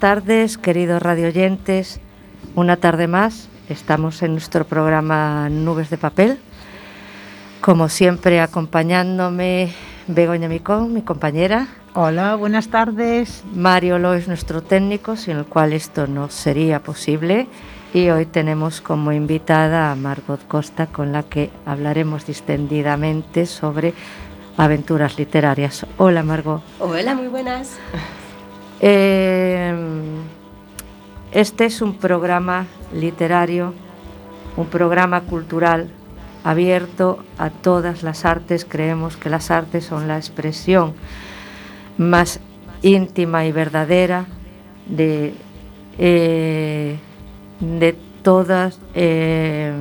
Buenas 0.00 0.22
tardes, 0.24 0.56
queridos 0.56 1.02
radioyentes. 1.02 2.00
Una 2.54 2.78
tarde 2.78 3.06
más, 3.06 3.50
estamos 3.68 4.22
en 4.22 4.32
nuestro 4.32 4.64
programa 4.64 5.50
Nubes 5.50 5.90
de 5.90 5.98
Papel. 5.98 6.38
Como 7.60 7.90
siempre, 7.90 8.40
acompañándome 8.40 9.74
Begoña 10.06 10.48
Micón, 10.48 10.94
mi 10.94 11.02
compañera. 11.02 11.68
Hola, 11.92 12.34
buenas 12.36 12.68
tardes. 12.68 13.44
Mario 13.54 13.98
Lois, 13.98 14.26
nuestro 14.26 14.62
técnico, 14.62 15.16
sin 15.16 15.36
el 15.36 15.44
cual 15.44 15.74
esto 15.74 16.06
no 16.06 16.30
sería 16.30 16.82
posible. 16.82 17.46
Y 17.92 18.08
hoy 18.08 18.24
tenemos 18.24 18.80
como 18.80 19.12
invitada 19.12 19.92
a 19.92 19.96
Margot 19.96 20.40
Costa, 20.48 20.86
con 20.86 21.12
la 21.12 21.24
que 21.24 21.50
hablaremos 21.66 22.24
distendidamente 22.24 23.44
sobre 23.44 23.92
aventuras 24.56 25.18
literarias. 25.18 25.84
Hola, 25.98 26.22
Margot. 26.22 26.62
Hola, 26.78 27.14
muy 27.14 27.28
buenas. 27.28 27.78
Eh, 28.80 29.74
este 31.32 31.66
es 31.66 31.82
un 31.82 31.94
programa 31.94 32.66
literario, 32.94 33.74
un 34.56 34.66
programa 34.66 35.20
cultural 35.22 35.90
abierto 36.44 37.22
a 37.38 37.50
todas 37.50 38.02
las 38.02 38.24
artes. 38.24 38.64
Creemos 38.64 39.16
que 39.16 39.30
las 39.30 39.50
artes 39.50 39.84
son 39.84 40.08
la 40.08 40.16
expresión 40.16 40.94
más 41.98 42.40
íntima 42.82 43.44
y 43.44 43.52
verdadera 43.52 44.26
de, 44.86 45.34
eh, 45.98 46.98
de 47.60 47.96
todas 48.22 48.80
eh, 48.94 49.72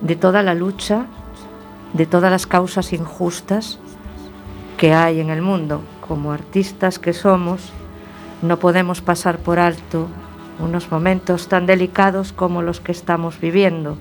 de 0.00 0.16
toda 0.16 0.42
la 0.42 0.54
lucha, 0.54 1.06
de 1.94 2.04
todas 2.04 2.30
las 2.30 2.46
causas 2.46 2.92
injustas 2.92 3.78
que 4.76 4.92
hay 4.92 5.20
en 5.20 5.30
el 5.30 5.40
mundo. 5.40 5.82
Como 6.06 6.32
artistas 6.32 6.98
que 6.98 7.14
somos, 7.14 7.72
no 8.42 8.58
podemos 8.58 9.00
pasar 9.00 9.38
por 9.38 9.58
alto 9.58 10.08
unos 10.58 10.90
momentos 10.90 11.48
tan 11.48 11.64
delicados 11.64 12.32
como 12.32 12.60
los 12.60 12.80
que 12.80 12.92
estamos 12.92 13.40
viviendo. 13.40 13.96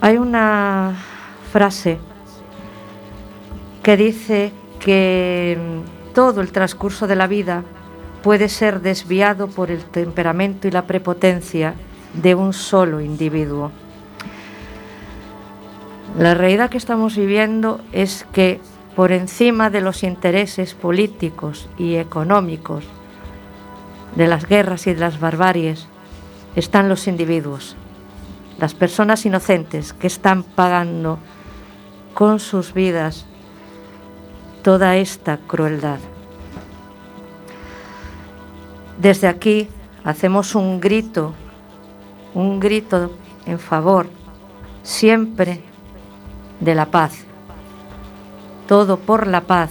Hay 0.00 0.18
una 0.18 0.94
frase 1.52 1.98
que 3.82 3.96
dice 3.96 4.52
que 4.78 5.58
todo 6.14 6.40
el 6.40 6.52
transcurso 6.52 7.08
de 7.08 7.16
la 7.16 7.26
vida 7.26 7.64
puede 8.22 8.48
ser 8.48 8.80
desviado 8.80 9.48
por 9.48 9.70
el 9.70 9.84
temperamento 9.84 10.68
y 10.68 10.70
la 10.70 10.86
prepotencia 10.86 11.74
de 12.14 12.34
un 12.36 12.52
solo 12.52 13.00
individuo. 13.00 13.72
La 16.16 16.34
realidad 16.34 16.70
que 16.70 16.78
estamos 16.78 17.16
viviendo 17.16 17.80
es 17.92 18.26
que 18.32 18.60
por 18.94 19.12
encima 19.12 19.70
de 19.70 19.80
los 19.80 20.02
intereses 20.02 20.74
políticos 20.74 21.68
y 21.78 21.96
económicos, 21.96 22.84
de 24.16 24.26
las 24.26 24.46
guerras 24.46 24.86
y 24.86 24.94
de 24.94 25.00
las 25.00 25.20
barbaries, 25.20 25.86
están 26.56 26.88
los 26.88 27.06
individuos, 27.06 27.76
las 28.58 28.74
personas 28.74 29.24
inocentes 29.24 29.92
que 29.92 30.08
están 30.08 30.42
pagando 30.42 31.18
con 32.14 32.40
sus 32.40 32.74
vidas 32.74 33.26
toda 34.62 34.96
esta 34.96 35.38
crueldad. 35.38 35.98
Desde 38.98 39.28
aquí 39.28 39.68
hacemos 40.04 40.54
un 40.54 40.80
grito, 40.80 41.32
un 42.34 42.60
grito 42.60 43.12
en 43.46 43.58
favor 43.58 44.06
siempre 44.82 45.62
de 46.58 46.74
la 46.74 46.86
paz 46.86 47.24
todo 48.70 48.98
por 48.98 49.26
la 49.26 49.40
paz, 49.40 49.70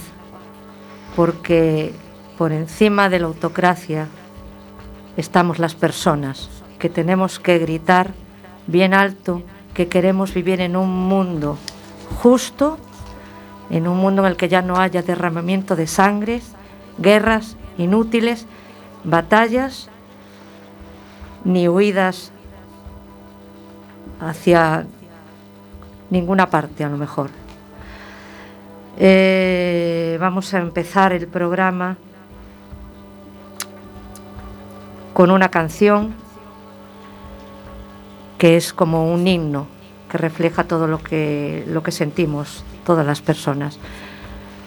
porque 1.16 1.94
por 2.36 2.52
encima 2.52 3.08
de 3.08 3.18
la 3.18 3.28
autocracia 3.28 4.08
estamos 5.16 5.58
las 5.58 5.74
personas 5.74 6.50
que 6.78 6.90
tenemos 6.90 7.40
que 7.40 7.58
gritar 7.58 8.10
bien 8.66 8.92
alto 8.92 9.40
que 9.72 9.88
queremos 9.88 10.34
vivir 10.34 10.60
en 10.60 10.76
un 10.76 11.08
mundo 11.08 11.56
justo, 12.22 12.76
en 13.70 13.88
un 13.88 13.96
mundo 13.96 14.20
en 14.20 14.32
el 14.32 14.36
que 14.36 14.50
ya 14.50 14.60
no 14.60 14.76
haya 14.76 15.00
derramamiento 15.00 15.76
de 15.76 15.86
sangre, 15.86 16.42
guerras 16.98 17.56
inútiles, 17.78 18.44
batallas, 19.02 19.88
ni 21.44 21.70
huidas 21.70 22.32
hacia 24.20 24.84
ninguna 26.10 26.50
parte 26.50 26.84
a 26.84 26.90
lo 26.90 26.98
mejor. 26.98 27.39
Eh, 29.02 30.18
vamos 30.20 30.52
a 30.52 30.58
empezar 30.58 31.14
el 31.14 31.26
programa 31.26 31.96
con 35.14 35.30
una 35.30 35.50
canción 35.50 36.12
que 38.36 38.58
es 38.58 38.74
como 38.74 39.10
un 39.10 39.26
himno 39.26 39.68
que 40.10 40.18
refleja 40.18 40.64
todo 40.64 40.86
lo 40.86 40.98
que, 40.98 41.64
lo 41.66 41.82
que 41.82 41.92
sentimos 41.92 42.62
todas 42.84 43.06
las 43.06 43.22
personas. 43.22 43.78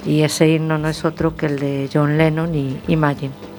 Y 0.04 0.24
ese 0.24 0.50
himno 0.50 0.80
no 0.80 0.90
es 0.90 1.06
otro 1.06 1.36
que 1.36 1.46
el 1.46 1.60
de 1.60 1.90
John 1.94 2.18
Lennon 2.18 2.56
y 2.56 2.80
Imagine. 2.88 3.53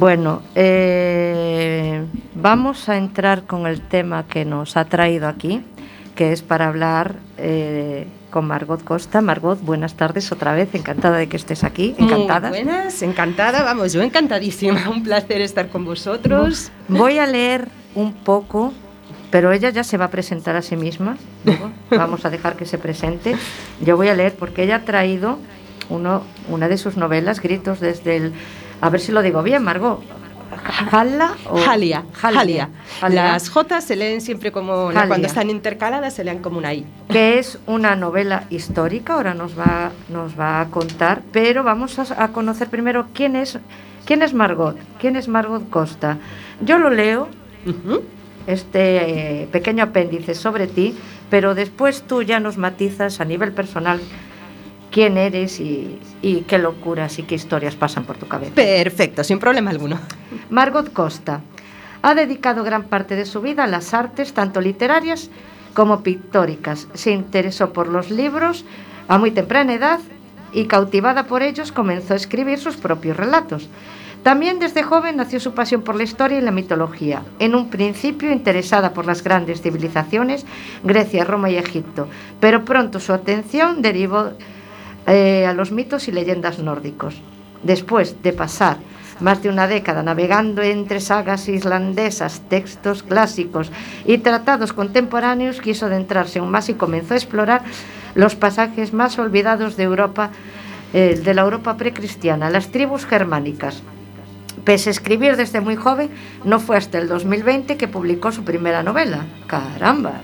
Bueno, 0.00 0.40
eh, 0.54 2.02
vamos 2.34 2.88
a 2.88 2.96
entrar 2.96 3.42
con 3.42 3.66
el 3.66 3.82
tema 3.82 4.26
que 4.26 4.46
nos 4.46 4.78
ha 4.78 4.86
traído 4.86 5.28
aquí, 5.28 5.62
que 6.14 6.32
es 6.32 6.40
para 6.40 6.68
hablar 6.68 7.16
eh, 7.36 8.06
con 8.30 8.46
Margot 8.46 8.82
Costa. 8.82 9.20
Margot, 9.20 9.60
buenas 9.60 9.96
tardes 9.96 10.32
otra 10.32 10.54
vez, 10.54 10.74
encantada 10.74 11.18
de 11.18 11.28
que 11.28 11.36
estés 11.36 11.64
aquí, 11.64 11.94
encantada. 11.98 12.48
buenas, 12.48 13.02
encantada, 13.02 13.62
vamos, 13.62 13.92
yo 13.92 14.00
encantadísima, 14.00 14.88
un 14.88 15.02
placer 15.02 15.42
estar 15.42 15.68
con 15.68 15.84
vosotros. 15.84 16.72
Voy 16.88 17.18
a 17.18 17.26
leer 17.26 17.68
un 17.94 18.14
poco, 18.14 18.72
pero 19.30 19.52
ella 19.52 19.68
ya 19.68 19.84
se 19.84 19.98
va 19.98 20.06
a 20.06 20.10
presentar 20.10 20.56
a 20.56 20.62
sí 20.62 20.76
misma, 20.76 21.18
vamos 21.90 22.24
a 22.24 22.30
dejar 22.30 22.56
que 22.56 22.64
se 22.64 22.78
presente. 22.78 23.36
Yo 23.84 23.98
voy 23.98 24.08
a 24.08 24.14
leer 24.14 24.34
porque 24.34 24.62
ella 24.62 24.76
ha 24.76 24.84
traído 24.86 25.38
uno, 25.90 26.22
una 26.48 26.68
de 26.68 26.78
sus 26.78 26.96
novelas, 26.96 27.42
Gritos 27.42 27.80
desde 27.80 28.16
el 28.16 28.32
a 28.80 28.90
ver 28.90 29.00
si 29.00 29.12
lo 29.12 29.22
digo 29.22 29.42
bien, 29.42 29.62
Margot. 29.62 30.02
¿Jala 30.90 31.36
o 31.48 31.58
Jalia, 31.58 32.04
Jalia. 32.12 32.68
Las 33.08 33.50
J 33.50 33.80
se 33.80 33.94
leen 33.94 34.20
siempre 34.20 34.50
como 34.50 34.90
cuando 34.92 35.26
están 35.26 35.48
intercaladas 35.48 36.14
se 36.14 36.24
leen 36.24 36.40
como 36.40 36.58
una 36.58 36.74
I. 36.74 36.84
Que 37.08 37.38
es 37.38 37.58
una 37.66 37.94
novela 37.94 38.44
histórica, 38.50 39.14
ahora 39.14 39.34
nos 39.34 39.58
va, 39.58 39.92
nos 40.08 40.38
va 40.38 40.60
a 40.60 40.66
contar, 40.66 41.22
pero 41.32 41.62
vamos 41.62 41.98
a, 41.98 42.28
conocer 42.28 42.68
primero 42.68 43.06
quién 43.14 43.36
es, 43.36 43.58
quién 44.04 44.22
es 44.22 44.34
Margot, 44.34 44.76
quién 44.98 45.16
es 45.16 45.28
Margot 45.28 45.68
Costa. 45.70 46.18
Yo 46.60 46.78
lo 46.78 46.90
leo, 46.90 47.28
este 48.46 49.42
eh, 49.42 49.48
pequeño 49.52 49.84
apéndice 49.84 50.34
sobre 50.34 50.66
ti, 50.66 50.96
pero 51.30 51.54
después 51.54 52.02
tú 52.02 52.22
ya 52.22 52.40
nos 52.40 52.58
matizas 52.58 53.20
a 53.20 53.24
nivel 53.24 53.52
personal 53.52 54.00
quién 54.90 55.16
eres 55.16 55.60
y, 55.60 55.98
qué 56.46 56.58
locuras 56.58 57.18
y 57.18 57.22
qué 57.22 57.34
historias 57.34 57.76
pasan 57.76 58.04
por 58.04 58.16
tu 58.16 58.26
cabeza. 58.26 58.54
Perfecto, 58.54 59.24
sin 59.24 59.38
problema 59.38 59.70
alguno. 59.70 59.98
Margot 60.50 60.92
Costa 60.92 61.40
ha 62.02 62.14
dedicado 62.14 62.64
gran 62.64 62.84
parte 62.84 63.16
de 63.16 63.26
su 63.26 63.40
vida 63.40 63.64
a 63.64 63.66
las 63.66 63.94
artes, 63.94 64.32
tanto 64.32 64.60
literarias 64.60 65.30
como 65.74 66.02
pictóricas. 66.02 66.88
Se 66.94 67.12
interesó 67.12 67.72
por 67.72 67.88
los 67.88 68.10
libros 68.10 68.64
a 69.08 69.18
muy 69.18 69.30
temprana 69.30 69.74
edad 69.74 70.00
y 70.52 70.66
cautivada 70.66 71.26
por 71.26 71.42
ellos 71.42 71.72
comenzó 71.72 72.14
a 72.14 72.16
escribir 72.16 72.58
sus 72.58 72.76
propios 72.76 73.16
relatos. 73.16 73.68
También 74.22 74.58
desde 74.58 74.82
joven 74.82 75.16
nació 75.16 75.40
su 75.40 75.54
pasión 75.54 75.80
por 75.80 75.96
la 75.96 76.02
historia 76.02 76.38
y 76.38 76.42
la 76.42 76.50
mitología, 76.50 77.22
en 77.38 77.54
un 77.54 77.70
principio 77.70 78.30
interesada 78.30 78.92
por 78.92 79.06
las 79.06 79.24
grandes 79.24 79.62
civilizaciones, 79.62 80.44
Grecia, 80.84 81.24
Roma 81.24 81.48
y 81.48 81.56
Egipto, 81.56 82.06
pero 82.38 82.66
pronto 82.66 83.00
su 83.00 83.14
atención 83.14 83.80
derivó 83.80 84.32
eh, 85.06 85.46
a 85.46 85.52
los 85.54 85.72
mitos 85.72 86.08
y 86.08 86.12
leyendas 86.12 86.58
nórdicos. 86.58 87.20
Después 87.62 88.22
de 88.22 88.32
pasar 88.32 88.78
más 89.20 89.42
de 89.42 89.48
una 89.48 89.66
década 89.66 90.02
navegando 90.02 90.62
entre 90.62 91.00
sagas 91.00 91.48
islandesas, 91.48 92.42
textos 92.48 93.02
clásicos 93.02 93.70
y 94.06 94.18
tratados 94.18 94.72
contemporáneos, 94.72 95.60
quiso 95.60 95.86
adentrarse 95.86 96.38
aún 96.38 96.50
más 96.50 96.68
y 96.68 96.74
comenzó 96.74 97.14
a 97.14 97.18
explorar 97.18 97.62
los 98.14 98.34
pasajes 98.34 98.92
más 98.92 99.18
olvidados 99.18 99.76
de 99.76 99.84
Europa, 99.84 100.30
eh, 100.92 101.20
de 101.22 101.34
la 101.34 101.42
Europa 101.42 101.76
precristiana, 101.76 102.50
las 102.50 102.68
tribus 102.68 103.06
germánicas. 103.06 103.82
Pese 104.64 104.90
a 104.90 104.92
escribir 104.92 105.36
desde 105.36 105.60
muy 105.60 105.76
joven, 105.76 106.10
no 106.44 106.60
fue 106.60 106.76
hasta 106.76 106.98
el 106.98 107.08
2020 107.08 107.76
que 107.76 107.88
publicó 107.88 108.32
su 108.32 108.44
primera 108.44 108.82
novela. 108.82 109.26
Caramba, 109.46 110.20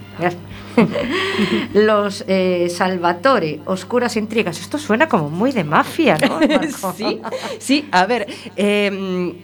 Los 1.75 2.25
eh, 2.27 2.69
Salvatore, 2.71 3.61
Oscuras 3.67 4.17
Intrigas. 4.17 4.61
Esto 4.61 4.79
suena 4.79 5.09
como 5.09 5.31
muy 5.31 5.53
de 5.53 5.65
mafia, 5.65 6.19
¿no? 6.19 6.41
sí, 6.97 7.21
sí, 7.59 7.89
a 7.91 8.07
ver. 8.07 8.27
Em, 8.57 9.35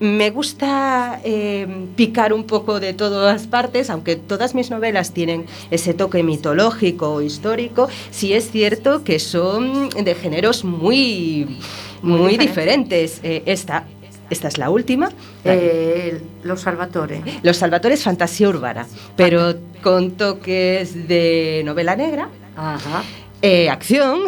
me 0.00 0.30
gusta 0.30 1.20
em, 1.24 1.88
picar 1.88 2.32
un 2.32 2.44
poco 2.44 2.80
de 2.80 2.94
todas 2.94 3.46
partes, 3.46 3.90
aunque 3.90 4.16
todas 4.16 4.54
mis 4.54 4.70
novelas 4.70 5.12
tienen 5.12 5.44
ese 5.70 5.92
toque 5.92 6.22
mitológico 6.22 7.12
o 7.12 7.20
histórico, 7.20 7.88
sí 8.10 8.32
es 8.32 8.50
cierto 8.50 9.04
que 9.04 9.18
son 9.18 9.90
de 9.90 10.14
géneros 10.14 10.64
muy, 10.64 11.58
muy, 12.02 12.38
diferentes. 12.38 13.20
Eh, 13.22 13.42
esta 13.44 13.84
esta 14.30 14.46
es 14.46 14.58
la 14.58 14.70
última. 14.70 15.10
Eh, 15.44 16.20
los 16.44 16.60
Salvatore. 16.60 17.20
Los 17.42 17.56
Salvatore 17.56 17.94
es 17.94 18.04
fantasía 18.04 18.48
urbana, 18.48 18.86
pero 19.16 19.54
con 19.82 20.12
toques 20.12 21.08
de 21.08 21.62
novela 21.64 21.96
negra, 21.96 22.28
Ajá. 22.56 23.02
Eh, 23.42 23.70
acción. 23.70 24.20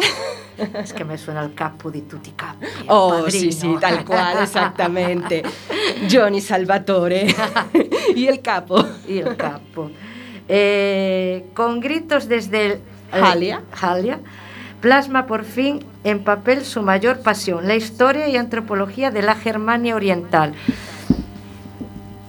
Es 0.75 0.93
que 0.93 1.03
me 1.03 1.17
suena 1.17 1.43
el 1.43 1.53
capo 1.55 1.89
di 1.89 2.01
tutti. 2.01 2.33
Oh, 2.87 3.29
sí, 3.29 3.51
sí, 3.51 3.75
tal 3.81 4.05
cual, 4.05 4.43
exactamente. 4.43 5.43
Johnny 6.11 6.41
Salvatore 6.41 7.27
y 8.15 8.27
el 8.27 8.41
capo. 8.41 8.85
Y 9.07 9.17
el 9.17 9.35
capo. 9.35 9.89
Eh, 10.47 11.47
con 11.53 11.79
gritos 11.79 12.27
desde 12.27 12.65
el... 12.65 12.81
Jalia. 13.11 13.61
Jalia 13.71 14.19
plasma 14.83 15.27
por 15.27 15.45
fin 15.45 15.79
en 16.03 16.25
papel 16.25 16.65
su 16.65 16.81
mayor 16.81 17.21
pasión, 17.21 17.69
la 17.69 17.75
historia 17.77 18.27
y 18.27 18.35
antropología 18.35 19.11
de 19.11 19.21
la 19.21 19.33
Germania 19.33 19.95
Oriental. 19.95 20.53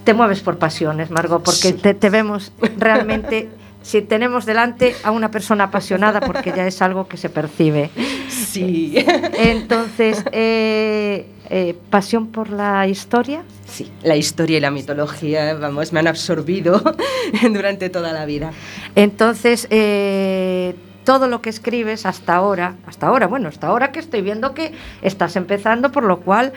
Te 0.05 0.15
mueves 0.15 0.41
por 0.41 0.59
pasiones, 0.59 1.11
Margot, 1.11 1.43
porque 1.43 1.73
te, 1.73 2.11
vemos 2.11 2.53
realmente 2.77 3.49
si 3.83 4.03
tenemos 4.03 4.45
delante 4.45 4.95
a 5.03 5.11
una 5.11 5.31
persona 5.31 5.65
apasionada, 5.65 6.21
porque 6.21 6.53
ya 6.55 6.67
es 6.67 6.83
algo 6.83 7.09
que 7.09 7.17
se 7.17 7.31
percibe. 7.31 7.91
Sí. 8.29 8.95
Entonces, 9.39 10.25
eh, 10.33 11.27
eh, 11.51 11.75
¿pasión 11.91 12.29
por 12.29 12.51
la 12.51 12.87
historia? 12.87 13.43
Sí, 13.67 13.91
la 14.03 14.17
historia 14.17 14.59
y 14.59 14.61
la 14.61 14.71
mitología, 14.71 15.55
vamos, 15.55 15.93
me 15.93 16.01
han 16.01 16.07
absorbido 16.07 16.83
durante 17.53 17.91
toda 17.91 18.13
la 18.13 18.27
vida. 18.27 18.53
Entonces, 18.95 19.67
eh, 19.71 20.75
todo 21.05 21.29
lo 21.29 21.43
que 21.43 21.51
escribes 21.51 22.07
hasta 22.07 22.35
ahora, 22.35 22.77
hasta 22.87 23.07
ahora, 23.07 23.27
bueno, 23.27 23.49
hasta 23.49 23.69
ahora 23.69 23.93
que 23.93 24.01
estoy 24.01 24.23
viendo 24.23 24.55
que 24.55 24.73
estás 25.03 25.37
empezando, 25.37 25.93
por 25.93 26.05
lo 26.05 26.21
cual 26.21 26.53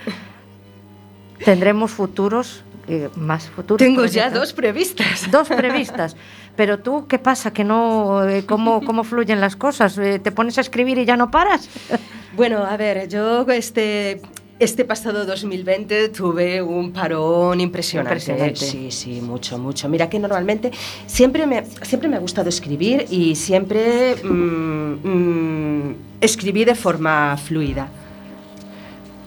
tendremos 1.44 1.92
futuros, 1.92 2.63
eh, 2.88 3.10
más. 3.15 3.51
Tengo 3.77 4.06
ya 4.06 4.29
dos 4.29 4.53
previstas. 4.53 5.29
Dos 5.32 5.48
previstas. 5.50 6.15
Pero 6.56 6.79
tú, 6.79 7.06
¿qué 7.08 7.20
pasa? 7.20 7.51
¿Que 7.51 7.63
no, 7.63 8.27
eh, 8.27 8.46
cómo, 8.46 8.82
¿Cómo 8.86 9.03
fluyen 9.03 9.41
las 9.41 9.56
cosas? 9.56 9.98
Eh, 9.98 10.20
¿Te 10.20 10.32
pones 10.32 10.58
a 10.58 10.62
escribir 10.62 10.98
y 10.98 11.06
ya 11.06 11.17
no 11.17 11.32
paras? 11.32 11.70
Bueno, 12.36 12.63
a 12.63 12.77
ver, 12.77 13.10
yo 13.10 13.48
este, 13.50 14.22
este 14.60 14.86
pasado 14.86 15.25
2020 15.25 16.10
tuve 16.10 16.62
un 16.62 16.91
parón 16.91 17.60
impresionante. 17.60 18.56
Sí, 18.56 18.91
sí, 18.91 19.22
mucho, 19.22 19.58
mucho. 19.58 19.89
Mira 19.89 20.08
que 20.08 20.20
normalmente 20.20 20.70
siempre 21.08 21.48
me, 21.48 21.65
siempre 21.82 22.08
me 22.08 22.15
ha 22.15 22.20
gustado 22.20 22.48
escribir 22.50 23.08
y 23.10 23.34
siempre 23.34 24.17
mm, 24.24 25.00
mm, 25.03 25.96
escribí 26.22 26.63
de 26.63 26.75
forma 26.75 27.36
fluida. 27.38 27.89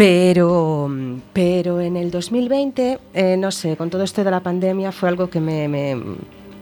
Pero, 0.01 0.91
pero 1.35 1.79
en 1.79 1.99
el 1.99 2.11
2020, 2.11 2.99
eh, 3.13 3.37
no 3.37 3.51
sé, 3.51 3.77
con 3.77 3.91
todo 3.91 4.03
esto 4.03 4.25
de 4.25 4.31
la 4.31 4.41
pandemia 4.41 4.93
fue 4.93 5.11
algo 5.11 5.29
que 5.29 5.41
me 5.41 5.69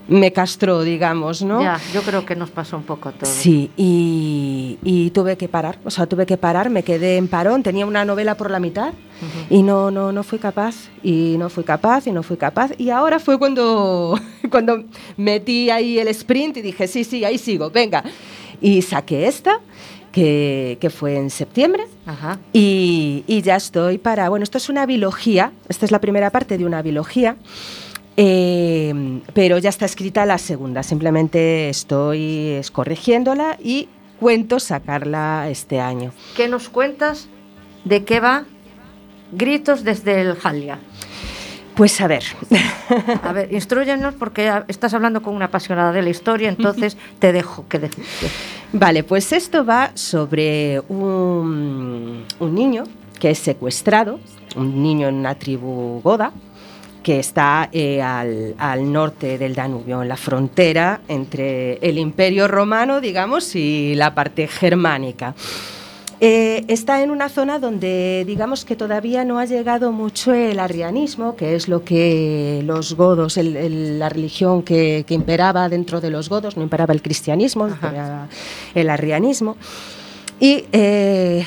me 0.08 0.32
castró, 0.32 0.82
digamos, 0.82 1.42
¿no? 1.42 1.62
Ya, 1.62 1.78
yo 1.92 2.02
creo 2.02 2.24
que 2.24 2.34
nos 2.34 2.50
pasó 2.50 2.76
un 2.78 2.82
poco 2.82 3.12
todo. 3.12 3.30
Sí, 3.30 3.70
y, 3.76 5.10
tuve 5.14 5.36
que 5.36 5.48
parar, 5.48 5.78
o 5.84 5.90
sea, 5.90 6.06
tuve 6.06 6.26
que 6.26 6.36
parar, 6.36 6.70
me 6.70 6.82
quedé 6.82 7.16
en 7.16 7.28
parón, 7.28 7.62
tenía 7.62 7.86
una 7.86 8.04
novela 8.04 8.36
por 8.36 8.50
la 8.50 8.58
mitad 8.58 8.92
y 9.50 9.62
no, 9.62 9.90
no, 9.90 10.12
no 10.12 10.22
fui 10.22 10.38
capaz, 10.38 10.88
y 11.02 11.36
no 11.38 11.48
fui 11.48 11.64
capaz, 11.64 12.06
y 12.06 12.12
no 12.12 12.22
fui 12.22 12.36
capaz, 12.36 12.70
y 12.78 12.90
ahora 12.90 13.18
fue 13.18 13.38
cuando, 13.38 14.18
cuando 14.50 14.84
metí 15.16 15.70
ahí 15.70 15.98
el 15.98 16.08
sprint 16.08 16.58
y 16.58 16.62
dije, 16.62 16.86
sí, 16.86 17.04
sí, 17.04 17.24
ahí 17.24 17.38
sigo, 17.38 17.70
venga, 17.70 18.04
y 18.60 18.82
saqué 18.82 19.26
esta 19.26 19.60
que, 20.18 20.78
que 20.80 20.90
fue 20.90 21.16
en 21.16 21.30
septiembre. 21.30 21.84
Ajá. 22.06 22.38
Y, 22.52 23.24
y 23.26 23.42
ya 23.42 23.56
estoy 23.56 23.98
para, 23.98 24.28
bueno, 24.28 24.42
esto 24.42 24.58
es 24.58 24.68
una 24.68 24.84
biología, 24.86 25.52
esta 25.68 25.86
es 25.86 25.92
la 25.92 26.00
primera 26.00 26.30
parte 26.30 26.58
de 26.58 26.64
una 26.64 26.82
biología. 26.82 27.36
eh, 28.20 29.20
pero 29.32 29.58
ya 29.58 29.68
está 29.68 29.86
escrita 29.86 30.26
la 30.26 30.38
segunda, 30.38 30.82
simplemente 30.82 31.68
estoy 31.68 32.48
es, 32.58 32.72
corrigiéndola 32.72 33.56
y 33.62 33.88
cuento 34.18 34.58
sacarla 34.58 35.48
este 35.48 35.78
año. 35.78 36.10
¿Qué 36.36 36.48
nos 36.48 36.68
cuentas? 36.68 37.28
¿De 37.84 38.02
qué 38.04 38.18
va? 38.18 38.44
Gritos 39.30 39.84
desde 39.84 40.20
el 40.20 40.34
Jalia. 40.34 40.80
Pues 41.78 41.98
a 42.00 42.08
ver, 42.08 42.24
A 43.22 43.32
ver, 43.32 43.52
instruyenos 43.52 44.12
porque 44.14 44.52
estás 44.68 44.92
hablando 44.94 45.22
con 45.22 45.34
una 45.34 45.44
apasionada 45.46 45.92
de 45.92 46.02
la 46.02 46.10
historia, 46.10 46.48
entonces 46.50 46.96
te 47.20 47.32
dejo 47.32 47.66
que 47.68 47.78
de- 47.78 47.90
Vale, 48.72 49.04
pues 49.04 49.32
esto 49.32 49.64
va 49.64 49.92
sobre 49.94 50.80
un, 50.88 52.24
un 52.40 52.54
niño 52.54 52.82
que 53.20 53.30
es 53.30 53.38
secuestrado, 53.38 54.18
un 54.56 54.82
niño 54.82 55.08
en 55.08 55.14
una 55.14 55.36
tribu 55.36 56.00
goda, 56.02 56.32
que 57.02 57.20
está 57.20 57.68
eh, 57.72 58.02
al, 58.02 58.54
al 58.58 58.92
norte 58.92 59.38
del 59.38 59.54
Danubio, 59.54 60.02
en 60.02 60.08
la 60.08 60.16
frontera 60.16 61.00
entre 61.08 61.74
el 61.78 61.96
Imperio 61.96 62.48
Romano, 62.48 63.00
digamos, 63.00 63.54
y 63.54 63.94
la 63.94 64.14
parte 64.14 64.46
germánica. 64.48 65.34
Eh, 66.20 66.64
está 66.66 67.00
en 67.04 67.12
una 67.12 67.28
zona 67.28 67.60
donde 67.60 68.24
digamos 68.26 68.64
que 68.64 68.74
todavía 68.74 69.24
no 69.24 69.38
ha 69.38 69.44
llegado 69.44 69.92
mucho 69.92 70.34
el 70.34 70.58
arrianismo, 70.58 71.36
que 71.36 71.54
es 71.54 71.68
lo 71.68 71.84
que 71.84 72.60
los 72.66 72.94
godos, 72.94 73.36
el- 73.36 73.56
el- 73.56 73.98
la 74.00 74.08
religión 74.08 74.62
que, 74.62 75.04
que 75.06 75.14
imperaba 75.14 75.68
dentro 75.68 76.00
de 76.00 76.10
los 76.10 76.28
godos, 76.28 76.56
no 76.56 76.64
imperaba 76.64 76.92
el 76.92 77.02
cristianismo, 77.02 77.68
imperaba 77.68 78.26
el 78.74 78.90
arrianismo. 78.90 79.56
Y 80.40 80.64
eh, 80.72 81.44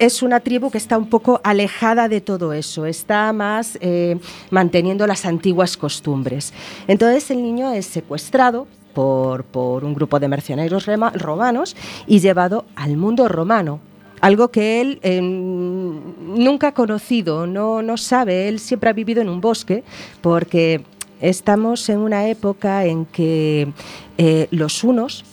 es 0.00 0.22
una 0.24 0.40
tribu 0.40 0.70
que 0.72 0.78
está 0.78 0.98
un 0.98 1.08
poco 1.08 1.40
alejada 1.44 2.08
de 2.08 2.20
todo 2.20 2.52
eso, 2.52 2.86
está 2.86 3.32
más 3.32 3.78
eh, 3.80 4.18
manteniendo 4.50 5.06
las 5.06 5.24
antiguas 5.24 5.76
costumbres. 5.76 6.52
Entonces 6.88 7.30
el 7.30 7.42
niño 7.42 7.70
es 7.72 7.86
secuestrado 7.86 8.66
por, 8.92 9.44
por 9.44 9.84
un 9.84 9.94
grupo 9.94 10.18
de 10.18 10.26
mercenarios 10.26 10.86
romanos 11.14 11.76
y 12.08 12.18
llevado 12.18 12.64
al 12.74 12.96
mundo 12.96 13.28
romano. 13.28 13.78
Algo 14.20 14.48
que 14.50 14.80
él 14.80 14.98
eh, 15.02 15.20
nunca 15.22 16.68
ha 16.68 16.72
conocido, 16.74 17.46
no, 17.46 17.80
no 17.82 17.96
sabe, 17.96 18.48
él 18.48 18.58
siempre 18.58 18.90
ha 18.90 18.92
vivido 18.92 19.22
en 19.22 19.28
un 19.28 19.40
bosque 19.40 19.82
porque 20.20 20.82
estamos 21.20 21.88
en 21.88 21.98
una 21.98 22.26
época 22.28 22.84
en 22.84 23.06
que 23.06 23.72
eh, 24.18 24.46
los 24.50 24.84
unos 24.84 25.24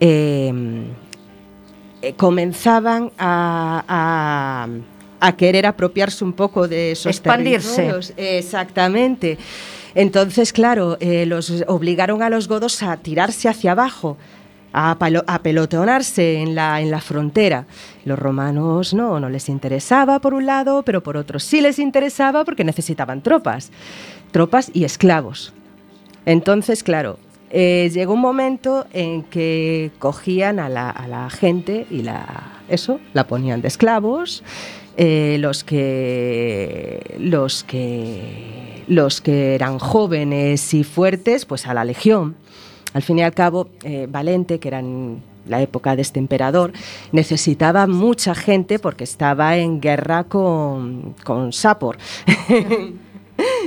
eh, 0.00 0.52
eh, 2.02 2.12
comenzaban 2.14 3.10
a, 3.18 3.84
a- 3.88 4.68
a 5.22 5.36
querer 5.36 5.66
apropiarse 5.66 6.24
un 6.24 6.32
poco 6.32 6.66
de 6.66 6.92
esos 6.92 7.06
Expandirse. 7.14 7.76
territorios. 7.76 8.12
Exactamente. 8.16 9.36
Entonces, 9.94 10.50
claro, 10.52 10.96
eh, 11.00 11.26
los 11.26 11.62
obligaron 11.66 12.22
a 12.22 12.30
los 12.30 12.48
godos 12.48 12.82
a 12.82 12.96
tirarse 12.96 13.48
hacia 13.48 13.72
abajo, 13.72 14.16
a, 14.72 14.96
a 15.26 15.42
pelotonarse 15.42 16.36
en 16.40 16.54
la, 16.54 16.80
en 16.80 16.90
la 16.90 17.00
frontera. 17.00 17.66
Los 18.04 18.18
romanos 18.18 18.94
no, 18.94 19.20
no 19.20 19.28
les 19.28 19.48
interesaba 19.48 20.18
por 20.20 20.34
un 20.34 20.46
lado, 20.46 20.82
pero 20.82 21.02
por 21.02 21.16
otro 21.16 21.38
sí 21.38 21.60
les 21.60 21.78
interesaba 21.78 22.44
porque 22.44 22.64
necesitaban 22.64 23.22
tropas, 23.22 23.70
tropas 24.30 24.70
y 24.72 24.84
esclavos. 24.84 25.52
Entonces, 26.26 26.82
claro, 26.82 27.18
eh, 27.50 27.90
llegó 27.92 28.14
un 28.14 28.20
momento 28.20 28.86
en 28.92 29.22
que 29.24 29.90
cogían 29.98 30.60
a 30.60 30.68
la, 30.68 30.90
a 30.90 31.08
la 31.08 31.30
gente 31.30 31.86
y 31.90 32.02
la, 32.02 32.60
eso, 32.68 33.00
la 33.12 33.26
ponían 33.26 33.62
de 33.62 33.68
esclavos. 33.68 34.42
eh, 34.96 35.38
los 35.40 35.64
que 35.64 37.16
los 37.18 37.64
que 37.64 38.84
los 38.86 39.20
que 39.20 39.54
eran 39.54 39.78
jóvenes 39.78 40.74
y 40.74 40.84
fuertes, 40.84 41.46
pues 41.46 41.66
a 41.66 41.74
la 41.74 41.84
legión. 41.84 42.36
Al 42.94 43.02
fin 43.02 43.18
y 43.18 43.22
al 43.22 43.32
cabo, 43.32 43.68
eh, 43.84 44.06
Valente, 44.10 44.58
que 44.58 44.68
era 44.68 44.80
en 44.80 45.22
la 45.46 45.60
época 45.62 45.96
de 45.96 46.02
este 46.02 46.18
emperador, 46.18 46.72
necesitaba 47.12 47.86
mucha 47.86 48.34
gente 48.34 48.78
porque 48.78 49.04
estaba 49.04 49.56
en 49.56 49.80
guerra 49.80 50.24
con, 50.24 51.14
con 51.24 51.52
Sapor. 51.52 51.98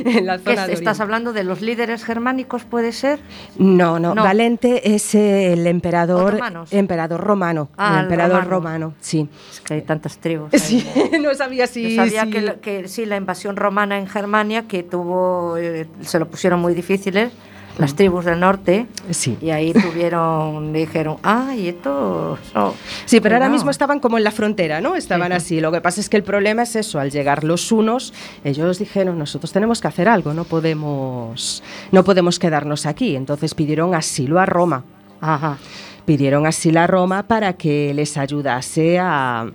en 0.05 0.25
la 0.25 0.37
¿Qué 0.37 0.43
zona 0.43 0.61
es- 0.63 0.67
de 0.67 0.73
¿Estás 0.73 0.99
hablando 0.99 1.33
de 1.33 1.43
los 1.43 1.61
líderes 1.61 2.03
germánicos, 2.03 2.63
puede 2.63 2.91
ser? 2.91 3.19
No, 3.57 3.99
no, 3.99 4.13
No. 4.13 4.23
Valente 4.23 4.93
es 4.93 5.15
el 5.15 5.65
emperador, 5.67 6.39
emperador 6.71 7.21
romano, 7.21 7.69
Ah, 7.77 7.95
el 7.97 8.03
emperador 8.03 8.43
romano. 8.43 8.49
romano, 8.89 8.93
sí. 8.99 9.27
Es 9.51 9.61
que 9.61 9.75
hay 9.75 9.81
tantas 9.81 10.17
tribus. 10.17 10.53
ahí. 10.53 10.87
No 11.21 11.33
sabía 11.33 11.65
si... 11.67 11.95
Yo 11.95 12.05
sabía 12.05 12.27
que, 12.61 12.87
sí, 12.87 13.05
la 13.05 13.17
invasión 13.17 13.55
romana 13.55 13.97
en 13.97 14.07
Germania, 14.07 14.63
que 14.67 14.83
tuvo, 14.83 15.57
eh, 15.57 15.87
se 16.01 16.19
lo 16.19 16.27
pusieron 16.27 16.59
muy 16.59 16.73
difíciles, 16.75 17.31
las 17.77 17.95
tribus 17.95 18.25
del 18.25 18.39
norte, 18.39 18.87
Sí. 19.09 19.37
y 19.41 19.49
ahí 19.49 19.73
tuvieron, 19.73 20.73
dijeron, 20.73 21.17
ah, 21.23 21.53
y 21.57 21.69
esto... 21.69 22.37
no". 22.53 22.73
Sí, 23.05 23.19
pero 23.19 23.35
ahora 23.35 23.47
No. 23.47 23.53
mismo 23.53 23.71
estaban 23.71 23.99
como 23.99 24.17
en 24.17 24.23
la 24.23 24.31
frontera, 24.31 24.79
¿no? 24.81 24.95
Estaban 24.95 25.31
Sí. 25.31 25.37
así. 25.37 25.59
Lo 25.61 25.71
que 25.71 25.81
pasa 25.81 25.99
es 26.01 26.09
que 26.09 26.17
el 26.17 26.23
problema 26.23 26.63
es 26.63 26.75
eso, 26.75 26.99
al 26.99 27.09
llegar 27.11 27.43
los 27.43 27.71
unos, 27.71 28.13
ellos 28.43 28.79
dijeron, 28.79 29.17
nosotros 29.17 29.51
tenemos 29.51 29.81
que 29.81 29.87
hacer 29.87 30.07
algo, 30.07 30.33
no 30.33 30.43
podemos, 30.43 31.63
no 31.91 32.03
podemos 32.03 32.39
quedarnos 32.39 32.85
aquí. 32.85 33.15
Entonces 33.15 33.53
pidieron 33.55 33.95
asilo 33.95 34.39
a 34.39 34.45
Roma. 34.45 34.83
Ajá. 35.21 35.57
Pidieron 36.05 36.45
asilo 36.45 36.81
a 36.81 36.87
Roma 36.87 37.23
para 37.23 37.53
que 37.53 37.93
les 37.93 38.17
ayudase 38.17 38.99
a... 38.99 39.49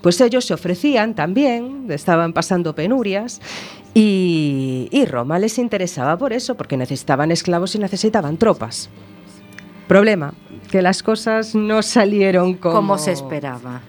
Pues 0.00 0.20
ellos 0.20 0.44
se 0.44 0.52
ofrecían 0.54 1.14
también, 1.14 1.86
estaban 1.88 2.32
pasando 2.34 2.74
penurias 2.74 3.40
y, 3.94 4.88
y 4.90 5.04
Roma 5.06 5.38
les 5.38 5.58
interesaba 5.58 6.16
por 6.18 6.32
eso, 6.32 6.56
porque 6.56 6.76
necesitaban 6.76 7.30
esclavos 7.30 7.74
y 7.74 7.78
necesitaban 7.78 8.36
tropas. 8.36 8.90
Problema, 9.86 10.34
que 10.70 10.82
las 10.82 11.02
cosas 11.02 11.54
no 11.54 11.82
salieron 11.82 12.54
como, 12.54 12.74
Como 12.74 12.98
se 12.98 13.12
esperaba. 13.12 13.82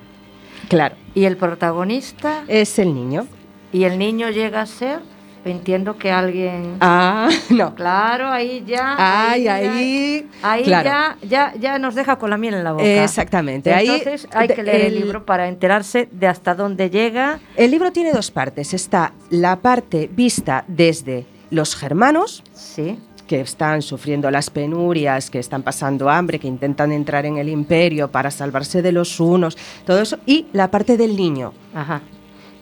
Claro, 0.69 0.95
Y 1.13 1.25
el 1.25 1.37
protagonista, 1.37 2.43
es 2.47 2.77
el 2.79 2.93
niño. 2.93 3.27
y 3.71 3.83
el 3.83 3.97
niño 3.97 4.29
llega 4.29 4.61
a 4.61 4.65
ser, 4.65 4.99
entiendo 5.45 5.97
que 5.97 6.11
alguien... 6.11 6.77
Ah, 6.81 7.29
no. 7.49 7.75
Claro, 7.75 8.29
ahí 8.29 8.63
ya... 8.65 8.95
Ay, 8.97 9.47
ahí. 9.47 10.27
Ahí 10.41 10.63
claro. 10.63 10.85
ya, 10.85 11.17
ya, 11.27 11.53
ya 11.59 11.79
nos 11.79 11.95
deja 11.95 12.17
con 12.17 12.29
la 12.29 12.37
miel 12.37 12.55
en 12.55 12.63
la 12.63 12.71
boca. 12.73 12.83
Exactamente. 13.03 13.73
Ahí, 13.73 13.87
Entonces 13.87 14.27
hay 14.33 14.47
que 14.47 14.63
leer 14.63 14.81
el 14.81 14.93
el- 14.93 15.01
libro 15.01 15.25
para 15.25 15.47
enterarse 15.47 16.09
de 16.11 16.27
hasta 16.27 16.55
dónde 16.55 16.89
llega. 16.89 17.39
El 17.55 17.71
libro 17.71 17.91
tiene 17.91 18.11
dos 18.11 18.31
partes. 18.31 18.73
Está 18.73 19.13
la 19.29 19.57
parte 19.57 20.09
vista 20.11 20.65
desde 20.67 21.25
los 21.51 21.75
germanos, 21.75 22.43
Sí. 22.53 22.97
que 23.27 23.41
están 23.41 23.81
sufriendo 23.81 24.29
las 24.31 24.49
penurias, 24.49 25.29
que 25.29 25.39
están 25.39 25.63
pasando 25.63 26.09
hambre, 26.09 26.39
que 26.39 26.47
intentan 26.47 26.91
entrar 26.91 27.25
en 27.25 27.37
el 27.37 27.49
imperio 27.49 28.11
para 28.11 28.29
salvarse 28.31 28.81
de 28.81 28.91
los 28.91 29.19
unos, 29.19 29.57
todo 29.85 30.01
eso, 30.01 30.17
y 30.25 30.47
la 30.53 30.69
parte 30.71 30.97
del 30.97 31.15
niño, 31.15 31.53
Ajá. 31.73 32.01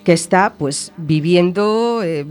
que 0.03 0.13
está 0.13 0.53
pues 0.57 0.91
viviendo 0.97 2.01
eh, 2.03 2.25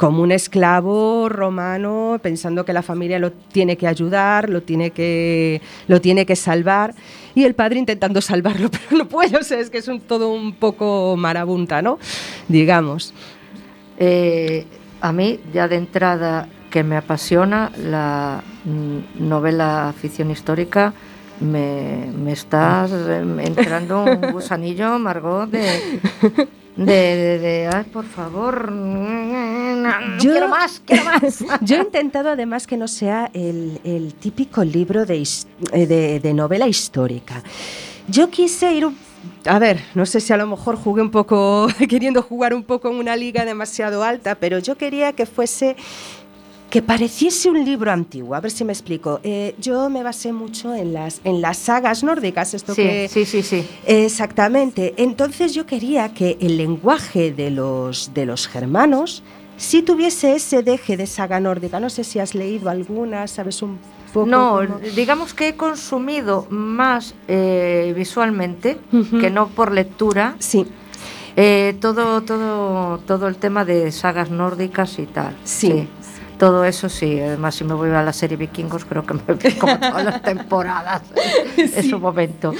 como 0.00 0.22
un 0.22 0.32
esclavo 0.32 1.28
romano, 1.28 2.18
pensando 2.22 2.64
que 2.64 2.72
la 2.72 2.80
familia 2.80 3.18
lo 3.18 3.32
tiene 3.32 3.76
que 3.76 3.86
ayudar, 3.86 4.48
lo 4.48 4.62
tiene 4.62 4.92
que, 4.92 5.60
lo 5.88 6.00
tiene 6.00 6.24
que 6.24 6.36
salvar, 6.36 6.94
y 7.34 7.44
el 7.44 7.54
padre 7.54 7.80
intentando 7.80 8.22
salvarlo, 8.22 8.70
pero 8.88 8.96
no 8.96 9.06
puede, 9.06 9.36
o 9.36 9.42
sea, 9.42 9.60
es 9.60 9.68
que 9.68 9.76
es 9.76 9.88
un, 9.88 10.00
todo 10.00 10.32
un 10.32 10.54
poco 10.54 11.16
marabunta, 11.18 11.82
¿no? 11.82 11.98
Digamos. 12.48 13.12
Eh, 13.98 14.64
a 15.02 15.12
mí, 15.12 15.38
ya 15.52 15.68
de 15.68 15.76
entrada, 15.76 16.48
que 16.70 16.82
me 16.82 16.96
apasiona 16.96 17.70
la 17.76 18.42
mm, 18.64 19.28
novela 19.28 19.92
ficción 20.00 20.30
histórica, 20.30 20.94
me, 21.40 22.06
me 22.16 22.32
estás 22.32 22.90
em, 22.90 23.38
entrando 23.38 24.04
un 24.04 24.20
gusanillo, 24.32 24.98
Margot, 24.98 25.50
de, 25.50 25.68
de, 26.76 26.84
de, 26.86 27.38
de, 27.38 27.70
ay, 27.72 27.84
por 27.92 28.04
favor, 28.06 28.70
no, 28.72 29.90
Yo- 30.18 30.30
quiero 30.30 30.48
más, 30.48 30.80
quiero 30.86 31.04
más. 31.04 31.44
Yo 31.60 31.76
he 31.76 31.80
intentado 31.80 32.30
además 32.30 32.66
que 32.66 32.76
no 32.76 32.88
sea 32.88 33.30
el, 33.34 33.80
el 33.84 34.14
típico 34.14 34.64
libro 34.64 35.04
de, 35.04 35.22
eh, 35.72 35.86
de- 35.86 36.20
de 36.20 36.34
novela 36.34 36.66
histórica. 36.68 37.42
Yo 38.08 38.30
quise 38.30 38.72
ir, 38.72 38.86
un- 38.86 38.96
a 39.46 39.58
ver, 39.58 39.80
no 39.94 40.06
sé 40.06 40.20
si 40.20 40.32
a 40.32 40.36
lo 40.36 40.46
mejor 40.46 40.76
jugué 40.76 41.02
un 41.02 41.10
poco, 41.10 41.66
queriendo 41.88 42.22
jugar 42.22 42.54
un 42.54 42.62
poco 42.62 42.88
en 42.88 42.96
una 42.96 43.14
liga 43.16 43.44
demasiado 43.44 44.02
alta, 44.02 44.34
pero 44.36 44.58
yo 44.58 44.76
quería 44.76 45.12
que 45.12 45.26
fuese, 45.26 45.76
que 46.70 46.82
pareciese 46.82 47.50
un 47.50 47.64
libro 47.64 47.90
antiguo. 47.90 48.34
A 48.34 48.40
ver 48.40 48.50
si 48.52 48.64
me 48.64 48.72
explico. 48.72 49.20
Eh, 49.24 49.54
yo 49.58 49.90
me 49.90 50.02
basé 50.02 50.32
mucho 50.32 50.72
en 50.74 50.92
las, 50.92 51.20
en 51.24 51.40
las 51.40 51.58
sagas 51.58 52.04
nórdicas, 52.04 52.54
esto 52.54 52.74
Sí, 52.74 52.82
que... 52.82 53.08
sí, 53.08 53.24
sí, 53.24 53.42
sí. 53.42 53.66
Exactamente. 53.86 54.94
Entonces 54.96 55.52
yo 55.54 55.66
quería 55.66 56.14
que 56.14 56.36
el 56.40 56.56
lenguaje 56.56 57.32
de 57.32 57.50
los, 57.50 58.12
de 58.14 58.26
los 58.26 58.46
germanos 58.48 59.22
sí 59.56 59.82
tuviese 59.82 60.34
ese 60.34 60.62
deje 60.62 60.96
de 60.96 61.06
saga 61.06 61.40
nórdica. 61.40 61.80
No 61.80 61.90
sé 61.90 62.04
si 62.04 62.18
has 62.18 62.34
leído 62.34 62.70
alguna, 62.70 63.26
sabes 63.26 63.62
un 63.62 63.78
poco 64.14 64.26
No, 64.26 64.60
digamos 64.94 65.34
que 65.34 65.48
he 65.48 65.56
consumido 65.56 66.46
más 66.50 67.14
eh, 67.28 67.92
visualmente 67.96 68.78
que 69.20 69.30
no 69.30 69.48
por 69.48 69.72
lectura. 69.72 70.34
Sí, 70.38 70.66
Eh, 71.36 71.76
todo, 71.80 72.22
todo, 72.22 72.98
todo 73.06 73.28
el 73.28 73.36
tema 73.36 73.64
de 73.64 73.92
sagas 73.92 74.30
nórdicas 74.30 74.98
y 74.98 75.06
tal. 75.06 75.36
Sí. 75.44 75.88
Todo 76.40 76.64
eso 76.64 76.88
sí. 76.88 77.20
Además, 77.20 77.54
si 77.54 77.64
me 77.64 77.74
voy 77.74 77.90
a 77.90 78.02
la 78.02 78.14
serie 78.14 78.38
Vikingos, 78.38 78.86
creo 78.86 79.04
que 79.04 79.12
me 79.12 79.20
veo 79.26 79.58
como 79.58 79.78
todas 79.78 80.02
las 80.02 80.22
temporadas 80.32 81.02
en 81.54 81.90
su 81.90 82.00
momento. 82.00 82.54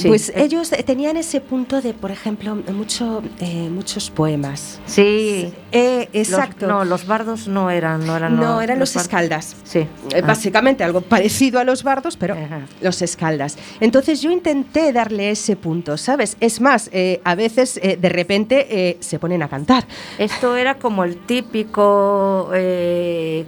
Sí. 0.00 0.08
pues 0.08 0.32
ellos 0.34 0.70
tenían 0.86 1.16
ese 1.16 1.40
punto 1.40 1.80
de, 1.80 1.92
por 1.94 2.10
ejemplo, 2.10 2.56
mucho, 2.72 3.22
eh, 3.40 3.68
muchos 3.70 4.10
poemas. 4.10 4.80
Sí. 4.86 5.52
Eh, 5.72 6.08
Los- 6.12 6.28
exacto. 6.28 6.66
no, 6.66 6.84
los 6.84 7.06
bardos 7.06 7.46
no 7.48 7.70
eran. 7.70 8.06
No, 8.06 8.16
eran, 8.16 8.36
no, 8.36 8.60
eran 8.60 8.78
los 8.78 8.96
escaldas. 8.96 9.56
Sí. 9.64 9.80
Eh, 9.80 9.88
Ah. 10.22 10.26
Básicamente 10.26 10.84
algo 10.84 11.00
parecido 11.00 11.60
a 11.60 11.64
los 11.64 11.82
bardos, 11.82 12.16
pero 12.16 12.34
Ajá. 12.34 12.60
los 12.80 13.02
escaldas. 13.02 13.56
Entonces 13.80 14.20
yo 14.22 14.30
intenté 14.30 14.92
darle 14.92 15.30
ese 15.30 15.56
punto, 15.56 15.96
¿sabes? 15.96 16.36
Es 16.40 16.60
más, 16.60 16.88
eh, 16.92 17.20
a 17.24 17.34
veces 17.34 17.74
de 17.82 18.08
repente 18.08 18.96
se 19.00 19.18
ponen 19.18 19.42
a 19.42 19.48
cantar. 19.48 19.84
Esto 20.18 20.56
era 20.56 20.74
como 20.78 21.04
el 21.04 21.16
típico 21.26 22.50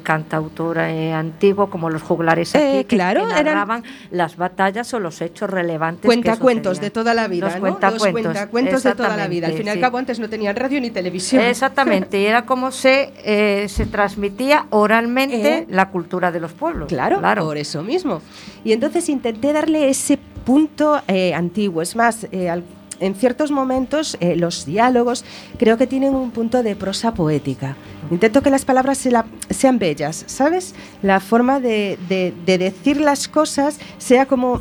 cantautor 0.02 0.78
antiguo, 0.78 1.70
como 1.70 1.90
los 1.90 2.02
juglares 2.02 2.54
aquí, 2.54 2.62
que- 2.64 2.86
claro, 2.86 3.26
que, 3.26 3.32
eran- 3.32 3.44
narraban 3.46 3.84
las 4.10 4.36
batallas 4.36 4.92
o 4.94 5.00
los 5.00 5.20
hechos 5.20 5.48
relevantes. 5.50 6.02
que 6.02 6.30
Cuentacuentos 6.42 6.80
de 6.80 6.90
toda 6.90 7.14
la 7.14 7.28
vida, 7.28 7.46
Los 7.46 7.54
¿no? 7.54 7.60
cuentacuentos, 7.60 8.02
Los 8.02 8.22
cuentacuentos 8.24 8.82
de 8.82 8.94
toda 8.94 9.16
la 9.16 9.28
vida. 9.28 9.46
Al 9.46 9.54
fin 9.54 9.66
y 9.66 9.70
al 9.70 9.80
cabo 9.80 9.98
antes 9.98 10.18
no 10.18 10.28
tenían 10.28 10.54
radio 10.56 10.80
ni 10.80 10.90
televisión. 10.90 11.42
Exactamente, 11.42 12.20
y 12.20 12.26
era 12.26 12.44
como 12.44 12.70
se, 12.72 13.12
eh, 13.24 13.68
se 13.68 13.86
transmitía 13.86 14.66
oralmente 14.70 15.58
Eh. 15.58 15.66
la 15.70 15.88
cultura 15.90 16.30
de 16.32 16.40
los 16.40 16.52
pueblos. 16.52 16.88
Claro, 16.88 17.20
por 17.44 17.56
eso 17.56 17.82
mismo. 17.82 18.20
Y 18.64 18.72
entonces 18.72 19.08
intenté 19.08 19.52
darle 19.52 19.88
ese 19.88 20.18
punto 20.44 21.00
eh, 21.08 21.32
antiguo. 21.34 21.82
Es 21.82 21.96
más, 21.96 22.26
al- 22.50 22.64
en 23.00 23.14
ciertos 23.16 23.50
momentos 23.50 24.16
eh, 24.20 24.36
los 24.36 24.64
diálogos 24.64 25.24
creo 25.58 25.76
que 25.76 25.88
tienen 25.88 26.14
un 26.14 26.30
punto 26.30 26.62
de 26.62 26.76
prosa 26.76 27.12
poética. 27.14 27.74
Intento 28.12 28.42
que 28.42 28.50
las 28.50 28.64
palabras 28.64 28.98
se 28.98 29.10
la- 29.10 29.24
sean 29.50 29.78
bellas, 29.80 30.22
¿sabes? 30.28 30.74
La 31.02 31.18
forma 31.18 31.58
de, 31.58 31.98
de- 32.08 32.32
de 32.46 32.58
decir 32.58 33.00
las 33.00 33.26
cosas 33.26 33.78
sea 33.98 34.26
como 34.26 34.60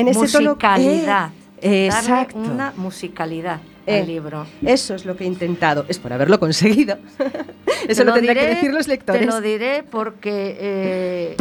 en 0.00 0.08
ese 0.08 0.28
tono... 0.28 0.50
musicalidad. 0.50 1.30
Eh, 1.60 1.88
darle 1.90 2.10
exacto. 2.10 2.38
una 2.38 2.72
musicalidad 2.76 3.60
Eh, 3.86 4.00
al 4.00 4.06
libro. 4.06 4.46
Eso 4.64 4.94
es 4.94 5.04
lo 5.04 5.16
que 5.16 5.24
he 5.24 5.26
intentado. 5.26 5.84
Es 5.88 5.98
por 5.98 6.12
haberlo 6.12 6.38
conseguido. 6.38 6.98
Eso 7.88 8.04
lo 8.04 8.12
tendrán 8.12 8.36
que 8.36 8.46
decir 8.46 8.72
los 8.72 8.86
lectores. 8.86 9.22
Te 9.22 9.26
lo 9.26 9.40
diré 9.40 9.82
porque 9.82 10.56
eh, 10.60 11.36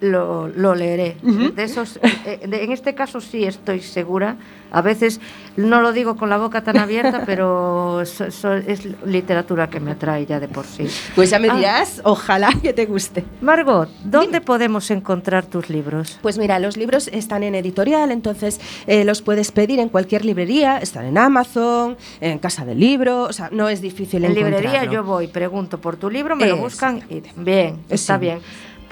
lo, 0.00 0.48
lo 0.48 0.74
leeré. 0.74 1.16
De 1.22 1.62
esos, 1.62 1.98
eh, 2.02 2.40
en 2.42 2.72
este 2.72 2.94
caso 2.94 3.20
sí 3.20 3.44
estoy 3.44 3.80
segura. 3.80 4.36
A 4.74 4.82
veces 4.82 5.20
no 5.56 5.80
lo 5.80 5.92
digo 5.92 6.16
con 6.16 6.28
la 6.30 6.36
boca 6.36 6.62
tan 6.62 6.76
abierta, 6.78 7.22
pero 7.26 8.02
so- 8.04 8.30
so- 8.30 8.54
es 8.54 8.84
literatura 9.06 9.70
que 9.70 9.80
me 9.80 9.92
atrae 9.92 10.26
ya 10.26 10.40
de 10.40 10.48
por 10.48 10.66
sí. 10.66 10.86
Pues 11.14 11.30
ya 11.30 11.38
me 11.38 11.48
Ah. 11.50 11.56
dirás, 11.56 12.00
ojalá 12.04 12.50
que 12.60 12.72
te 12.72 12.86
guste. 12.86 13.24
Margot, 13.40 13.88
¿dónde 14.04 14.26
Dime. 14.26 14.40
podemos 14.42 14.90
encontrar 14.90 15.46
tus 15.46 15.70
libros? 15.70 16.18
Pues 16.22 16.38
mira, 16.38 16.58
los 16.58 16.76
libros 16.76 17.08
están 17.08 17.42
en 17.42 17.54
editorial, 17.54 18.10
entonces 18.10 18.60
eh, 18.86 19.04
los 19.04 19.22
puedes 19.22 19.52
pedir 19.52 19.78
en 19.80 19.88
cualquier 19.88 20.24
librería, 20.24 20.78
están 20.78 21.04
en 21.06 21.16
Amazon, 21.18 21.96
en 22.20 22.38
Casa 22.38 22.64
del 22.64 22.80
Libro, 22.80 23.22
o 23.22 23.32
sea, 23.32 23.48
no 23.52 23.68
es 23.68 23.80
difícil 23.80 24.24
En 24.24 24.34
librería 24.34 24.58
encontrarlo. 24.82 24.92
yo 24.92 25.04
voy, 25.04 25.28
pregunto 25.28 25.78
por 25.80 25.96
tu 25.96 26.10
libro, 26.10 26.34
me 26.36 26.46
lo 26.46 26.56
buscan 26.56 27.02
y 27.08 27.22
bien, 27.36 27.78
está 27.88 28.16
Sí. 28.16 28.20
bien. 28.20 28.38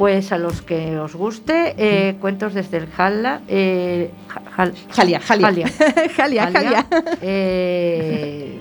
Pues 0.03 0.33
a 0.33 0.37
los 0.39 0.63
que 0.63 0.99
os 0.99 1.15
guste, 1.15 1.75
eh, 1.79 2.17
cuentos 2.21 2.55
desde 2.55 2.79
el 2.79 2.89
Jala, 2.89 3.41
eh, 3.47 4.11
Ja- 4.27 4.43
Jal- 4.57 4.75
Jalia, 4.91 5.21
Jalia. 5.21 5.47
Jalia. 5.47 5.69
Jalia, 6.17 6.51
Jalia. 6.51 6.87
eh, 7.23 8.59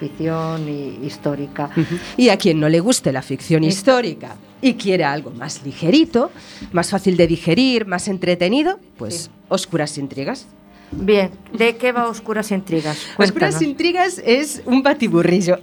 ficción 0.00 0.68
y 0.68 1.06
histórica. 1.06 1.70
Y 2.16 2.30
a 2.30 2.36
quien 2.36 2.58
no 2.58 2.68
le 2.68 2.80
guste 2.80 3.12
la 3.12 3.22
ficción 3.22 3.62
histórica 3.62 4.34
y 4.60 4.74
quiere 4.74 5.04
algo 5.04 5.30
más 5.30 5.62
ligerito, 5.64 6.32
más 6.72 6.90
fácil 6.90 7.16
de 7.16 7.28
digerir, 7.28 7.86
más 7.86 8.08
entretenido, 8.08 8.80
pues 8.98 9.14
Sí. 9.14 9.30
Oscuras 9.50 9.96
Intrigas. 9.98 10.48
Bien, 10.92 11.30
¿de 11.52 11.76
qué 11.76 11.90
va 11.92 12.08
Oscuras 12.08 12.50
Intrigas? 12.50 12.98
Oscuras. 13.16 13.60
Intrigas 13.62 14.20
es 14.24 14.62
un 14.66 14.82
batiburrillo. 14.82 15.58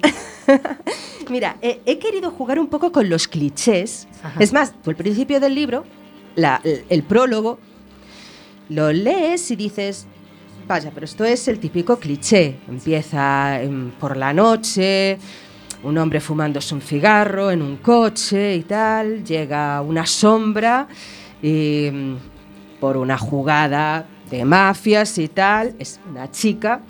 Mira, 1.29 1.57
eh, 1.61 1.81
he 1.85 1.99
querido 1.99 2.31
jugar 2.31 2.59
un 2.59 2.67
poco 2.67 2.91
con 2.91 3.09
los 3.09 3.27
clichés. 3.27 4.07
Ajá. 4.23 4.39
Es 4.39 4.51
más, 4.51 4.73
tú 4.81 4.89
al 4.89 4.95
principio 4.95 5.39
del 5.39 5.53
libro, 5.55 5.85
la- 6.35 6.59
el, 6.63 6.83
el 6.89 7.03
prólogo, 7.03 7.59
lo 8.69 8.91
lees 8.91 9.49
y 9.51 9.55
dices, 9.55 10.07
vaya, 10.67 10.91
pero 10.93 11.05
esto 11.05 11.23
es 11.25 11.47
el 11.47 11.59
típico 11.59 11.99
cliché. 11.99 12.57
Empieza 12.67 13.61
em, 13.61 13.91
por 13.91 14.17
la 14.17 14.33
noche, 14.33 15.19
un 15.83 15.97
hombre 15.99 16.19
fumándose 16.19 16.73
un 16.73 16.81
cigarro 16.81 17.51
en 17.51 17.61
un 17.61 17.77
coche 17.77 18.55
y 18.55 18.63
tal, 18.63 19.23
llega 19.23 19.81
una 19.81 20.05
sombra 20.07 20.87
y 21.41 21.85
em, 21.85 22.17
por 22.79 22.97
una 22.97 23.17
jugada 23.17 24.07
de 24.31 24.45
mafias 24.45 25.17
y 25.17 25.27
tal, 25.27 25.75
es 25.79 25.99
una 26.09 26.29
chica 26.31 26.81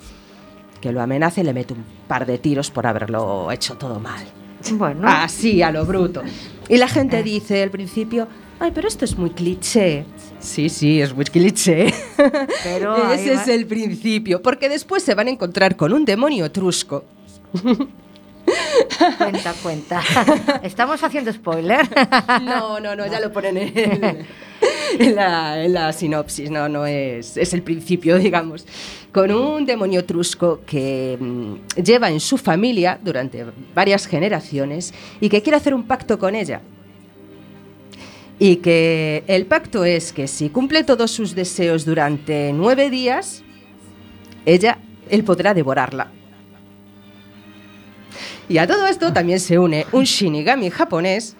que 0.80 0.92
lo 0.92 1.00
amenaza 1.00 1.40
y 1.40 1.44
le 1.44 1.52
mete 1.52 1.74
un 1.74 1.84
par 2.08 2.26
de 2.26 2.38
tiros 2.38 2.70
por 2.70 2.86
haberlo 2.86 3.50
hecho 3.52 3.76
todo 3.76 4.00
mal. 4.00 4.24
Bueno, 4.72 5.02
Así, 5.08 5.62
a 5.62 5.70
lo 5.70 5.84
bruto. 5.86 6.22
Y 6.68 6.76
la 6.76 6.88
gente 6.88 7.20
Eh. 7.20 7.22
dice 7.22 7.62
al 7.62 7.70
principio, 7.70 8.28
ay, 8.58 8.70
pero 8.74 8.88
esto 8.88 9.04
es 9.04 9.16
muy 9.16 9.30
cliché. 9.30 10.04
Sí, 10.38 10.68
sí, 10.68 11.00
es 11.00 11.14
muy 11.14 11.24
cliché. 11.24 11.92
pero 12.64 13.12
Ese 13.12 13.32
es 13.34 13.48
el 13.48 13.66
principio, 13.66 14.42
porque 14.42 14.68
después 14.68 15.02
se 15.02 15.14
van 15.14 15.28
a 15.28 15.30
encontrar 15.30 15.76
con 15.76 15.92
un 15.92 16.04
demonio 16.04 16.44
etrusco. 16.46 17.04
cuenta, 19.18 19.54
cuenta. 19.62 20.02
Estamos 20.62 21.02
haciendo 21.02 21.32
spoiler. 21.32 21.88
No, 22.42 22.80
no, 22.80 22.94
no, 22.96 23.06
ya 23.06 23.20
lo 23.20 23.32
ponen 23.32 23.56
en, 23.58 24.04
el- 24.04 24.26
en 24.98 25.14
la, 25.14 25.64
en 25.64 25.72
la 25.72 25.92
sinopsis, 25.92 26.50
no, 26.50 26.68
no 26.68 26.84
es, 26.86 27.36
es 27.36 27.52
el 27.54 27.62
principio, 27.62 28.18
digamos. 28.18 28.66
Con 29.12 29.30
un 29.32 29.64
demonio 29.66 30.00
etrusco 30.00 30.60
que 30.66 31.16
mm, 31.18 31.80
lleva 31.82 32.10
en 32.10 32.20
su 32.20 32.36
familia 32.38 32.98
durante 33.02 33.44
varias 33.74 34.06
generaciones 34.06 34.92
y 35.20 35.28
que 35.28 35.42
quiere 35.42 35.56
hacer 35.56 35.74
un 35.74 35.84
pacto 35.84 36.18
con 36.18 36.34
ella. 36.34 36.60
Y 38.38 38.56
que 38.56 39.22
el 39.26 39.46
pacto 39.46 39.84
es 39.84 40.12
que 40.12 40.26
si 40.26 40.48
cumple 40.48 40.82
todos 40.84 41.10
sus 41.10 41.34
deseos 41.34 41.84
durante 41.84 42.52
nueve 42.54 42.88
días, 42.88 43.42
ella, 44.46 44.78
él 45.10 45.24
podrá 45.24 45.52
devorarla. 45.52 46.10
Y 48.50 48.58
a 48.58 48.66
todo 48.66 48.88
esto 48.88 49.12
también 49.12 49.38
se 49.38 49.60
une 49.60 49.86
un 49.92 50.02
shinigami 50.04 50.70
japonés 50.70 51.36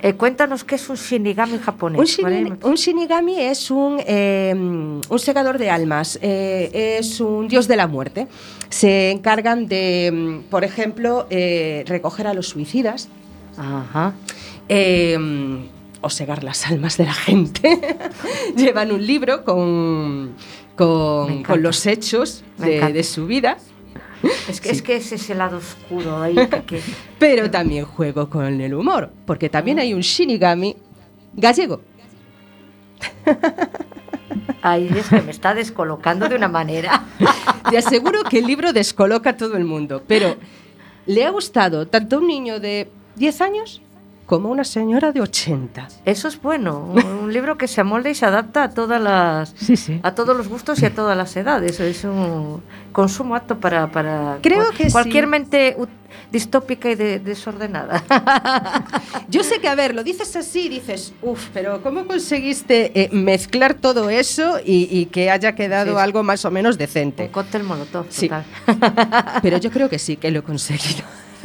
Eh, 0.00 0.14
cuéntanos 0.14 0.64
qué 0.64 0.74
es 0.74 0.88
un 0.88 0.96
shinigami 0.96 1.58
japonés. 1.58 2.18
un, 2.62 2.74
shinigami 2.74 3.40
es 3.40 3.70
un, 3.70 3.98
eh, 4.06 4.54
un 4.54 5.18
segador 5.18 5.58
de 5.58 5.70
almas, 5.70 6.18
eh, 6.22 6.98
es 6.98 7.20
un 7.20 7.48
dios 7.48 7.68
de 7.68 7.76
la 7.76 7.86
muerte. 7.86 8.26
Se 8.68 9.10
encargan 9.10 9.66
de, 9.66 10.10
mm, 10.12 10.50
por 10.50 10.64
ejemplo, 10.64 11.26
eh, 11.30 11.84
recoger 11.86 12.26
a 12.26 12.34
los 12.34 12.48
suicidas 12.48 13.08
Ajá. 13.56 14.14
eh, 14.68 15.18
o 16.00 16.10
segar 16.10 16.44
las 16.44 16.66
almas 16.66 16.96
de 16.98 17.04
la 17.04 17.14
gente. 17.14 17.80
Llevan 18.56 18.92
un 18.92 19.06
libro 19.06 19.44
con, 19.44 20.34
con, 20.76 21.62
los 21.62 21.86
hechos 21.86 22.42
de, 22.58 22.92
de 22.92 23.04
su 23.04 23.26
vida, 23.26 23.56
Es 24.48 24.60
que, 24.60 24.68
Sí. 24.70 24.74
es 24.76 24.82
que 24.82 24.96
es 24.96 25.12
ese 25.12 25.34
lado 25.34 25.58
oscuro 25.58 26.20
ahí 26.22 26.34
que, 26.34 26.62
que- 26.62 26.80
pero 27.18 27.50
también 27.50 27.84
juego 27.84 28.28
con 28.30 28.60
el 28.60 28.74
humor, 28.74 29.10
porque 29.26 29.48
también 29.48 29.78
hay 29.78 29.94
un 29.94 30.00
shinigami 30.00 30.76
gallego. 31.34 31.80
Ahí 34.62 34.88
es 34.96 35.08
que 35.08 35.20
me 35.20 35.30
está 35.30 35.54
descolocando 35.54 36.28
de 36.28 36.36
una 36.36 36.48
manera. 36.48 37.04
Te 37.70 37.78
aseguro 37.78 38.22
que 38.24 38.38
el 38.38 38.46
libro 38.46 38.72
descoloca 38.72 39.30
a 39.30 39.36
todo 39.36 39.56
el 39.56 39.64
mundo, 39.64 40.02
pero 40.06 40.36
le 41.06 41.24
ha 41.24 41.30
gustado 41.30 41.86
tanto 41.86 42.16
a 42.16 42.18
un 42.20 42.26
niño 42.26 42.60
de 42.60 42.90
10 43.16 43.40
años 43.42 43.82
como 44.26 44.48
una 44.48 44.64
señora 44.64 45.12
de 45.12 45.20
80. 45.20 45.88
Eso 46.06 46.28
es 46.28 46.40
bueno, 46.40 46.78
un, 46.78 47.04
un 47.04 47.32
libro 47.32 47.58
que 47.58 47.68
se 47.68 47.80
amolda 47.82 48.08
y 48.08 48.14
se 48.14 48.24
adapta 48.24 48.62
a 48.64 48.70
todas 48.70 49.00
las 49.00 49.50
Sí, 49.56 49.76
sí. 49.76 50.00
a 50.02 50.14
todos 50.14 50.34
los 50.36 50.48
gustos 50.48 50.80
y 50.82 50.86
a 50.86 50.94
todas 50.94 51.16
las 51.16 51.36
edades. 51.36 51.78
Es 51.80 52.04
un 52.04 52.62
consumo 52.92 53.34
apto 53.36 53.58
para, 53.60 53.90
para 53.90 54.38
Creo 54.42 54.64
cual- 54.64 54.76
que 54.76 54.90
cualquier 54.90 55.24
sí. 55.24 55.30
mente 55.30 55.76
distópica 56.32 56.90
y 56.90 56.94
de- 56.94 57.18
desordenada. 57.18 58.02
Yo 59.28 59.42
sé 59.44 59.60
que, 59.60 59.68
a 59.68 59.74
ver, 59.74 59.94
lo 59.94 60.02
dices 60.04 60.34
así 60.36 60.68
dices, 60.68 61.12
uff, 61.22 61.48
pero 61.52 61.82
¿cómo 61.82 62.06
conseguiste 62.06 62.98
eh, 62.98 63.08
mezclar 63.12 63.74
todo 63.74 64.08
eso 64.10 64.58
y, 64.64 64.88
y 64.90 65.06
que 65.06 65.30
haya 65.30 65.54
quedado 65.54 65.98
algo 65.98 66.22
más 66.22 66.44
o 66.44 66.50
menos 66.50 66.76
un 66.76 66.78
decente? 66.78 67.30
cóctel 67.30 67.62
molotov, 67.64 68.06
Sí. 68.08 68.28
total. 68.28 68.44
Pero 69.42 69.58
yo 69.58 69.70
creo 69.74 69.88
que 69.90 69.98
sí 69.98 70.16
que 70.16 70.30
lo 70.30 70.38
he 70.40 70.42
conseguido. 70.42 71.02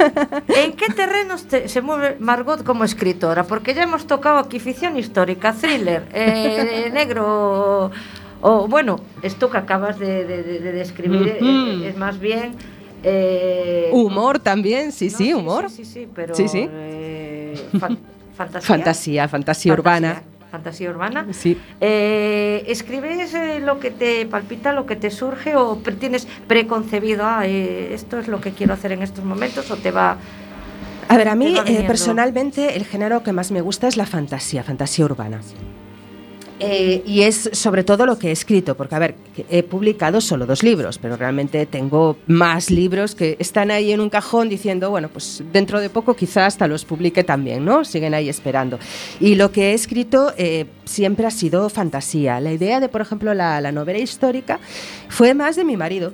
¿En 0.48 0.72
qué 0.72 0.92
terrenos 0.94 1.46
se 1.66 1.80
mueve 1.80 2.16
Margot 2.18 2.64
como 2.64 2.84
escritora? 2.84 3.44
Porque 3.44 3.74
ya 3.74 3.82
hemos 3.82 4.06
tocado 4.06 4.38
aquí 4.38 4.58
ficción 4.60 4.96
histórica, 4.96 5.52
thriller, 5.52 6.04
eh, 6.12 6.90
negro, 6.92 7.90
o 8.40 8.68
bueno, 8.68 9.00
esto 9.22 9.50
que 9.50 9.58
acabas 9.58 9.98
de, 9.98 10.24
describir 10.24 11.38
eh, 11.40 11.88
es 11.88 11.96
más 11.96 12.18
bien... 12.18 12.54
Eh, 13.02 13.88
humor 13.92 14.38
también, 14.38 14.92
sí, 14.92 15.08
sí, 15.08 15.32
humor. 15.32 15.70
Sí, 15.70 15.84
sí, 15.84 16.06
pero... 16.14 16.34
Sí, 16.34 16.48
sí. 16.48 16.68
fantasía. 18.36 18.68
Fantasía, 18.68 19.28
fantasía 19.28 19.72
urbana 19.72 20.22
fantasía 20.50 20.90
urbana. 20.90 21.26
Sí. 21.32 21.58
Eh, 21.80 22.64
¿Escribes 22.66 23.34
eh, 23.34 23.60
lo 23.60 23.78
que 23.78 23.90
te 23.90 24.26
palpita, 24.26 24.72
lo 24.72 24.86
que 24.86 24.96
te 24.96 25.10
surge 25.10 25.56
o 25.56 25.76
tienes 25.98 26.26
preconcebido, 26.46 27.24
ah, 27.24 27.46
eh, 27.46 27.94
esto 27.94 28.18
es 28.18 28.28
lo 28.28 28.40
que 28.40 28.52
quiero 28.52 28.74
hacer 28.74 28.92
en 28.92 29.02
estos 29.02 29.24
momentos 29.24 29.70
o 29.70 29.76
te 29.76 29.90
va... 29.90 30.16
A 31.08 31.16
ver, 31.16 31.28
a 31.28 31.34
mí 31.34 31.56
personalmente 31.86 32.76
el 32.76 32.84
género 32.84 33.22
que 33.24 33.32
más 33.32 33.50
me 33.50 33.60
gusta 33.60 33.88
es 33.88 33.96
la 33.96 34.06
fantasía, 34.06 34.62
fantasía 34.62 35.04
urbana. 35.04 35.40
Eh, 36.62 37.02
y 37.06 37.22
es 37.22 37.48
sobre 37.52 37.84
todo 37.84 38.04
lo 38.04 38.18
que 38.18 38.28
he 38.28 38.32
escrito, 38.32 38.76
porque 38.76 38.94
a 38.94 38.98
ver, 38.98 39.14
he 39.48 39.62
publicado 39.62 40.20
solo 40.20 40.44
dos 40.44 40.62
libros, 40.62 40.98
pero 40.98 41.16
realmente 41.16 41.64
tengo 41.64 42.18
más 42.26 42.70
libros 42.70 43.14
que 43.14 43.36
están 43.38 43.70
ahí 43.70 43.92
en 43.92 44.00
un 44.00 44.10
cajón 44.10 44.50
diciendo, 44.50 44.90
bueno, 44.90 45.08
pues 45.08 45.42
dentro 45.52 45.80
de 45.80 45.88
poco 45.88 46.14
quizás 46.14 46.48
hasta 46.48 46.66
los 46.66 46.84
publique 46.84 47.24
también, 47.24 47.64
¿no? 47.64 47.84
Siguen 47.84 48.12
ahí 48.12 48.28
esperando. 48.28 48.78
Y 49.20 49.36
lo 49.36 49.52
que 49.52 49.70
he 49.70 49.74
escrito 49.74 50.34
eh, 50.36 50.66
siempre 50.84 51.26
ha 51.26 51.30
sido 51.30 51.68
fantasía. 51.70 52.40
La 52.40 52.52
idea 52.52 52.78
de, 52.78 52.90
por 52.90 53.00
ejemplo, 53.00 53.32
la 53.32 53.72
novela 53.72 53.98
histórica 53.98 54.60
fue 55.08 55.32
más 55.32 55.56
de 55.56 55.64
mi 55.64 55.78
marido 55.78 56.12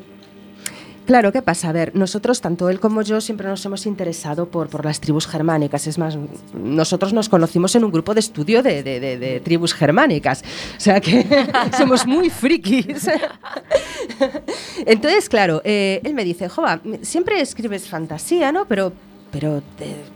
Claro, 1.06 1.30
¿qué 1.30 1.40
pasa? 1.40 1.68
A 1.68 1.72
ver, 1.72 1.94
nosotros, 1.94 2.40
tanto 2.40 2.68
él 2.68 2.80
como 2.80 3.00
yo, 3.02 3.20
siempre 3.20 3.46
nos 3.46 3.64
hemos 3.64 3.86
interesado 3.86 4.46
por, 4.46 4.68
por 4.68 4.84
las 4.84 5.00
tribus 5.00 5.28
germánicas. 5.28 5.86
Es 5.86 5.98
más, 5.98 6.18
nosotros 6.52 7.12
nos 7.12 7.28
conocimos 7.28 7.76
en 7.76 7.84
un 7.84 7.92
grupo 7.92 8.12
de 8.12 8.20
estudio 8.20 8.60
de, 8.60 8.82
de, 8.82 9.40
tribus 9.40 9.72
germánicas. 9.72 10.42
O 10.76 10.80
sea 10.80 11.00
que 11.00 11.24
somos 11.78 12.06
muy 12.06 12.28
frikis. 12.28 13.08
Entonces, 14.86 15.28
claro, 15.28 15.62
eh, 15.64 16.00
él 16.02 16.12
me 16.12 16.24
dice, 16.24 16.48
Jova, 16.48 16.80
siempre 17.02 17.40
escribes 17.40 17.88
fantasía, 17.88 18.50
¿no? 18.50 18.66
Pero 18.66 18.92
pero 19.30 19.62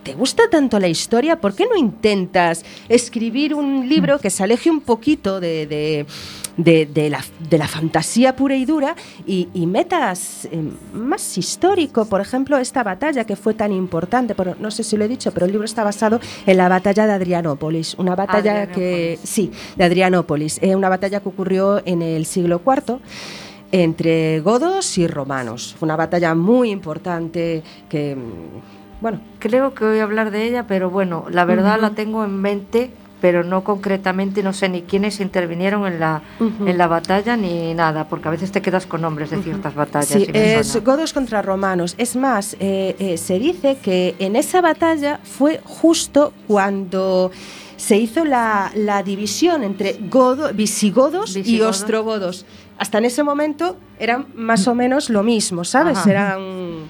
te, 0.03 0.15
gusta 0.15 0.45
tanto 0.51 0.79
la 0.79 0.89
historia, 0.89 1.41
¿por 1.41 1.55
qué 1.55 1.67
no 1.67 1.77
intentas 1.77 2.65
escribir 2.89 3.55
un 3.55 3.87
libro 3.89 4.19
que 4.19 4.31
se 4.31 4.43
aleje 4.43 4.71
un 4.71 4.81
poquito 4.81 5.41
de, 5.41 5.67
de, 5.67 6.07
la, 6.57 7.69
fantasía 7.69 8.37
pura 8.37 8.57
y 8.57 8.65
dura 8.65 8.95
y, 9.27 9.67
metas 9.67 10.49
eh, 10.51 10.63
más 10.93 11.39
histórico? 11.39 12.05
Por 12.07 12.21
ejemplo, 12.21 12.59
esta 12.59 12.83
batalla 12.83 13.25
que 13.25 13.37
fue 13.37 13.55
tan 13.55 13.73
importante, 13.73 14.35
pero 14.35 14.55
no 14.59 14.71
sé 14.71 14.83
si 14.83 14.97
lo 14.97 15.05
he 15.05 15.09
dicho, 15.09 15.33
pero 15.33 15.47
el 15.47 15.53
libro 15.53 15.65
está 15.65 15.85
basado 15.85 16.21
en 16.47 16.57
la 16.57 16.69
batalla 16.69 17.07
de 17.07 17.13
Adrianópolis, 17.13 17.95
una 17.95 18.15
batalla 18.15 18.67
que, 18.67 19.19
sí, 19.23 19.51
de 19.77 19.85
Adrianópolis, 19.85 20.59
eh, 20.63 20.75
una 20.77 20.89
batalla 20.89 21.21
que 21.21 21.29
ocurrió 21.29 21.83
en 21.87 22.03
el 22.03 22.27
siglo 22.27 22.61
IV 22.65 22.99
entre 23.73 24.41
godos 24.41 24.99
y 24.99 25.07
romanos. 25.07 25.77
Fue 25.79 25.87
una 25.87 25.97
batalla 25.97 26.35
muy 26.35 26.71
importante 26.71 27.63
que 27.89 28.17
bueno, 29.01 29.21
creo 29.39 29.75
que 29.75 29.85
voy 29.85 29.99
a 29.99 30.03
hablar 30.03 30.31
de 30.31 30.47
ella, 30.47 30.67
pero 30.67 30.91
bueno, 30.91 31.25
la 31.31 31.47
verdad 31.47 31.81
la 31.81 31.91
tengo 31.91 32.23
en 32.23 32.39
mente, 32.39 32.91
pero 33.21 33.45
no 33.45 33.63
concretamente, 33.63 34.43
no 34.43 34.53
sé 34.53 34.69
ni 34.69 34.83
quiénes 34.83 35.21
intervinieron 35.21 35.87
en 35.87 36.01
la, 36.01 36.23
en 36.39 36.79
la 36.79 36.87
batalla 36.87 37.37
ni 37.37 37.75
nada, 37.75 38.09
porque 38.09 38.29
a 38.29 38.31
veces 38.31 38.53
te 38.53 38.63
quedas 38.63 38.87
con 38.87 39.03
nombres 39.03 39.31
de 39.31 39.43
ciertas 39.43 39.75
batallas. 39.75 40.09
Sí, 40.09 40.27
es 40.33 40.83
godos 40.83 41.13
contra 41.13 41.43
romanos. 41.43 41.95
Es 41.99 42.17
más, 42.17 42.57
eh, 42.61 42.97
eh, 42.99 43.19
se 43.19 43.39
dice 43.39 43.79
que 43.83 44.15
en 44.19 44.37
esa 44.37 44.61
batalla 44.61 45.21
fue 45.23 45.61
justo 45.65 46.33
cuando 46.47 47.31
se 47.77 47.97
hizo 47.97 48.25
la, 48.25 49.03
división 49.05 49.63
entre 49.63 49.97
godo, 50.09 50.53
visigodos, 50.53 51.37
y 51.37 51.61
ostrogodos. 51.61 52.45
Hasta 52.79 52.99
en 52.99 53.07
ese 53.07 53.23
momento 53.23 53.77
eran 53.99 54.27
más 54.35 54.67
o 54.69 54.75
menos 54.75 55.11
lo 55.11 55.23
mismo, 55.23 55.65
¿sabes? 55.65 56.07
Eran 56.07 56.89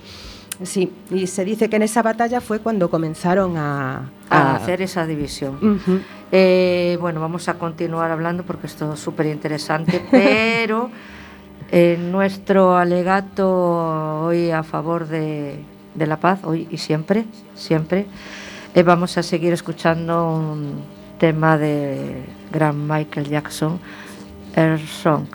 Sí, 0.62 0.92
y 1.11 1.27
se 1.27 1.44
dice 1.44 1.70
que 1.70 1.77
en 1.77 1.83
esa 1.83 2.03
batalla 2.03 2.40
fue 2.40 2.61
cuando 2.61 2.90
comenzaron 2.90 3.57
a, 3.57 4.11
hacer 4.29 4.83
esa 4.83 5.07
división. 5.07 5.81
Eh, 6.31 6.99
bueno, 7.01 7.20
vamos 7.20 7.49
a 7.49 7.55
continuar 7.55 8.11
hablando 8.11 8.44
porque 8.44 8.66
esto 8.66 8.92
es 8.92 9.01
súper 9.01 9.27
interesante, 9.27 10.05
pero 10.11 10.90
en 11.70 12.12
nuestro 12.12 12.77
alegato 12.77 14.25
hoy 14.25 14.51
a 14.51 14.62
favor 14.62 15.07
de, 15.09 15.64
la 15.96 16.20
paz, 16.20 16.40
hoy 16.44 16.68
y 16.70 16.77
siempre, 16.77 17.25
siempre, 17.55 18.07
eh, 18.75 18.83
vamos 18.83 19.16
a 19.16 19.23
seguir 19.23 19.55
escuchando 19.55 20.31
un 20.31 20.83
tema 21.18 21.57
de 21.57 22.25
gran 22.53 22.87
Michael 22.87 23.29
Jackson, 23.29 23.81
Air 24.55 24.79
Song. 24.79 25.27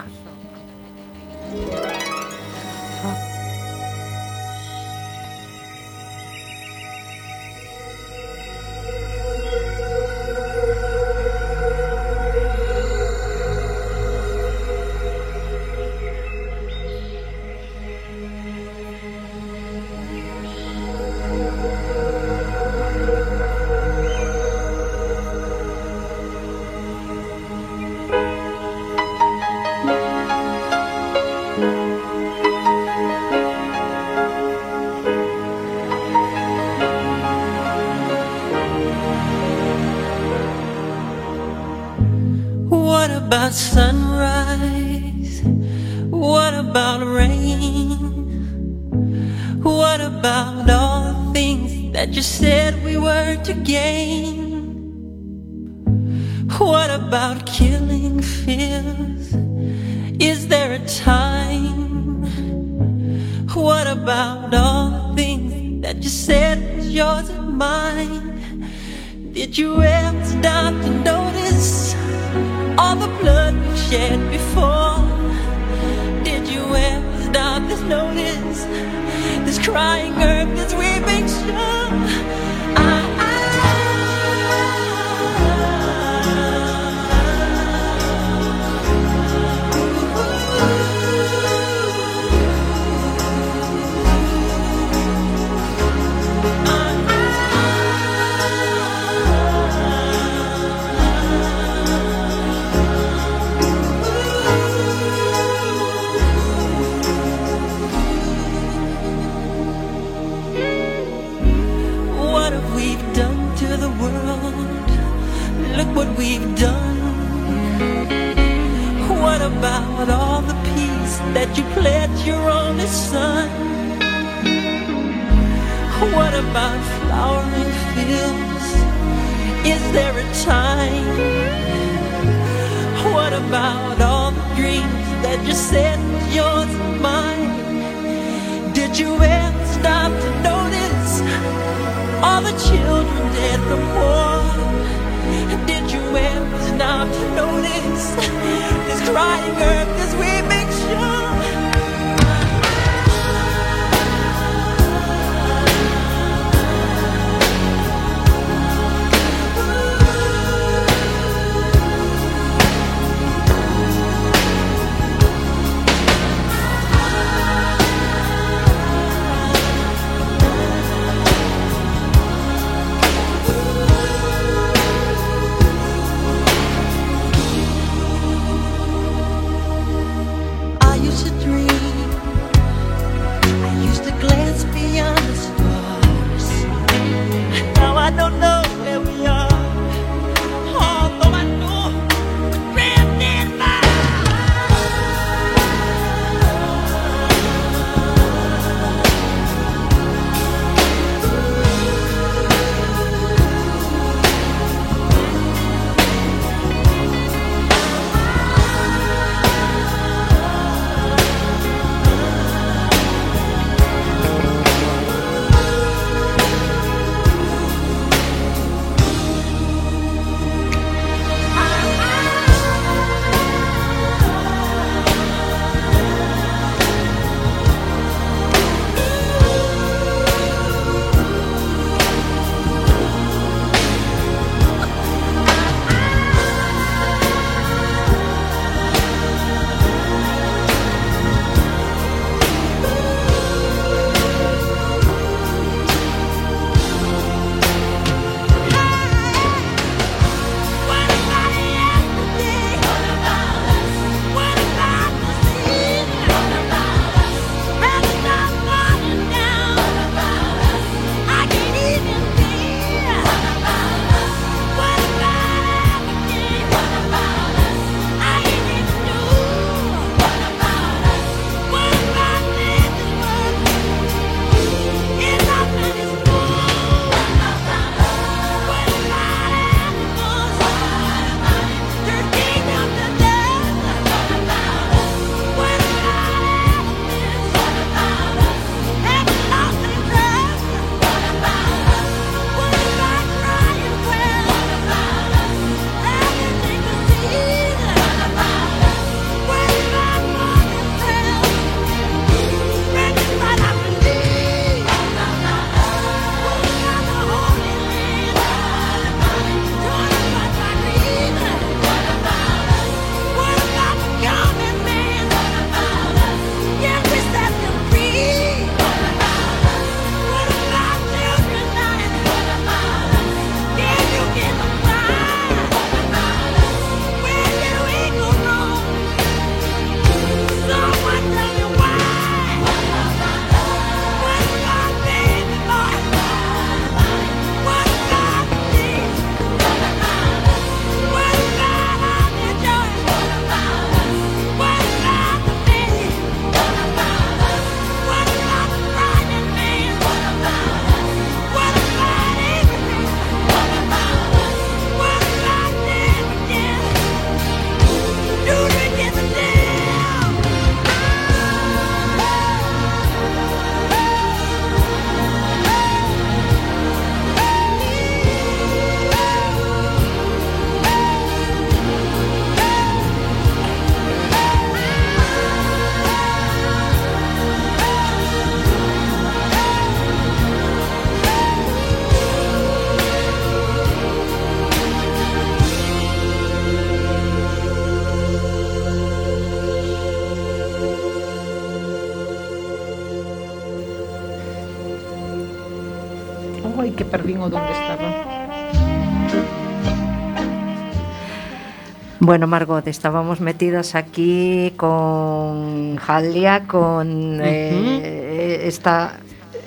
Bueno, 402.26 402.48
Margot, 402.48 402.88
estábamos 402.88 403.40
metidas 403.40 403.94
aquí 403.94 404.74
con 404.78 405.96
Jalia, 405.98 406.66
con 406.66 407.40
eh, 407.40 407.44
eh, 407.44 408.62
esta 408.64 409.20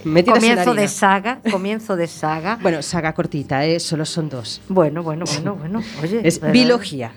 comienzo 0.02 0.74
de 0.74 0.88
saga, 0.88 1.38
comienzo 1.52 1.94
de 1.94 2.08
saga. 2.08 2.58
bueno, 2.62 2.82
saga 2.82 3.12
cortita, 3.12 3.64
¿eh? 3.64 3.78
solo 3.78 4.04
son 4.04 4.28
dos. 4.28 4.60
Bueno, 4.68 5.04
bueno, 5.04 5.24
bueno, 5.24 5.54
bueno. 5.54 5.82
Oye, 6.02 6.20
es 6.24 6.40
biología. 6.50 7.12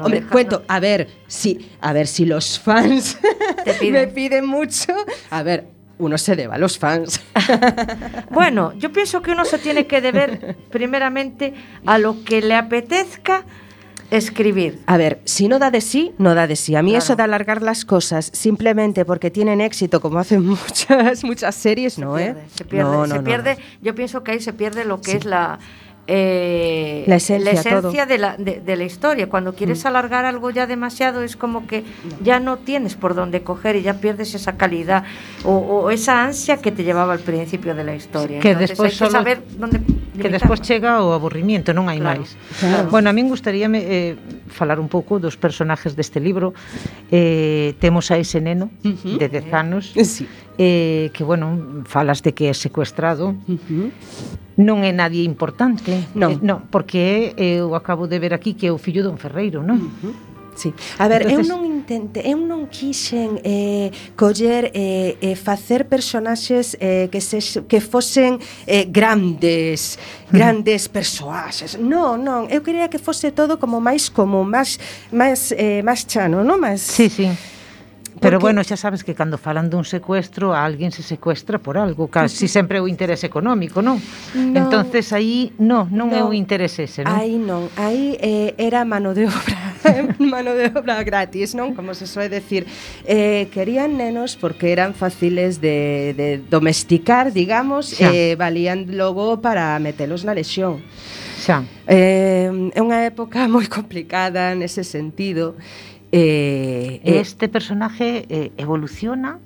Hombre, 0.00 0.22
cuento, 0.22 0.62
a 0.66 0.80
ver 0.80 1.08
si, 1.26 1.72
a 1.82 1.92
ver 1.92 2.06
si 2.06 2.24
los 2.24 2.58
fans 2.58 3.18
me 3.82 4.06
piden 4.06 4.46
mucho. 4.46 4.94
A 5.28 5.42
ver, 5.42 5.66
uno 5.98 6.16
se 6.16 6.36
debe 6.36 6.54
a 6.54 6.58
los 6.58 6.78
fans. 6.78 7.20
bueno, 8.30 8.72
yo 8.78 8.90
pienso 8.94 9.20
que 9.20 9.32
uno 9.32 9.44
se 9.44 9.58
tiene 9.58 9.86
que 9.86 10.00
deber 10.00 10.56
primeramente 10.70 11.52
a 11.84 11.98
lo 11.98 12.24
que 12.24 12.40
le 12.40 12.54
apetezca 12.54 13.44
escribir. 14.10 14.80
A 14.86 14.96
ver, 14.96 15.20
si 15.24 15.48
no 15.48 15.58
da 15.58 15.70
de 15.70 15.80
sí, 15.80 16.12
no 16.18 16.34
da 16.34 16.46
de 16.46 16.56
sí. 16.56 16.74
A 16.76 16.82
mí 16.82 16.90
Claro. 16.92 17.04
eso 17.04 17.16
de 17.16 17.22
alargar 17.22 17.62
las 17.62 17.84
cosas 17.84 18.30
simplemente 18.32 19.04
porque 19.04 19.30
tienen 19.30 19.60
éxito, 19.60 20.00
como 20.00 20.18
hacen 20.18 20.44
muchas 20.46 21.24
muchas 21.24 21.54
series, 21.54 21.98
no, 21.98 22.16
se 22.16 22.22
¿eh? 22.22 22.26
pierde, 22.34 22.48
se 22.54 22.64
pierde, 22.64 22.90
No, 22.92 23.02
se 23.04 23.08
no, 23.08 23.14
no, 23.16 23.24
pierde. 23.24 23.54
no. 23.56 23.60
Yo 23.82 23.94
pienso 23.94 24.22
que 24.24 24.32
ahí 24.32 24.40
se 24.40 24.52
pierde 24.52 24.84
lo 24.84 25.00
que 25.00 25.12
es 25.12 25.24
la 25.24 25.58
eh, 26.06 27.04
la 27.06 27.16
esencia, 27.16 27.52
la 27.52 27.60
esencia 27.60 28.06
de, 28.06 28.18
la, 28.18 28.36
de, 28.36 28.60
de, 28.60 28.76
la, 28.76 28.84
historia. 28.84 29.28
Cuando 29.28 29.54
quieres 29.54 29.84
mm. 29.84 29.88
alargar 29.88 30.24
algo 30.24 30.50
ya 30.50 30.66
demasiado 30.66 31.22
es 31.22 31.36
como 31.36 31.66
que 31.66 31.84
ya 32.22 32.40
no 32.40 32.58
tienes 32.58 32.94
por 32.94 33.14
dónde 33.14 33.42
coger 33.42 33.76
y 33.76 33.82
ya 33.82 33.94
pierdes 33.94 34.34
esa 34.34 34.56
calidad 34.56 35.04
o, 35.44 35.52
o 35.52 35.90
esa 35.90 36.24
ansia 36.24 36.58
que 36.58 36.72
te 36.72 36.84
llevaba 36.84 37.12
al 37.12 37.20
principio 37.20 37.74
de 37.74 37.84
la 37.84 37.94
historia. 37.94 38.40
Que 38.40 38.50
Entonces, 38.50 38.70
despois 38.70 39.02
hay 39.02 39.08
que 39.08 39.12
saber 39.12 39.42
dónde 39.58 39.80
que 40.16 40.28
despois 40.28 40.60
chega 40.62 41.02
o 41.04 41.12
aburrimiento, 41.12 41.76
non 41.76 41.92
hai 41.92 42.00
claro, 42.00 42.24
máis. 42.24 42.32
Claro. 42.56 42.88
Bueno, 42.88 43.12
a 43.12 43.14
min 43.14 43.28
gustaríame 43.28 43.84
eh, 43.84 44.16
falar 44.48 44.80
un 44.80 44.88
pouco 44.88 45.20
dos 45.20 45.36
personajes 45.36 45.92
deste 45.92 46.24
libro. 46.24 46.56
Eh, 47.12 47.76
temos 47.78 48.08
a 48.08 48.16
ese 48.16 48.40
neno 48.40 48.72
uh 48.80 48.96
-huh. 48.96 49.18
de 49.20 49.28
10 49.28 49.52
anos. 49.52 49.92
Sí. 49.92 50.24
Eh, 50.56 51.12
que 51.12 51.20
bueno, 51.20 51.84
falas 51.84 52.24
de 52.24 52.32
que 52.32 52.48
é 52.48 52.54
secuestrado. 52.56 53.36
Uh 53.44 53.60
-huh 53.60 54.45
non 54.56 54.84
é 54.84 54.92
nadie 54.92 55.24
importante. 55.24 56.08
Non. 56.16 56.36
Eh, 56.36 56.38
non 56.40 56.68
porque 56.72 57.36
eu 57.36 57.76
acabo 57.76 58.08
de 58.08 58.16
ver 58.18 58.32
aquí 58.32 58.56
que 58.56 58.68
é 58.68 58.72
o 58.72 58.80
fillo 58.80 59.04
dun 59.04 59.20
ferreiro, 59.20 59.60
non? 59.60 59.76
Uh 59.76 59.92
-huh. 60.00 60.14
Sí. 60.56 60.72
A 60.98 61.06
ver, 61.06 61.22
Entonces... 61.22 61.48
eu 61.48 61.56
non 61.56 61.62
intente, 61.68 62.24
eu 62.24 62.40
non 62.40 62.64
quixen 62.72 63.36
eh, 63.44 63.92
coller 64.16 64.72
eh, 64.72 65.20
e 65.20 65.28
eh, 65.28 65.32
eh, 65.32 65.36
facer 65.36 65.84
personaxes 65.84 66.80
eh, 66.80 67.12
que 67.12 67.20
se, 67.20 67.38
que 67.68 67.78
fosen 67.84 68.40
eh, 68.64 68.88
grandes, 68.88 70.00
mm. 70.00 70.32
grandes 70.32 70.88
persoaxes. 70.88 71.76
Non, 71.76 72.16
non, 72.16 72.48
eu 72.48 72.64
quería 72.64 72.88
que 72.88 72.96
fose 72.96 73.36
todo 73.36 73.60
como 73.60 73.84
máis 73.84 74.08
como 74.08 74.48
máis 74.48 74.80
máis 75.12 75.52
eh, 75.52 75.84
máis 75.84 76.08
chano, 76.08 76.40
non? 76.40 76.56
Máis 76.56 76.80
Sí, 76.80 77.12
sí. 77.12 77.28
Pero 78.20 78.38
porque... 78.38 78.44
bueno, 78.52 78.64
xa 78.64 78.76
sabes 78.76 79.04
que 79.04 79.14
cando 79.14 79.36
falan 79.36 79.68
dun 79.68 79.84
secuestro, 79.84 80.56
a 80.56 80.64
alguén 80.64 80.88
se 80.88 81.04
secuestra 81.04 81.60
por 81.60 81.76
algo, 81.76 82.08
casi 82.08 82.48
sempre 82.48 82.78
é 82.78 82.82
o 82.82 82.88
interés 82.88 83.20
económico, 83.28 83.84
non? 83.84 84.00
No, 84.32 84.56
Entonces 84.56 85.12
aí 85.12 85.52
no, 85.60 85.84
non 85.92 86.08
no, 86.08 86.16
é 86.16 86.22
o 86.24 86.32
interés 86.32 86.80
ese, 86.80 87.04
non? 87.04 87.12
Aí 87.12 87.36
non, 87.36 87.68
aí 87.76 88.16
eh, 88.16 88.56
era 88.56 88.88
mano 88.88 89.12
de 89.12 89.28
obra, 89.28 89.76
mano 90.16 90.56
de 90.56 90.72
obra 90.72 91.04
gratis, 91.04 91.52
non? 91.52 91.76
Como 91.76 91.92
se 91.92 92.08
soe 92.08 92.32
decir, 92.32 92.64
eh, 93.04 93.52
querían 93.52 94.00
nenos 94.00 94.40
porque 94.40 94.72
eran 94.72 94.96
fáciles 94.96 95.60
de, 95.60 96.16
de 96.16 96.40
domesticar, 96.40 97.36
digamos, 97.36 97.92
xa. 98.00 98.08
eh, 98.08 98.32
valían 98.40 98.96
logo 98.96 99.44
para 99.44 99.76
metelos 99.76 100.24
na 100.24 100.32
lesión. 100.32 100.80
Xa. 101.36 101.68
Eh, 101.84 102.48
é 102.48 102.80
unha 102.80 103.04
época 103.04 103.44
moi 103.52 103.68
complicada 103.68 104.56
nese 104.56 104.82
sentido 104.88 105.54
Eh, 106.16 107.00
eh, 107.04 107.20
este 107.20 107.48
personaje 107.48 108.24
eh, 108.28 108.52
evoluciona 108.56 109.38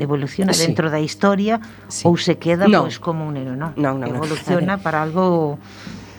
evoluciona 0.00 0.52
sí. 0.52 0.66
dentro 0.66 0.90
da 0.90 1.00
historia 1.00 1.62
sí. 1.88 2.02
ou 2.04 2.18
se 2.18 2.36
queda 2.36 2.66
no. 2.66 2.84
pois 2.84 2.98
como 2.98 3.24
un 3.24 3.38
héroe, 3.38 3.54
non? 3.54 3.72
No, 3.78 3.94
no, 3.94 4.04
evoluciona 4.04 4.76
no. 4.76 4.82
para 4.84 5.00
algo 5.00 5.56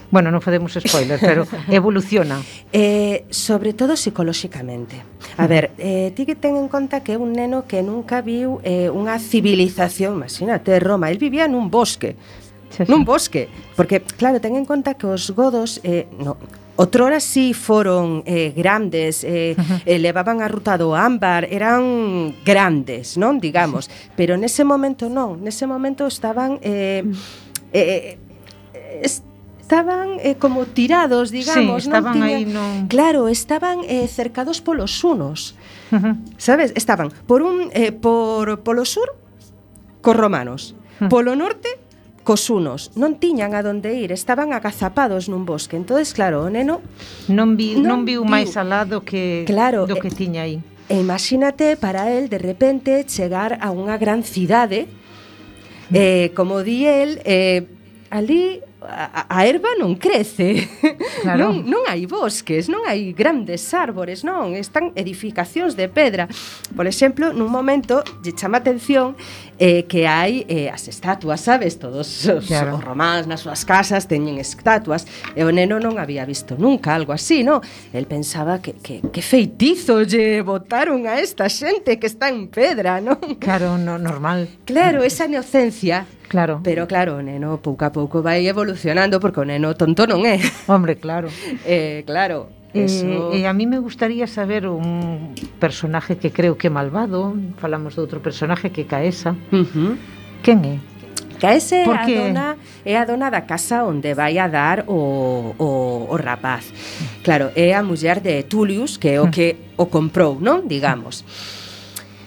Bueno, 0.08 0.32
non 0.32 0.40
podemos 0.40 0.72
spoiler, 0.72 1.20
pero 1.20 1.44
evoluciona. 1.68 2.40
Eh, 2.72 3.28
sobre 3.28 3.76
todo 3.76 4.00
psicolóxicamente. 4.00 5.04
A 5.36 5.52
ver, 5.52 5.76
eh, 5.76 6.16
ti 6.16 6.24
que 6.24 6.40
ten 6.40 6.56
en 6.56 6.72
conta 6.72 7.04
que 7.04 7.14
é 7.14 7.20
un 7.20 7.36
neno 7.36 7.68
que 7.68 7.84
nunca 7.84 8.24
viu 8.24 8.64
eh, 8.64 8.88
unha 8.88 9.20
civilización, 9.20 10.16
imagínate, 10.16 10.80
Roma, 10.80 11.12
el 11.12 11.20
vivía 11.20 11.52
nun 11.52 11.68
bosque, 11.68 12.16
sí, 12.78 12.86
sí. 12.86 12.92
nun 12.92 13.04
bosque, 13.04 13.50
porque 13.76 14.06
claro, 14.06 14.38
ten 14.38 14.54
en 14.54 14.66
conta 14.70 14.94
que 14.94 15.10
os 15.10 15.34
godos 15.34 15.82
eh 15.82 16.06
no, 16.22 16.38
Otrora 16.78 17.20
sí 17.20 17.56
foron 17.56 18.22
eh, 18.28 18.54
grandes, 18.56 19.24
eh, 19.24 19.56
uh 19.58 19.62
-huh. 19.62 19.82
eh, 19.84 19.98
levaban 19.98 20.46
a 20.46 20.48
ruta 20.48 20.78
do 20.78 20.94
ámbar, 20.94 21.50
eran 21.50 22.38
grandes, 22.46 23.18
non, 23.18 23.42
digamos, 23.42 23.90
pero 24.14 24.38
nese 24.38 24.62
momento 24.62 25.10
non, 25.10 25.42
nese 25.42 25.66
momento 25.66 26.06
estaban 26.06 26.62
eh, 26.62 27.02
eh, 27.74 28.22
eh 28.78 29.02
estaban 29.02 30.22
eh, 30.22 30.38
como 30.38 30.70
tirados, 30.70 31.34
digamos, 31.34 31.84
sí, 31.84 31.90
estaban 31.90 32.14
non 32.14 32.30
tiña... 32.30 32.38
aí 32.38 32.46
non. 32.46 32.86
Claro, 32.88 33.26
estaban 33.28 33.82
eh, 33.90 34.06
cercados 34.08 34.62
polos 34.62 35.04
unos. 35.04 35.58
Uh 35.90 35.98
-huh. 35.98 36.14
Sabes? 36.38 36.72
Estaban 36.78 37.10
por 37.26 37.42
un 37.42 37.74
eh, 37.74 37.92
por 37.92 38.62
polo 38.62 38.86
sur 38.86 39.18
cos 40.06 40.16
romanos, 40.16 40.78
uh 41.02 41.04
-huh. 41.04 41.10
polo 41.10 41.34
norte 41.34 41.87
cos 42.28 42.52
unos 42.52 42.92
non 43.00 43.16
tiñan 43.24 43.56
a 43.56 43.64
donde 43.64 43.96
ir, 43.96 44.12
estaban 44.12 44.52
agazapados 44.52 45.32
nun 45.32 45.48
bosque. 45.48 45.80
Entonces, 45.80 46.12
claro, 46.12 46.44
o 46.44 46.52
neno 46.52 46.84
non 47.32 47.56
viu, 47.56 47.80
non, 47.80 48.04
non 48.04 48.10
viu, 48.10 48.28
viu 48.28 48.28
máis 48.28 48.60
alá 48.60 48.84
do 48.84 49.08
que 49.08 49.48
claro, 49.48 49.88
do 49.88 49.96
que 49.96 50.12
eh, 50.12 50.20
tiña 50.20 50.44
aí. 50.44 50.60
E 50.92 51.00
imagínate 51.00 51.80
para 51.80 52.12
el 52.12 52.28
de 52.28 52.36
repente 52.36 53.08
chegar 53.08 53.56
a 53.64 53.72
unha 53.72 53.96
gran 53.96 54.28
cidade 54.28 54.92
mm. 55.88 55.96
eh, 55.96 56.28
como 56.36 56.68
di 56.68 56.84
el 56.84 57.24
eh, 57.24 57.64
ali 58.12 58.60
a, 58.84 59.26
a 59.28 59.48
erva 59.48 59.80
non 59.80 59.96
crece. 59.96 60.68
Claro. 61.18 61.50
Non, 61.50 61.66
non 61.66 61.84
hai 61.90 62.06
bosques, 62.06 62.70
non 62.70 62.86
hai 62.86 63.12
grandes 63.12 63.74
árbores, 63.74 64.22
non, 64.22 64.54
están 64.54 64.94
edificacións 64.96 65.74
de 65.74 65.90
pedra. 65.90 66.30
Por 66.78 66.86
exemplo, 66.86 67.34
nun 67.34 67.50
momento 67.50 68.06
lle 68.22 68.32
chama 68.38 68.62
atención 68.62 69.18
eh, 69.60 69.86
que 69.90 70.08
hai 70.08 70.46
eh, 70.48 70.70
as 70.70 70.88
estatuas, 70.88 71.42
sabes? 71.42 71.78
Todos 71.78 72.26
os, 72.26 72.46
claro. 72.48 72.78
os 72.78 72.84
románs 72.84 73.26
nas 73.28 73.42
súas 73.42 73.66
casas 73.66 74.06
teñen 74.06 74.38
estatuas 74.38 75.06
e 75.36 75.42
o 75.44 75.52
neno 75.52 75.82
non 75.82 75.98
había 75.98 76.26
visto 76.26 76.56
nunca 76.58 76.94
algo 76.94 77.14
así, 77.14 77.44
no? 77.44 77.62
El 77.94 78.06
pensaba 78.06 78.62
que, 78.62 78.78
que, 78.78 79.02
que 79.02 79.22
feitizo 79.22 80.06
lle 80.06 80.42
botaron 80.42 81.06
a 81.10 81.20
esta 81.20 81.50
xente 81.50 81.98
que 81.98 82.08
está 82.08 82.30
en 82.30 82.48
pedra, 82.48 83.02
non? 83.02 83.18
Claro, 83.42 83.78
no, 83.78 83.98
normal. 83.98 84.50
Claro, 84.66 85.02
esa 85.04 85.26
inocencia 85.26 86.06
Claro. 86.28 86.60
Pero 86.64 86.88
claro, 86.88 87.18
o 87.18 87.24
neno 87.24 87.64
pouco 87.64 87.88
a 87.88 87.92
pouco 87.92 88.20
vai 88.20 88.44
evolucionando 88.44 89.20
porque 89.20 89.40
o 89.40 89.48
neno 89.48 89.80
tonto 89.80 90.04
non 90.04 90.28
é. 90.28 90.36
Hombre, 90.68 91.00
claro. 91.00 91.32
eh, 91.64 92.04
claro, 92.04 92.52
Eso... 92.74 93.32
E, 93.32 93.42
e 93.42 93.48
a 93.48 93.54
mí 93.54 93.66
me 93.66 93.80
gustaría 93.80 94.28
saber 94.28 94.68
un 94.68 95.34
personaje 95.60 96.18
que 96.18 96.32
creo 96.32 96.58
que 96.58 96.68
é 96.68 96.74
malvado, 96.74 97.36
falamos 97.58 97.96
de 97.96 98.02
outro 98.04 98.20
personaje 98.20 98.72
que 98.72 98.84
Caesa. 98.86 99.36
Uh 99.52 99.64
-huh. 99.64 99.94
Quen 100.44 100.60
é? 100.66 100.78
Caese 101.40 101.76
é 101.76 101.86
a 101.86 102.06
dona, 102.06 102.58
é 102.84 102.98
a 102.98 103.06
dona 103.06 103.30
da 103.30 103.42
casa 103.46 103.86
onde 103.86 104.14
vai 104.14 104.38
a 104.40 104.48
dar 104.48 104.86
o, 104.88 105.54
o, 105.58 105.70
o 106.10 106.16
rapaz. 106.18 106.74
Claro, 107.24 107.52
é 107.56 107.74
a 107.74 107.84
muller 107.84 108.20
de 108.20 108.44
Tullius, 108.44 108.98
que 108.98 109.10
é 109.10 109.22
o 109.22 109.28
mm. 109.28 109.32
que 109.32 109.56
o 109.78 109.86
comprou, 109.86 110.42
non? 110.42 110.66
Digamos. 110.66 111.24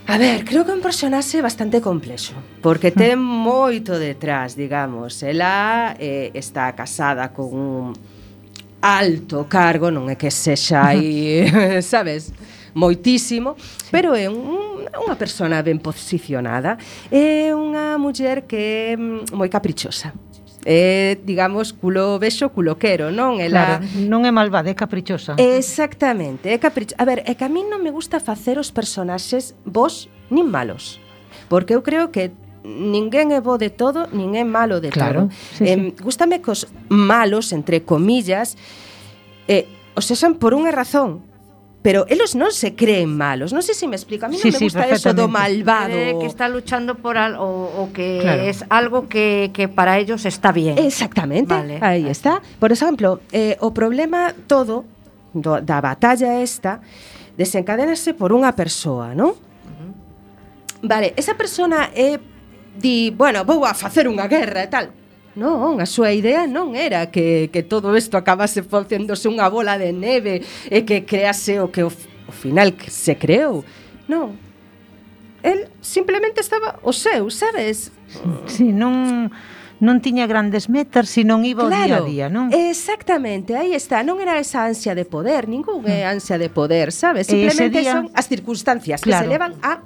A 0.06 0.18
ver, 0.18 0.44
creo 0.46 0.64
que 0.64 0.70
é 0.70 0.76
un 0.78 0.82
personaxe 0.82 1.42
bastante 1.42 1.82
complexo, 1.82 2.34
porque 2.62 2.94
mm. 2.94 2.98
ten 2.98 3.18
moito 3.18 3.98
detrás, 3.98 4.54
digamos. 4.54 5.22
Ela 5.26 5.98
eh, 5.98 6.30
está 6.34 6.70
casada 6.78 7.34
con 7.34 7.50
un 7.50 7.84
alto 8.80 9.44
cargo, 9.46 9.92
non 9.92 10.08
é 10.08 10.16
que 10.16 10.32
sexa 10.32 10.80
aí, 10.84 11.44
sabes, 11.84 12.32
moitísimo, 12.74 13.56
pero 13.92 14.16
é 14.16 14.28
un, 14.28 14.88
unha 14.88 15.16
persona 15.16 15.60
ben 15.60 15.78
posicionada, 15.78 16.80
é 17.12 17.52
unha 17.52 18.00
muller 18.00 18.48
que 18.48 18.96
é 18.96 19.00
moi 19.36 19.48
caprichosa. 19.52 20.16
É, 20.68 21.16
digamos, 21.24 21.72
culo 21.72 22.20
vexo, 22.20 22.52
culo 22.52 22.76
quero, 22.76 23.08
non? 23.08 23.40
Ela... 23.40 23.80
Claro, 23.80 24.04
non 24.04 24.28
é 24.28 24.32
malvada, 24.32 24.68
é 24.68 24.76
caprichosa. 24.76 25.36
Exactamente, 25.40 26.52
é 26.52 26.60
capricho. 26.60 26.92
A 27.00 27.08
ver, 27.08 27.24
é 27.24 27.32
que 27.32 27.44
a 27.44 27.52
mí 27.52 27.64
non 27.64 27.80
me 27.80 27.88
gusta 27.88 28.20
facer 28.20 28.60
os 28.60 28.68
personaxes 28.68 29.56
vos 29.64 30.12
nin 30.28 30.52
malos, 30.52 31.00
porque 31.48 31.72
eu 31.72 31.80
creo 31.80 32.12
que 32.12 32.32
ninguén 32.64 33.32
é 33.32 33.40
bo 33.40 33.56
de 33.56 33.70
todo, 33.72 34.08
nin 34.12 34.36
é 34.36 34.44
malo 34.44 34.80
de 34.80 34.92
claro, 34.92 35.28
todo. 35.28 35.36
Sí, 35.56 35.64
eh, 35.64 35.76
sí. 35.76 36.02
Gústame 36.02 36.40
cos 36.44 36.68
malos, 36.88 37.52
entre 37.52 37.82
comillas, 37.82 38.56
eh, 39.48 39.66
os 39.96 40.06
usan 40.10 40.36
por 40.36 40.52
unha 40.52 40.70
razón, 40.70 41.24
pero 41.82 42.04
ellos 42.12 42.36
non 42.36 42.52
se 42.52 42.76
creen 42.76 43.08
malos. 43.16 43.56
Non 43.56 43.64
sei 43.64 43.72
se 43.72 43.88
me 43.88 43.96
explico. 43.96 44.28
A 44.28 44.28
mí 44.28 44.36
sí, 44.36 44.52
non 44.52 44.60
me 44.60 44.68
gusta 44.68 44.84
sí, 44.84 45.00
eso 45.00 45.16
do 45.16 45.32
malvado. 45.32 45.96
Eh, 45.96 46.12
que 46.20 46.28
está 46.28 46.44
luchando 46.52 47.00
por 47.00 47.16
algo 47.16 47.40
o, 47.40 47.88
o 47.88 47.92
que 47.96 48.20
claro. 48.20 48.44
es 48.44 48.64
algo 48.68 49.08
que, 49.08 49.48
que 49.56 49.64
para 49.64 49.96
ellos 49.96 50.28
está 50.28 50.52
bien. 50.52 50.76
Exactamente. 50.76 51.56
Vale. 51.56 51.80
Aí 51.80 52.04
está. 52.04 52.44
Por 52.60 52.68
exemplo, 52.68 53.24
eh, 53.32 53.56
o 53.64 53.72
problema 53.72 54.36
todo 54.44 54.84
do, 55.32 55.64
da 55.64 55.80
batalla 55.80 56.44
esta 56.44 56.84
desencadénase 57.40 58.12
por 58.12 58.36
unha 58.36 58.52
persoa, 58.52 59.16
non? 59.16 59.32
Uh 59.32 59.72
-huh. 59.72 59.90
Vale, 60.84 61.16
esa 61.16 61.32
persona 61.32 61.88
é 61.96 62.20
eh, 62.20 62.20
di, 62.76 63.10
bueno, 63.10 63.44
vou 63.44 63.64
a 63.66 63.74
facer 63.74 64.06
unha 64.06 64.26
guerra 64.30 64.66
e 64.66 64.70
tal. 64.70 64.86
Non, 65.38 65.78
a 65.78 65.86
súa 65.86 66.10
idea 66.10 66.50
non 66.50 66.74
era 66.74 67.08
que, 67.14 67.48
que 67.54 67.62
todo 67.62 67.94
isto 67.94 68.18
acabase 68.18 68.66
facéndose 68.66 69.30
unha 69.30 69.46
bola 69.46 69.78
de 69.78 69.94
neve 69.94 70.42
e 70.66 70.82
que 70.82 71.06
crease 71.06 71.62
o 71.62 71.70
que 71.70 71.86
o, 71.86 71.90
o 71.90 72.32
final 72.34 72.74
que 72.74 72.90
se 72.90 73.14
creou. 73.14 73.62
Non, 74.10 74.34
el 75.46 75.70
simplemente 75.80 76.42
estaba 76.42 76.82
o 76.82 76.90
seu, 76.92 77.30
sabes? 77.30 77.94
Si, 78.50 78.66
sí, 78.66 78.66
non 78.74 79.30
non 79.80 80.04
tiña 80.04 80.28
grandes 80.28 80.68
metas, 80.68 81.08
senón 81.08 81.48
iba 81.48 81.64
claro, 81.64 82.04
o 82.04 82.10
día 82.10 82.28
a 82.28 82.28
día, 82.28 82.28
non? 82.28 82.52
Exactamente, 82.52 83.56
aí 83.56 83.72
está, 83.72 84.04
non 84.04 84.20
era 84.20 84.36
esa 84.36 84.68
ansia 84.68 84.92
de 84.92 85.08
poder, 85.08 85.48
ningún 85.48 85.80
é 85.88 86.04
mm. 86.04 86.20
ansia 86.20 86.36
de 86.36 86.52
poder, 86.52 86.92
sabes? 86.92 87.32
Simplemente 87.32 87.80
día, 87.80 87.96
son 87.96 88.12
as 88.12 88.28
circunstancias 88.28 89.00
claro, 89.00 89.24
que 89.24 89.24
se 89.24 89.32
levan 89.32 89.56
a 89.64 89.80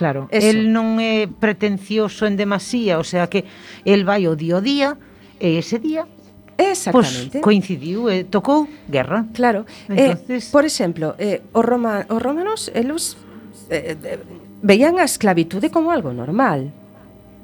Claro, 0.00 0.32
Eso. 0.32 0.48
el 0.48 0.72
non 0.72 0.96
é 0.96 1.28
pretencioso 1.28 2.24
en 2.24 2.40
demasía, 2.40 2.96
o 2.96 3.04
sea 3.04 3.28
que 3.28 3.44
el 3.84 4.08
vai 4.08 4.24
o 4.24 4.32
día 4.32 4.56
o 4.56 4.64
día, 4.64 4.96
e 5.36 5.60
ese 5.60 5.76
día 5.76 6.08
Exactamente. 6.56 7.44
Coincidiu, 7.44 8.08
eh, 8.08 8.24
tocou 8.24 8.64
guerra. 8.88 9.28
Claro. 9.36 9.68
Eh, 9.92 10.16
Entonces... 10.16 10.48
Eh, 10.48 10.52
por 10.52 10.64
exemplo, 10.64 11.16
eh, 11.20 11.44
os, 11.52 11.64
Roma, 11.64 12.08
os 12.08 12.16
romanos, 12.16 12.72
eles 12.72 13.20
eh, 13.68 13.96
eh, 13.96 14.18
veían 14.64 14.96
a 14.96 15.04
esclavitude 15.04 15.68
como 15.68 15.92
algo 15.92 16.12
normal 16.16 16.72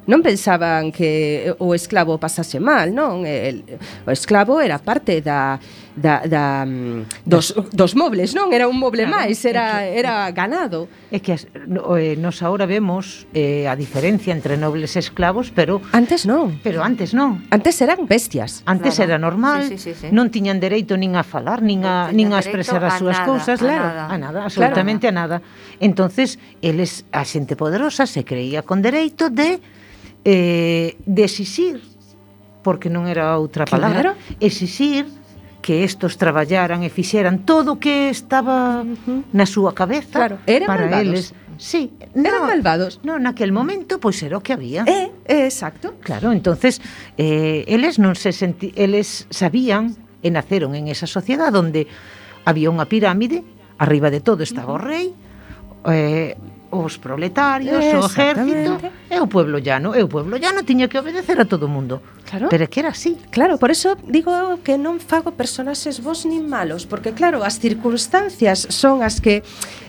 non 0.07 0.23
pensaban 0.23 0.95
que 0.95 1.51
eh, 1.51 1.63
o 1.63 1.75
esclavo 1.75 2.15
pasase 2.17 2.63
mal, 2.63 2.95
non? 2.95 3.27
Eh, 3.27 3.51
el, 3.51 3.57
o 4.07 4.11
esclavo 4.11 4.63
era 4.63 4.79
parte 4.79 5.19
da 5.19 5.59
da, 5.97 6.21
da 6.27 6.65
mm, 6.65 7.25
dos, 7.25 7.55
dos 7.73 7.95
mobles, 7.95 8.37
non? 8.37 8.53
Era 8.53 8.69
un 8.69 8.77
moble 8.77 9.03
claro, 9.03 9.25
máis, 9.25 9.41
era 9.43 9.83
é 9.83 9.91
que, 9.91 9.99
era 9.99 10.29
ganado. 10.31 10.85
É 11.09 11.17
que 11.17 11.33
as, 11.33 11.49
no, 11.65 11.97
eh, 11.97 12.13
nos 12.15 12.45
agora 12.45 12.69
vemos 12.69 13.25
eh, 13.33 13.65
a 13.65 13.73
diferencia 13.73 14.31
entre 14.31 14.55
nobles 14.55 14.93
e 14.93 15.01
esclavos, 15.01 15.49
pero 15.49 15.81
antes 15.91 16.29
non. 16.29 16.61
Pero 16.61 16.85
antes 16.85 17.17
non. 17.17 17.41
Antes 17.49 17.81
eran 17.81 18.05
bestias. 18.05 18.61
Antes 18.69 19.01
claro. 19.01 19.11
era 19.11 19.17
normal, 19.17 19.65
sí, 19.65 19.81
sí, 19.81 19.97
sí, 19.97 20.07
sí. 20.07 20.13
non 20.13 20.29
tiñan 20.29 20.61
dereito 20.61 20.93
nin 20.95 21.17
a 21.17 21.25
falar, 21.25 21.65
nin 21.65 21.81
a 21.83 22.13
nin 22.13 22.29
a 22.31 22.39
expresar 22.39 22.79
as 22.85 23.01
súas 23.01 23.17
cousas, 23.25 23.57
claro, 23.57 24.05
a 24.05 24.15
nada, 24.21 24.45
absolutamente 24.45 25.09
claro. 25.09 25.17
a 25.17 25.21
nada. 25.25 25.37
Entonces, 25.81 26.37
eles 26.61 27.09
a 27.09 27.25
xente 27.25 27.57
poderosa 27.57 28.05
se 28.05 28.21
creía 28.21 28.61
con 28.61 28.85
dereito 28.85 29.33
de 29.33 29.57
eh, 30.25 30.97
desixir, 31.05 31.81
porque 32.63 32.89
non 32.89 33.05
era 33.05 33.35
outra 33.37 33.65
palabra, 33.65 34.13
claro. 34.15 34.37
exixir 34.39 35.07
que 35.67 35.83
estos 35.83 36.15
traballaran 36.15 36.79
e 36.83 36.89
fixeran 36.89 37.43
todo 37.43 37.75
o 37.75 37.77
que 37.77 38.07
estaba 38.07 38.87
na 39.35 39.43
súa 39.43 39.75
cabeza 39.75 40.15
claro. 40.15 40.35
Eran 40.47 40.67
para 40.71 40.87
malvados. 40.87 41.03
eles. 41.03 41.25
Sí, 41.59 41.91
no, 42.15 42.23
eran 42.23 42.47
malvados. 42.47 43.03
No, 43.03 43.19
naquel 43.19 43.51
momento 43.51 43.99
pois 43.99 44.15
era 44.23 44.39
o 44.39 44.43
que 44.43 44.55
había. 44.55 44.87
É, 44.87 45.11
eh, 45.27 45.27
eh, 45.27 45.45
exacto. 45.51 45.99
Claro, 45.99 46.31
entonces 46.31 46.79
eh, 47.19 47.67
eles 47.67 47.99
non 47.99 48.15
se 48.15 48.31
senti 48.31 48.71
eles 48.79 49.27
sabían 49.27 49.99
e 50.23 50.31
naceron 50.31 50.71
en 50.71 50.87
esa 50.87 51.03
sociedade 51.03 51.59
onde 51.59 51.83
había 52.47 52.71
unha 52.71 52.87
pirámide, 52.87 53.43
arriba 53.75 54.07
de 54.07 54.23
todo 54.23 54.47
estaba 54.47 54.71
uh 54.71 54.79
-huh. 54.79 54.87
o 54.87 54.87
rei, 54.87 55.07
eh, 55.91 56.39
os 56.69 56.97
proletarios, 56.97 57.79
o 57.79 58.05
exército 58.05 58.79
e 59.09 59.17
o 59.19 59.27
pueblo 59.27 59.57
llano. 59.59 59.95
E 59.95 60.03
o 60.03 60.09
pueblo 60.09 60.35
llano 60.37 60.67
tiña 60.67 60.87
que 60.91 60.99
obedecer 60.99 61.39
a 61.39 61.45
todo 61.45 61.65
o 61.65 61.71
mundo. 61.71 62.01
Claro. 62.27 62.47
Pero 62.51 62.63
é 62.63 62.67
que 62.67 62.83
era 62.83 62.91
así. 62.91 63.15
Claro, 63.31 63.57
por 63.57 63.71
eso 63.71 63.95
digo 64.03 64.31
que 64.63 64.75
non 64.75 64.99
fago 64.99 65.35
personaxes 65.35 66.03
vos 66.03 66.27
nin 66.27 66.47
malos, 66.47 66.83
porque 66.83 67.15
claro, 67.15 67.43
as 67.43 67.59
circunstancias 67.59 68.67
son 68.67 68.99
as 68.99 69.23
que 69.23 69.43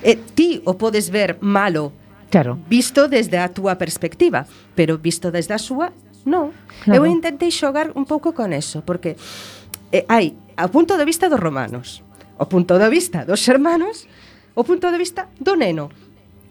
eh, 0.06 0.18
ti 0.38 0.62
o 0.62 0.78
podes 0.78 1.10
ver 1.10 1.38
malo 1.42 1.90
Claro. 2.30 2.58
Visto 2.68 3.08
desde 3.08 3.38
a 3.38 3.48
túa 3.48 3.80
perspectiva, 3.80 4.44
pero 4.76 4.98
visto 4.98 5.32
desde 5.32 5.56
a 5.56 5.60
súa, 5.60 5.96
non. 6.28 6.52
Claro. 6.84 7.00
Eu 7.00 7.08
intentei 7.08 7.48
xogar 7.48 7.96
un 7.96 8.04
pouco 8.04 8.36
con 8.36 8.52
eso, 8.52 8.84
porque 8.84 9.16
eh, 9.92 10.04
hai 10.12 10.36
o 10.60 10.68
punto 10.68 11.00
de 11.00 11.08
vista 11.08 11.32
dos 11.32 11.40
romanos, 11.40 12.04
o 12.36 12.44
punto 12.44 12.76
de 12.76 12.88
vista 12.92 13.24
dos 13.24 13.40
hermanos, 13.48 14.04
o 14.52 14.60
punto 14.60 14.92
de 14.92 14.98
vista 15.00 15.32
do 15.40 15.56
neno. 15.56 15.88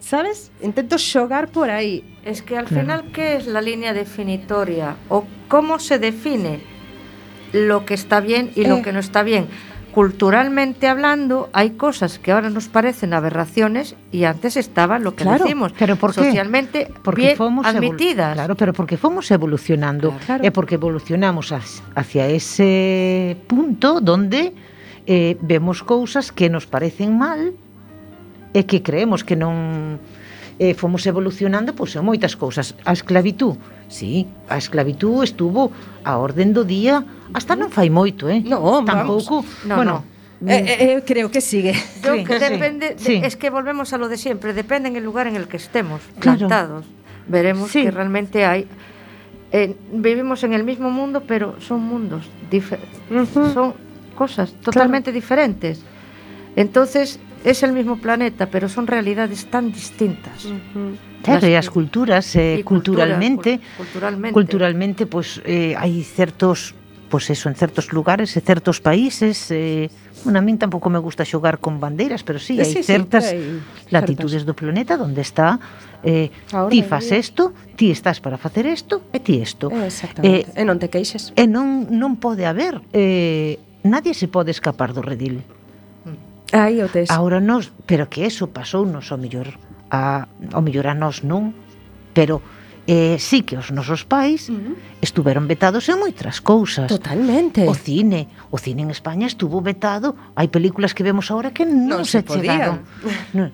Sabes? 0.08 0.52
Intento 0.62 0.98
xogar 0.98 1.50
por 1.50 1.70
aí. 1.70 2.02
Es 2.24 2.42
que 2.42 2.58
al 2.58 2.66
Claro. 2.66 2.82
final, 2.82 3.12
¿qué 3.12 3.36
es 3.36 3.46
la 3.46 3.60
línea 3.62 3.92
definitoria? 3.94 4.96
¿O 5.10 5.26
cómo 5.50 5.80
se 5.80 6.00
define 6.00 6.62
lo 7.52 7.86
que 7.86 7.94
está 7.94 8.22
bien 8.22 8.52
y 8.56 8.62
Eh. 8.64 8.68
lo 8.70 8.82
que 8.82 8.94
no 8.94 9.00
está 9.00 9.22
bien? 9.24 9.48
Culturalmente 9.94 10.88
hablando, 10.88 11.50
hay 11.52 11.72
cosas 11.72 12.20
que 12.20 12.32
ahora 12.32 12.50
nos 12.50 12.68
parecen 12.70 13.14
aberraciones 13.14 13.96
y 14.12 14.24
antes 14.26 14.56
estaba 14.56 15.00
lo 15.00 15.16
que 15.16 15.24
Claro, 15.24 15.44
decimos, 15.44 15.74
pero 15.78 15.96
¿por 15.98 16.14
qué? 16.14 16.24
socialmente 16.24 16.88
Porque 17.04 17.22
bien 17.24 17.36
fomos 17.36 17.66
admitidas. 17.66 18.36
Claro, 18.36 18.56
pero 18.56 18.72
porque 18.74 18.96
fomos 18.96 19.30
evolucionando. 19.32 20.16
Claro. 20.26 20.44
E 20.46 20.52
porque 20.52 20.76
evolucionamos 20.76 21.52
hacia, 21.52 22.28
ese 22.28 23.36
punto 23.48 24.00
donde 24.00 24.54
eh, 25.08 25.36
vemos 25.42 25.84
cousas 25.84 26.32
que 26.32 26.48
nos 26.50 26.66
parecen 26.68 27.18
mal 27.18 27.54
e 28.54 28.64
que 28.64 28.84
creemos 28.84 29.24
que 29.24 29.36
non 29.36 30.00
eh, 30.60 30.74
fomos 30.74 31.06
evolucionando 31.06 31.74
pois, 31.74 31.94
en 31.96 32.04
moitas 32.04 32.36
cousas. 32.36 32.74
A 32.84 32.94
esclavitú, 32.94 33.58
sí, 33.88 34.26
a 34.50 34.58
esclavitú 34.58 35.22
estuvo 35.22 35.72
a 36.04 36.18
orden 36.18 36.54
do 36.54 36.66
día 36.66 37.06
hasta 37.34 37.54
non 37.54 37.70
fai 37.70 37.90
moito, 37.90 38.28
eh? 38.30 38.42
No, 38.42 38.84
Tampouco, 38.84 39.46
no, 39.66 39.76
bueno, 39.78 39.94
no. 40.42 40.50
Eh, 40.50 40.62
mm. 40.62 40.68
eh, 40.68 41.04
creo 41.06 41.30
que 41.34 41.42
sigue. 41.42 41.74
Yo, 42.04 42.14
sí, 42.14 42.24
que 42.26 42.38
depende, 42.38 42.96
sí. 42.98 43.22
De, 43.22 43.28
es 43.28 43.36
que 43.38 43.50
volvemos 43.50 43.94
a 43.94 43.98
lo 43.98 44.10
de 44.10 44.18
siempre, 44.18 44.54
depende 44.54 44.90
en 44.90 44.96
el 44.96 45.04
lugar 45.04 45.26
en 45.26 45.36
el 45.36 45.48
que 45.48 45.58
estemos 45.58 46.02
claro. 46.20 46.46
plantados. 46.46 46.86
Veremos 47.28 47.72
sí. 47.72 47.84
que 47.84 47.92
realmente 47.92 48.46
hay 48.46 48.68
eh, 49.52 49.76
vivimos 49.92 50.44
en 50.44 50.54
el 50.54 50.64
mismo 50.64 50.90
mundo, 50.90 51.24
pero 51.26 51.60
son 51.62 51.82
mundos 51.82 52.30
diferentes. 52.52 53.00
Uh 53.10 53.24
-huh. 53.24 53.54
Son 53.54 53.74
cosas 54.16 54.52
totalmente 54.62 55.12
claro. 55.12 55.22
diferentes. 55.22 55.82
Entonces, 56.56 57.20
es 57.44 57.64
el 57.64 57.74
mismo 57.74 57.98
planeta, 57.98 58.48
pero 58.48 58.70
son 58.70 58.88
realidades 58.88 59.46
tan 59.46 59.72
distintas. 59.72 60.46
Uh 60.46 60.50
-huh. 60.50 60.96
Claro, 61.24 61.42
las, 61.42 61.50
y 61.50 61.54
las 61.54 61.70
culturas, 61.70 62.36
eh, 62.36 62.58
y 62.60 62.64
culturalmente, 62.64 63.60
cultura, 63.60 63.78
culturalmente, 63.78 64.34
culturalmente, 64.34 65.06
pues 65.06 65.42
eh, 65.46 65.76
hay 65.78 66.04
ciertos, 66.04 66.74
pues 67.10 67.30
eso, 67.30 67.50
en 67.50 67.56
ciertos 67.56 67.92
lugares, 67.92 68.36
en 68.38 68.44
ciertos 68.44 68.80
países. 68.80 69.52
Eh, 69.52 69.90
bueno, 70.24 70.40
a 70.40 70.42
mí 70.42 70.56
tampouco 70.56 70.90
me 70.90 71.00
gusta 71.00 71.26
xogar 71.26 71.60
con 71.60 71.80
bandeiras, 71.80 72.24
pero 72.24 72.40
sí, 72.40 72.60
hai 72.60 72.66
sí, 72.66 72.82
certas 72.84 73.30
sí, 73.30 73.36
hay 73.36 73.62
latitudes 73.92 74.44
certas. 74.44 74.50
do 74.50 74.54
planeta 74.56 74.96
onde 74.98 75.22
está 75.22 75.60
eh, 76.04 76.30
ti 76.70 76.84
faz 76.84 77.12
isto, 77.12 77.54
ti 77.76 77.92
estás 77.92 78.20
para 78.20 78.38
facer 78.38 78.66
isto 78.66 79.02
e 79.12 79.20
ti 79.20 79.42
isto. 79.42 79.72
Eh, 80.22 80.46
e 80.56 80.64
non 80.64 80.78
te 80.78 80.90
queixes. 80.90 81.34
E 81.36 81.44
non, 81.50 81.90
non 81.90 82.18
pode 82.22 82.46
haber, 82.46 82.82
eh, 82.94 83.58
nadie 83.84 84.14
se 84.14 84.28
pode 84.30 84.52
escapar 84.54 84.94
do 84.94 85.02
redil. 85.02 85.42
Aí 86.54 86.80
o 86.80 86.88
tes. 86.88 87.12
Agora 87.12 87.44
nos, 87.44 87.76
pero 87.84 88.08
que 88.08 88.24
eso 88.24 88.48
pasou 88.48 88.88
nos 88.88 89.12
ao 89.12 89.20
mellor 89.20 89.52
a, 89.92 90.32
ao 90.56 90.64
mellor 90.64 90.88
a 90.88 90.96
nos 90.96 91.28
non, 91.28 91.52
pero 92.16 92.40
eh, 92.88 93.20
sí 93.20 93.44
que 93.44 93.60
os 93.60 93.68
nosos 93.76 94.08
pais 94.08 94.48
uh 94.48 94.56
-huh. 94.56 95.04
estuveron 95.04 95.44
vetados 95.44 95.92
en 95.92 96.00
moitas 96.00 96.40
cousas. 96.40 96.88
Totalmente. 96.88 97.68
O 97.68 97.76
cine, 97.76 98.32
o 98.48 98.56
cine 98.56 98.88
en 98.88 98.92
España 98.96 99.28
estuvo 99.28 99.60
vetado. 99.60 100.16
Hai 100.40 100.48
películas 100.48 100.96
que 100.96 101.04
vemos 101.04 101.28
ahora 101.28 101.52
que 101.52 101.68
non, 101.68 102.00
non 102.00 102.08
se, 102.08 102.24
se 102.24 102.24
chegaron. 102.24 102.88
Non. 103.36 103.52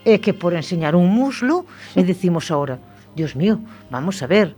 É 0.00 0.16
que 0.16 0.32
por 0.32 0.56
enseñar 0.56 0.96
un 0.96 1.12
muslo, 1.12 1.68
e 1.92 2.00
decimos 2.08 2.48
ahora, 2.48 2.80
Dios 3.12 3.36
mío, 3.36 3.60
vamos 3.92 4.24
a 4.24 4.26
ver, 4.26 4.56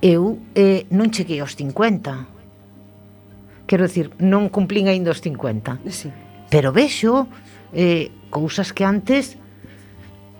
eu 0.00 0.40
eh, 0.56 0.88
non 0.88 1.12
cheguei 1.12 1.44
aos 1.44 1.52
50. 1.52 3.68
Quero 3.68 3.84
decir, 3.84 4.08
non 4.16 4.48
cumplín 4.48 4.88
aínda 4.88 5.12
os 5.12 5.20
50. 5.20 5.84
Sí 5.92 6.08
pero 6.54 6.70
vexo 6.70 7.26
eh, 7.74 8.14
cousas 8.30 8.70
que 8.70 8.86
antes 8.86 9.42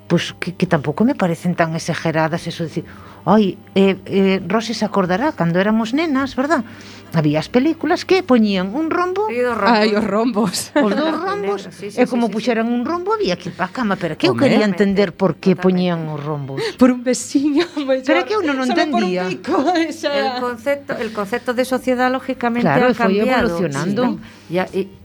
pois 0.07 0.31
que, 0.39 0.55
que 0.55 0.71
tampouco 0.71 1.03
me 1.03 1.19
parecen 1.19 1.59
tan 1.59 1.75
exageradas 1.75 2.47
eso 2.47 2.63
de 2.63 2.69
decir, 2.71 2.85
ai, 3.27 3.59
eh, 3.75 3.99
eh, 4.07 4.39
Rosy 4.47 4.79
se 4.79 4.85
acordará 4.85 5.33
cando 5.33 5.59
éramos 5.59 5.91
nenas, 5.91 6.37
verdad? 6.39 6.63
Había 7.11 7.43
as 7.43 7.51
películas 7.51 8.07
que 8.07 8.23
poñían 8.23 8.71
un 8.79 8.95
rombo 8.95 9.27
e 9.27 9.43
os 9.43 9.59
rombos. 9.59 9.75
Ai, 9.75 9.91
os 9.91 10.07
rombos. 10.07 10.55
Os 10.79 10.93
dous 10.95 11.19
rombos, 11.27 11.67
sí, 11.75 11.91
sí, 11.91 11.99
e 11.99 12.07
como 12.07 12.27
sí, 12.27 12.31
sí, 12.31 12.35
puxeran 12.39 12.71
sí. 12.71 12.75
un 12.79 12.87
rombo 12.87 13.11
había 13.11 13.35
que 13.35 13.51
ir 13.51 13.57
pa 13.59 13.75
cama, 13.75 13.99
pero 13.99 14.15
que 14.15 14.31
eu 14.31 14.39
quería 14.39 14.63
entender 14.63 15.19
por 15.19 15.43
que 15.43 15.59
poñían 15.59 16.07
os 16.15 16.23
rombos. 16.23 16.63
Por 16.79 16.95
un 16.95 17.03
veciño 17.03 17.67
maior. 17.83 18.07
Pero 18.07 18.23
que 18.23 18.39
eu 18.39 18.43
non 18.47 18.63
entendía. 18.63 19.27
Pico, 19.27 19.67
esa... 19.75 20.15
El 20.15 20.39
concepto, 20.39 20.95
el 20.95 21.11
concepto 21.11 21.59
de 21.59 21.67
sociedade 21.67 22.15
lógicamente 22.15 22.71
claro, 22.71 22.87
ha 22.87 22.95
cambiado. 22.95 23.27
Claro, 23.27 23.51
foi 23.51 23.67
evolucionando. 23.67 24.03
Sí, 24.05 24.15
no. 24.15 24.55
ya, 24.55 24.65
y, 24.71 25.03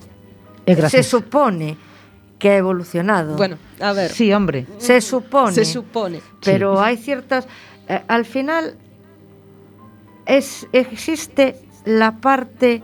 se 0.89 1.03
supone 1.03 1.77
que 2.39 2.51
ha 2.51 2.57
evolucionado. 2.57 3.35
Bueno, 3.35 3.57
a 3.79 3.93
ver. 3.93 4.11
sí, 4.11 4.31
hombre 4.33 4.65
se 4.77 5.01
supone. 5.01 5.53
Se 5.53 5.65
supone. 5.65 6.21
pero 6.43 6.81
hay 6.81 6.97
ciertas 6.97 7.47
eh, 7.87 8.01
al 8.07 8.25
final 8.25 8.75
es 10.25 10.67
existe 10.71 11.57
la 11.85 12.17
parte 12.17 12.81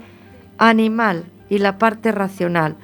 animal 0.57 1.25
y 1.49 1.59
la 1.59 1.77
parte 1.77 2.11
racional 2.11 2.75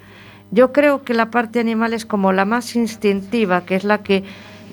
yo 0.51 0.71
creo 0.71 1.03
que 1.03 1.13
la 1.13 1.31
parte 1.31 1.59
animal 1.59 1.93
es 1.93 2.05
como 2.05 2.31
la 2.31 2.45
más 2.45 2.75
instintiva 2.75 3.65
que 3.65 3.75
es 3.75 3.83
la 3.83 4.03
que 4.03 4.23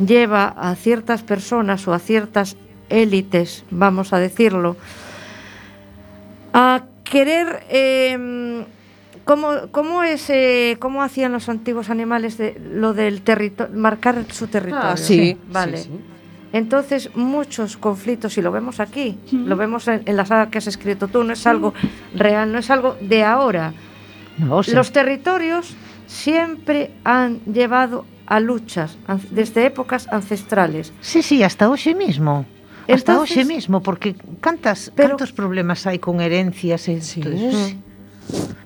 lleva 0.05 0.49
a 0.49 0.75
ciertas 0.77 1.23
personas 1.23 1.87
o 1.89 1.95
a 1.95 1.99
ciertas 1.99 2.57
élites 2.91 3.65
vamos 3.71 4.13
a 4.13 4.19
decirlo 4.19 4.77
a 6.53 6.85
querer 7.05 7.65
eh, 7.71 8.67
¿Cómo, 9.29 9.49
cómo 9.73 10.03
es 10.05 10.31
eh, 10.31 10.77
cómo 10.81 11.03
hacían 11.03 11.33
los 11.33 11.51
antiguos 11.51 11.91
animales 11.91 12.39
de, 12.39 12.59
lo 12.83 12.95
del 12.95 13.21
territorio 13.21 13.77
marcar 13.77 14.25
su 14.33 14.47
territorio? 14.47 14.89
Ah, 14.93 14.97
sí. 14.97 15.37
vale. 15.53 15.77
sí, 15.77 15.91
sí. 15.93 16.01
Entonces, 16.55 17.11
muchos 17.15 17.77
conflictos, 17.77 18.39
y 18.39 18.41
lo 18.43 18.51
vemos 18.51 18.81
aquí, 18.81 19.19
lo 19.33 19.55
vemos 19.55 19.87
en, 19.87 20.01
en 20.07 20.17
la 20.17 20.25
saga 20.25 20.49
que 20.51 20.57
has 20.57 20.67
escrito 20.67 21.07
tú, 21.09 21.23
no 21.23 21.35
es 21.35 21.47
algo 21.47 21.75
real, 22.15 22.51
no 22.51 22.59
es 22.59 22.71
algo 22.71 22.97
de 23.03 23.23
ahora. 23.23 23.75
No, 24.39 24.63
se- 24.63 24.73
Los 24.75 24.91
territorios 24.91 25.77
siempre 26.07 26.91
han 27.05 27.41
llevado 27.45 28.07
a 28.25 28.41
luchas 28.41 28.97
an- 29.07 29.21
desde 29.31 29.67
épocas 29.67 30.09
ancestrales. 30.11 30.91
Sí, 31.03 31.21
sí, 31.23 31.43
hasta 31.43 31.69
hoxe 31.69 31.95
mismo. 31.95 32.47
Hasta 32.89 33.13
Entonces- 33.13 33.37
hoxe 33.37 33.45
mismo, 33.45 33.83
porque 33.83 34.17
cantas, 34.41 34.91
Pero- 34.97 35.11
cantos 35.21 35.33
problemas 35.37 35.85
hai 35.87 35.99
con 36.01 36.23
herencias 36.25 36.89
e 36.89 37.03
Sí. 37.05 37.21
eso? 37.21 37.77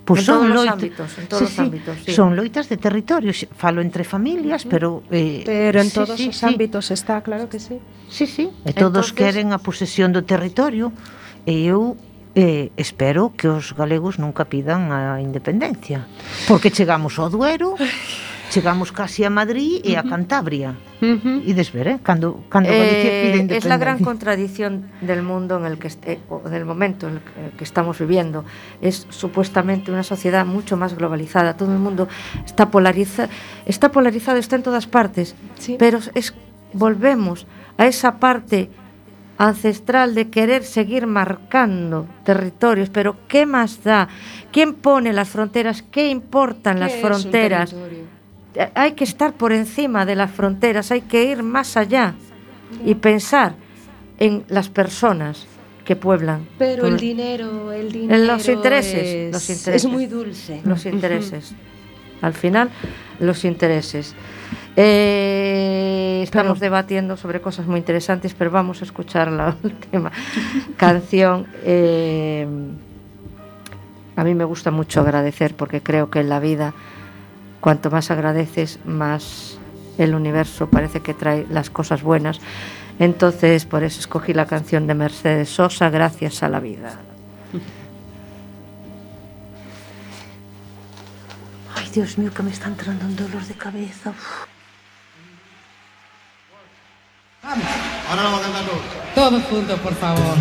Pois 0.05 0.21
en 0.21 0.27
son 0.27 0.41
todos 0.43 0.55
loita... 0.55 0.73
ámbitos, 0.75 1.11
en 1.19 1.27
todos 1.31 1.49
sí, 1.49 1.55
os 1.55 1.59
ámbitos, 1.59 1.95
sí. 2.05 2.11
Son 2.13 2.35
loitas 2.35 2.67
de 2.69 2.77
territorios, 2.77 3.47
falo 3.55 3.81
entre 3.81 4.03
familias, 4.03 4.67
pero 4.67 5.03
eh, 5.11 5.43
pero 5.47 5.79
en 5.79 5.89
sí, 5.89 5.95
todos 5.95 6.19
sí, 6.19 6.29
os 6.29 6.37
sí. 6.37 6.47
ámbitos 6.47 6.91
está, 6.91 7.23
claro 7.23 7.49
que 7.49 7.63
sí. 7.63 7.79
Sí, 8.11 8.27
sí, 8.27 8.51
e 8.67 8.75
todos 8.75 9.09
Entonces... 9.09 9.13
queren 9.15 9.55
a 9.55 9.63
posesión 9.63 10.11
do 10.11 10.27
territorio 10.27 10.91
e 11.47 11.71
eu 11.71 11.95
eh, 12.35 12.75
espero 12.77 13.31
que 13.37 13.47
os 13.47 13.73
galegos 13.79 14.19
nunca 14.19 14.51
pidan 14.51 14.91
a 14.91 15.23
independencia, 15.23 16.05
porque 16.51 16.75
chegamos 16.75 17.17
ao 17.23 17.31
Duero 17.31 17.79
chegamos 18.53 18.92
casi 18.92 19.24
a 19.24 19.30
Madrid 19.30 19.80
e 19.80 19.96
a 19.96 20.05
Cantabria 20.05 20.76
e 21.00 21.50
desver, 21.57 21.86
eh? 21.88 21.98
cando, 22.05 22.44
cando 22.53 22.68
Galicia 22.68 23.09
pide 23.09 23.09
Eh, 23.09 23.26
independencia 23.32 23.59
es 23.59 23.64
la 23.64 23.78
gran 23.80 23.98
contradicción 24.05 24.72
del 25.00 25.22
mundo 25.24 25.57
en 25.57 25.64
el 25.64 25.76
que 25.80 25.88
est- 25.88 26.05
o 26.28 26.44
del 26.53 26.64
momento 26.68 27.09
en 27.09 27.14
el 27.16 27.20
que- 27.57 27.64
estamos 27.64 27.96
viviendo. 27.98 28.44
Es 28.84 29.07
supuestamente 29.09 29.90
una 29.90 30.03
sociedad 30.05 30.44
mucho 30.44 30.76
más 30.76 30.92
globalizada. 30.94 31.57
Todo 31.57 31.72
el 31.72 31.80
mundo 31.80 32.09
está 32.44 32.70
polariza, 32.70 33.28
está 33.64 33.90
polarizado, 33.90 34.36
está 34.38 34.57
en 34.57 34.62
todas 34.62 34.86
partes. 34.86 35.34
Sí. 35.59 35.76
Pero 35.78 35.98
es 36.14 36.34
volvemos 36.74 37.46
a 37.78 37.86
esa 37.86 38.20
parte 38.20 38.68
ancestral 39.38 40.14
de 40.14 40.28
querer 40.28 40.62
seguir 40.62 41.07
marcando 41.07 42.07
territorios, 42.22 42.90
pero 42.90 43.16
¿qué 43.28 43.44
más 43.46 43.82
da? 43.82 44.09
¿Quién 44.53 44.74
pone 44.74 45.12
las 45.12 45.28
fronteras? 45.30 45.82
¿Qué 45.82 46.09
importan 46.11 46.78
las 46.78 46.92
¿Qué 46.92 46.98
es 46.98 47.05
un 47.05 47.11
fronteras? 47.11 47.74
Hay 48.74 48.92
que 48.92 49.05
estar 49.05 49.32
por 49.34 49.53
encima 49.53 50.05
de 50.07 50.16
las 50.16 50.30
fronteras, 50.30 50.90
hay 50.90 51.03
que 51.03 51.24
ir 51.24 51.42
más 51.42 51.76
allá 51.76 52.14
y 52.84 52.94
pensar 52.94 53.55
en 54.18 54.44
las 54.48 54.68
personas 54.68 55.46
que 55.84 55.96
pueblan 55.96 56.46
Pero 56.59 56.86
el 56.86 56.96
dinero, 56.96 57.72
el 57.72 57.90
dinero 57.90 58.24
los 58.24 58.48
intereses, 58.48 59.03
es, 59.03 59.32
los 59.32 59.50
intereses. 59.50 59.84
es 59.84 59.90
muy 59.90 60.07
dulce. 60.07 60.61
los 60.64 60.86
intereses. 60.86 61.55
Al 62.20 62.34
final, 62.34 62.70
los 63.18 63.44
intereses. 63.44 64.14
Eh, 64.76 66.20
estamos 66.22 66.61
debatiendo 66.61 67.16
sobre 67.16 67.40
cosas 67.40 67.66
muy 67.66 67.78
interesantes, 67.78 68.32
pero 68.34 68.50
vamos 68.50 68.80
a 68.80 68.84
escuchar 68.84 69.30
la 69.30 69.57
última 69.62 70.12
canción. 70.76 71.46
Eh, 71.64 72.46
a 74.14 74.24
mí 74.24 74.34
me 74.34 74.44
gusta 74.44 74.70
mucho 74.70 75.00
agradecer 75.00 75.55
porque 75.55 75.82
creo 75.82 76.11
que 76.11 76.20
en 76.20 76.28
la 76.28 76.38
vida, 76.38 76.74
cuanto 77.63 77.91
más 77.91 78.11
agradeces, 78.11 78.81
más 78.85 79.57
el 79.97 80.15
universo 80.15 80.69
parece 80.69 81.01
que 81.01 81.15
trae 81.15 81.47
las 81.49 81.71
cosas 81.71 82.03
buenas. 82.03 82.41
Entonces, 82.99 83.65
por 83.65 83.85
eso 83.85 84.01
escogí 84.01 84.35
la 84.35 84.47
canción 84.47 84.87
de 84.87 84.95
Mercedes 84.95 85.49
Sosa, 85.49 85.89
Gracias 85.89 86.43
a 86.43 86.51
la 86.51 86.61
vida. 86.61 86.99
Ay, 91.77 91.89
Dios 91.95 92.19
mío, 92.19 92.31
que 92.35 92.43
me 92.43 92.51
está 92.51 92.67
entrando 92.67 93.07
un 93.07 93.17
dolor 93.17 93.43
de 93.45 93.55
cabeza 93.55 94.11
Uf. 94.11 94.47
Ahora 98.11 98.23
vamos 98.23 98.41
a 98.41 98.43
cantar 98.43 98.65
todos. 98.67 98.83
Todos 99.15 99.43
juntos, 99.45 99.81
por 99.81 99.95
favor. 99.95 100.37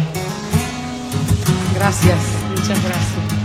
Gracias, 1.76 2.20
muchas 2.50 2.84
gracias. 2.84 3.41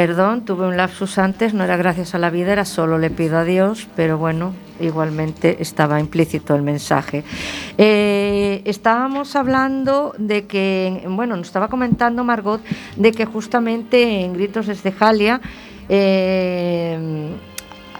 Perdón, 0.00 0.46
tuve 0.46 0.66
un 0.66 0.78
lapsus 0.78 1.18
antes, 1.18 1.52
no 1.52 1.62
era 1.62 1.76
gracias 1.76 2.14
a 2.14 2.18
la 2.18 2.30
vida, 2.30 2.54
era 2.54 2.64
solo 2.64 2.96
le 2.96 3.10
pido 3.10 3.36
a 3.36 3.44
Dios, 3.44 3.86
pero 3.96 4.16
bueno, 4.16 4.54
igualmente 4.80 5.58
estaba 5.60 6.00
implícito 6.00 6.54
el 6.54 6.62
mensaje. 6.62 7.22
Eh, 7.76 8.62
estábamos 8.64 9.36
hablando 9.36 10.14
de 10.16 10.46
que, 10.46 11.04
bueno, 11.06 11.36
nos 11.36 11.48
estaba 11.48 11.68
comentando 11.68 12.24
Margot 12.24 12.62
de 12.96 13.12
que 13.12 13.26
justamente 13.26 14.22
en 14.22 14.32
Gritos 14.32 14.68
desde 14.68 14.90
Jalia 14.90 15.38
eh, 15.90 17.34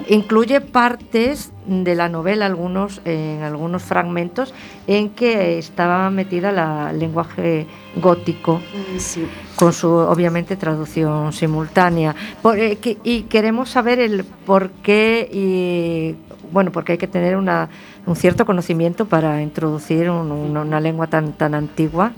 incluye 0.09 0.61
partes 0.61 1.53
de 1.67 1.95
la 1.95 2.09
novela, 2.09 2.47
algunos, 2.47 3.01
en 3.05 3.43
algunos 3.43 3.83
fragmentos, 3.83 4.55
en 4.87 5.11
que 5.11 5.59
estaba 5.59 6.11
metida 6.11 6.51
la 6.53 6.93
lenguaje 6.93 7.67
gótico 7.97 8.61
Sí. 8.99 9.27
con 9.57 9.73
su 9.73 9.89
obviamente 9.89 10.57
traducción 10.57 11.33
simultánea 11.33 12.15
Por- 12.43 12.59
eh, 12.59 12.77
que- 12.77 12.99
y 13.05 13.23
queremos 13.23 13.69
saber 13.71 13.99
el 14.01 14.25
por 14.25 14.71
qué 14.71 15.29
y 15.33 16.17
bueno 16.53 16.73
porque 16.73 16.93
hay 16.93 16.99
que 16.99 17.07
tener 17.09 17.37
una, 17.37 17.69
un 18.07 18.17
cierto 18.17 18.47
conocimiento 18.47 19.07
para 19.07 19.43
introducir 19.43 20.09
un- 20.11 20.31
una, 20.33 20.63
una 20.63 20.81
lengua 20.81 21.07
tan 21.09 21.33
tan 21.35 21.55
antigua 21.55 22.13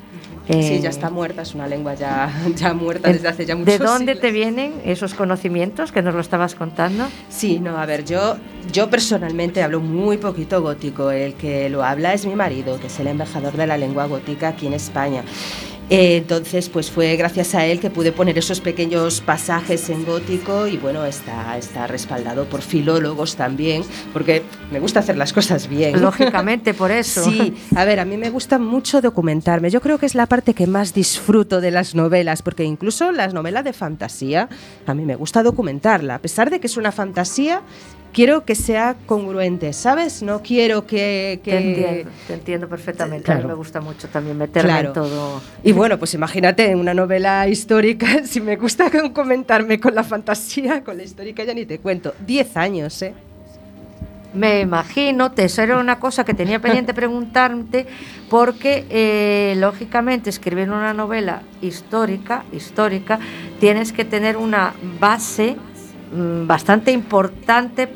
Sí, 0.49 0.55
eh, 0.75 0.81
ya 0.83 0.91
está 0.91 1.09
muerta, 1.09 1.43
es 1.43 1.55
una 1.55 1.67
lengua 1.69 1.95
ya, 1.95 2.31
ya 2.57 2.75
muerta 2.75 3.09
en- 3.09 3.15
desde 3.15 3.29
hace 3.29 3.47
ya 3.47 3.55
muchos 3.55 3.79
¿De 3.79 3.85
dónde 3.85 4.13
siglos. 4.15 4.21
te 4.21 4.31
vienen 4.33 4.73
esos 4.85 5.15
conocimientos 5.15 5.93
que 5.93 6.03
nos 6.03 6.15
lo 6.15 6.21
estabas 6.21 6.55
contando? 6.57 7.07
Sí, 7.29 7.61
no, 7.61 7.79
a 7.79 7.87
ver, 7.87 8.05
yo, 8.05 8.37
yo 8.73 8.91
personalmente 8.91 9.63
hablo 9.63 9.81
muy 9.81 10.17
poquito 10.19 10.61
gótico. 10.61 11.11
El 11.13 11.35
que 11.35 11.69
lo 11.71 11.85
habla 11.85 12.13
es 12.13 12.27
mi 12.27 12.35
marido, 12.35 12.79
que 12.81 12.89
es 12.89 12.99
el 13.01 13.07
embajador 13.07 13.53
de 13.57 13.67
la 13.69 13.77
lengua 13.79 14.07
gótica 14.07 14.49
aquí 14.49 14.67
en 14.67 14.73
España. 14.75 15.23
Eh, 15.95 16.17
entonces, 16.17 16.71
pues 16.71 16.91
fue 16.91 17.17
gracias 17.17 17.55
a 17.55 17.67
él 17.67 17.79
que 17.79 17.91
pude 17.91 18.13
poner 18.13 18.39
esos 18.39 18.61
pequeños 18.61 19.21
pasajes 19.21 19.91
en 19.91 20.07
gótico 20.07 20.67
y 20.67 20.79
bueno, 20.79 21.05
está, 21.05 21.59
está 21.59 21.87
respaldado 21.87 22.47
por 22.47 22.63
filólogos 22.63 23.37
también, 23.37 23.83
porque 24.15 24.43
me 24.71 24.81
gusta 24.81 25.01
hacer 25.01 25.19
las 25.19 25.35
cosas 25.35 25.69
bien. 25.69 26.01
Lógicamente, 26.01 26.73
por 26.83 26.91
eso. 26.91 27.23
Sí, 27.25 27.55
a 27.77 27.85
ver, 27.85 28.01
a 28.01 28.07
mí 28.07 28.17
me 28.17 28.31
gusta 28.31 28.59
mucho 28.59 29.03
documentarme. 29.03 29.69
Yo 29.71 29.83
creo 29.83 29.99
que 29.99 30.07
es 30.07 30.15
la 30.15 30.25
parte 30.27 30.55
que 30.55 30.67
más 30.67 30.95
disfruto 30.95 31.61
de 31.61 31.71
las 31.71 31.95
novelas, 31.95 32.41
porque 32.41 32.65
incluso 32.65 33.13
las 33.13 33.35
novelas 33.35 33.63
de 33.65 33.75
fantasía, 33.75 34.49
a 34.87 34.95
mí 34.95 35.05
me 35.05 35.17
gusta 35.17 35.43
documentarla. 35.43 36.15
A 36.15 36.19
pesar 36.21 36.49
de 36.49 36.59
que 36.59 36.69
es 36.69 36.79
una 36.79 36.91
fantasía, 36.93 37.61
quiero 38.15 38.45
que 38.45 38.55
sea 38.55 38.95
congruente, 39.07 39.73
¿sabes? 39.73 40.23
No 40.23 40.43
quiero 40.43 40.87
que... 40.87 41.41
que- 41.43 41.51
Te 41.51 41.57
entiendo, 41.59 42.11
te 42.27 42.35
entiendo 42.35 42.69
perfectamente. 42.69 43.31
A 43.33 43.35
mí 43.37 43.41
Claro. 43.41 43.49
me 43.49 43.55
gusta 43.55 43.81
mucho 43.81 44.07
también 44.09 44.37
meterme 44.37 44.69
Claro. 44.71 44.89
en 44.89 44.93
todo. 44.95 45.41
Y 45.65 45.73
bueno, 45.83 45.99
pues 45.99 46.15
imagínate, 46.15 46.71
en 46.71 46.79
una 46.79 46.95
novela 46.95 47.49
histórica, 47.49 48.07
si 48.25 48.41
me 48.41 48.55
gusta 48.55 48.89
comentarme 49.13 49.81
con 49.81 49.97
la 49.97 50.05
fantasía, 50.05 50.85
con 50.85 50.97
la 50.97 51.03
histórica 51.03 51.43
ya 51.43 51.55
ni 51.55 51.67
te 51.67 51.81
cuento. 51.81 52.15
Diez 52.25 52.57
años, 52.57 53.03
¿eh? 53.03 53.13
Me 54.33 54.61
imagino, 54.61 55.33
te- 55.33 55.47
eso 55.47 55.61
era 55.61 55.79
una 55.79 55.99
cosa 55.99 56.25
que 56.25 56.35
tenía 56.35 56.61
pendiente 56.61 56.95
preguntarte, 57.03 57.87
porque 58.31 58.87
eh, 58.91 59.55
lógicamente 59.59 60.31
escribir 60.31 60.71
una 60.71 60.95
novela 60.95 61.43
histórica, 61.61 62.45
histórica, 62.53 63.19
tienes 63.59 63.93
que 63.93 64.05
tener 64.05 64.37
una 64.37 64.75
base 65.01 65.57
mm, 66.15 66.47
bastante 66.47 66.93
importante 66.93 67.89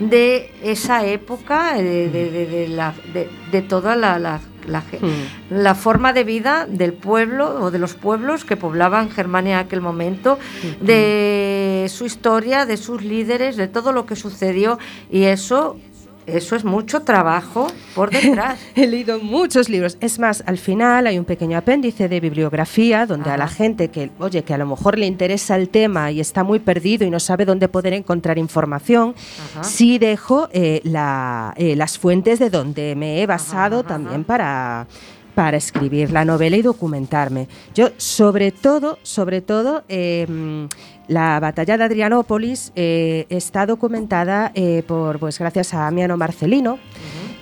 de 0.00 0.50
esa 0.64 1.06
época, 1.06 1.74
de, 1.74 2.08
de- 2.10 2.30
de- 2.32 2.46
de 2.46 2.68
la- 2.68 2.92
de- 3.12 3.30
de 3.52 3.62
toda 3.62 3.94
la, 3.94 4.18
la- 4.18 4.40
la 4.66 4.82
Hmm. 5.00 5.62
la 5.62 5.74
forma 5.74 6.12
de 6.12 6.24
vida 6.24 6.66
del 6.68 6.92
pueblo 6.92 7.62
o 7.62 7.70
de 7.70 7.78
los 7.78 7.94
pueblos 7.94 8.44
que 8.44 8.56
poblaban 8.56 9.10
Germania 9.10 9.60
en 9.60 9.66
aquel 9.66 9.80
momento, 9.80 10.38
de 10.80 11.86
su 11.90 12.04
historia, 12.04 12.66
de 12.66 12.76
sus 12.76 13.02
líderes, 13.02 13.56
de 13.56 13.68
todo 13.68 13.92
lo 13.92 14.06
que 14.06 14.16
sucedió 14.16 14.78
y 15.10 15.24
eso 15.24 15.78
eso 16.26 16.56
es 16.56 16.64
mucho 16.64 17.00
trabajo 17.02 17.66
por 17.94 18.10
detrás. 18.12 18.58
He 18.74 18.86
leído 18.86 19.18
muchos 19.20 19.68
libros. 19.68 19.96
Es 20.00 20.18
más, 20.18 20.42
al 20.46 20.58
final 20.58 21.06
hay 21.06 21.18
un 21.18 21.24
pequeño 21.24 21.56
apéndice 21.58 22.08
de 22.08 22.20
bibliografía 22.20 23.06
donde 23.06 23.30
a 23.30 23.36
la 23.36 23.48
gente 23.48 23.88
que, 23.88 24.10
oye, 24.18 24.42
que 24.44 24.54
a 24.54 24.58
lo 24.58 24.66
mejor 24.66 24.98
le 24.98 25.06
interesa 25.06 25.56
el 25.56 25.68
tema 25.68 26.10
y 26.10 26.20
está 26.20 26.44
muy 26.44 26.58
perdido 26.58 27.06
y 27.06 27.10
no 27.10 27.20
sabe 27.20 27.44
dónde 27.44 27.68
poder 27.68 27.92
encontrar 27.92 28.38
información, 28.38 29.14
Ajá. 29.52 29.64
sí 29.64 29.98
dejo 29.98 30.48
eh, 30.52 30.80
la- 30.84 31.54
eh, 31.56 31.76
las 31.76 31.98
fuentes 31.98 32.38
de 32.38 32.50
donde 32.50 32.94
me 32.96 33.20
he 33.22 33.26
basado 33.26 33.80
ajá, 33.80 33.88
también 33.88 34.24
para 34.24 34.86
para 35.34 35.56
escribir 35.56 36.12
la 36.12 36.24
novela 36.24 36.56
y 36.56 36.62
documentarme. 36.62 37.48
Yo, 37.74 37.88
sobre 37.96 38.52
todo, 38.52 39.00
sobre 39.02 39.40
todo, 39.40 39.82
eh, 39.88 40.26
mm, 40.28 40.66
la 41.08 41.38
batalla 41.40 41.76
de 41.76 41.84
Adrianópolis 41.84 42.72
eh, 42.76 43.26
está 43.28 43.66
documentada 43.66 44.50
eh, 44.54 44.82
por, 44.86 45.18
pues, 45.18 45.38
gracias 45.38 45.74
a 45.74 45.90
Miano 45.90 46.16
Marcelino, 46.16 46.78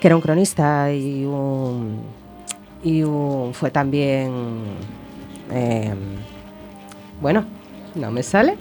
que 0.01 0.09
era 0.09 0.17
un 0.17 0.23
cronista 0.23 0.93
y 0.93 1.25
un, 1.25 2.01
y 2.83 3.03
un- 3.03 3.55
fue 3.55 3.71
también, 3.71 4.33
eh, 5.53 5.95
bueno, 7.21 7.45
no 7.95 8.11
me 8.11 8.23
sale. 8.23 8.55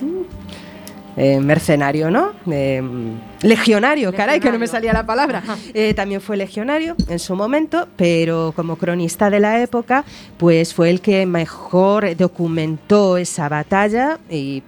Mm. 0.00 0.22
Eh, 1.20 1.40
mercenario, 1.40 2.12
¿no? 2.12 2.30
Eh, 2.48 2.80
legionario, 3.42 4.12
caray, 4.12 4.38
que 4.38 4.52
no 4.52 4.58
me 4.58 4.68
salía 4.68 4.92
la 4.92 5.04
palabra. 5.04 5.42
Eh, 5.74 5.92
también 5.92 6.20
fue 6.20 6.36
legionario 6.36 6.94
en 7.08 7.18
su 7.18 7.34
momento, 7.34 7.88
pero 7.96 8.52
como 8.54 8.76
cronista 8.76 9.28
de 9.28 9.40
la 9.40 9.60
época, 9.60 10.04
pues 10.36 10.72
fue 10.72 10.90
el 10.90 11.00
que 11.00 11.26
mejor 11.26 12.16
documentó 12.16 13.16
esa 13.16 13.48
batalla 13.48 14.20
y 14.30 14.62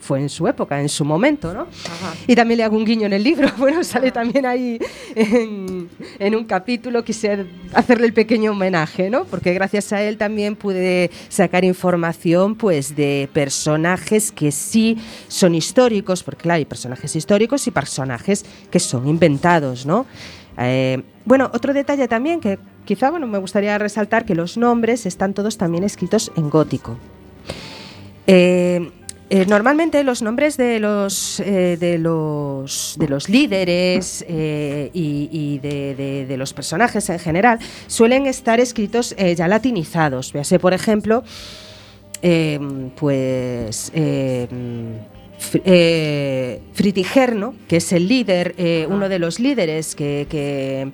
fue 0.00 0.20
en 0.20 0.28
su 0.28 0.46
época, 0.46 0.80
en 0.80 0.88
su 0.88 1.04
momento, 1.04 1.52
¿no? 1.54 1.62
Ajá. 1.62 2.14
Y 2.26 2.34
también 2.34 2.58
le 2.58 2.64
hago 2.64 2.76
un 2.76 2.84
guiño 2.84 3.06
en 3.06 3.12
el 3.12 3.22
libro. 3.22 3.48
Bueno, 3.64 3.82
sale 3.82 4.10
también 4.10 4.44
ahí 4.44 4.78
en, 5.14 5.88
en 6.18 6.34
un 6.34 6.44
capítulo, 6.44 7.02
quise 7.02 7.46
hacerle 7.72 8.06
el 8.06 8.12
pequeño 8.12 8.50
homenaje, 8.50 9.08
¿no? 9.08 9.24
Porque 9.24 9.54
gracias 9.54 9.92
a 9.92 10.02
él 10.02 10.18
también 10.18 10.54
pude 10.54 11.10
sacar 11.28 11.64
información, 11.64 12.54
pues, 12.56 12.94
de 12.94 13.28
personajes 13.32 14.30
que 14.32 14.52
sí 14.52 14.98
son 15.28 15.54
históricos, 15.54 16.22
porque 16.22 16.42
claro, 16.42 16.58
hay 16.58 16.64
personajes 16.66 17.16
históricos 17.16 17.66
y 17.66 17.70
personajes 17.70 18.44
que 18.70 18.80
son 18.80 19.08
inventados, 19.08 19.86
¿no? 19.86 20.04
Eh, 20.58 21.02
bueno, 21.24 21.50
otro 21.54 21.72
detalle 21.72 22.06
también 22.06 22.40
que 22.40 22.58
quizá, 22.84 23.10
bueno, 23.10 23.26
me 23.26 23.38
gustaría 23.38 23.76
resaltar 23.78 24.24
que 24.24 24.34
los 24.34 24.56
nombres 24.56 25.06
están 25.06 25.34
todos 25.34 25.56
también 25.56 25.84
escritos 25.84 26.30
en 26.36 26.50
gótico. 26.50 26.96
Eh, 28.26 28.90
eh, 29.30 29.46
normalmente 29.46 30.04
los 30.04 30.20
nombres 30.22 30.56
de 30.56 30.78
los, 30.80 31.40
eh, 31.40 31.76
de 31.78 31.98
los, 31.98 32.96
de 32.98 33.08
los 33.08 33.28
líderes 33.28 34.24
eh, 34.28 34.90
y, 34.92 35.28
y 35.32 35.58
de, 35.58 35.94
de- 35.94 36.26
de 36.26 36.36
los 36.36 36.52
personajes 36.52 37.08
en 37.10 37.18
general 37.18 37.58
suelen 37.86 38.26
estar 38.26 38.60
escritos 38.60 39.14
ya 39.36 39.48
latinizados. 39.48 40.32
Véase, 40.32 40.58
por 40.58 40.72
ejemplo, 40.74 41.22
pues 42.96 43.92
Fr- 45.52 46.60
Fritigerno, 46.72 47.54
que 47.68 47.76
es 47.76 47.92
el 47.92 48.08
líder, 48.08 48.54
uno 48.88 49.08
de 49.08 49.18
los 49.18 49.40
líderes 49.40 49.94
que, 49.94 50.26
que, 50.28 50.90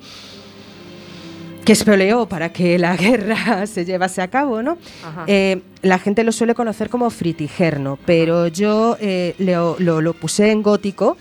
que 1.75 2.27
para 2.29 2.53
que 2.53 2.79
la 2.79 2.97
guerra 3.05 3.67
se 3.67 3.85
llevase 3.85 4.23
a 4.23 4.29
cabo, 4.29 4.63
¿no? 4.63 4.79
Ajá. 5.05 5.25
Eh, 5.27 5.63
la 5.83 5.99
gente 5.99 6.25
lo 6.25 6.33
suele 6.33 6.55
conocer 6.55 6.89
como 6.91 7.09
Fritigerno, 7.11 7.99
pero 8.05 8.47
yo 8.49 8.97
eh, 9.01 9.35
lo, 9.39 9.77
lo- 9.79 10.01
lo 10.01 10.13
puse 10.15 10.51
en 10.51 10.63
gótico 10.63 11.17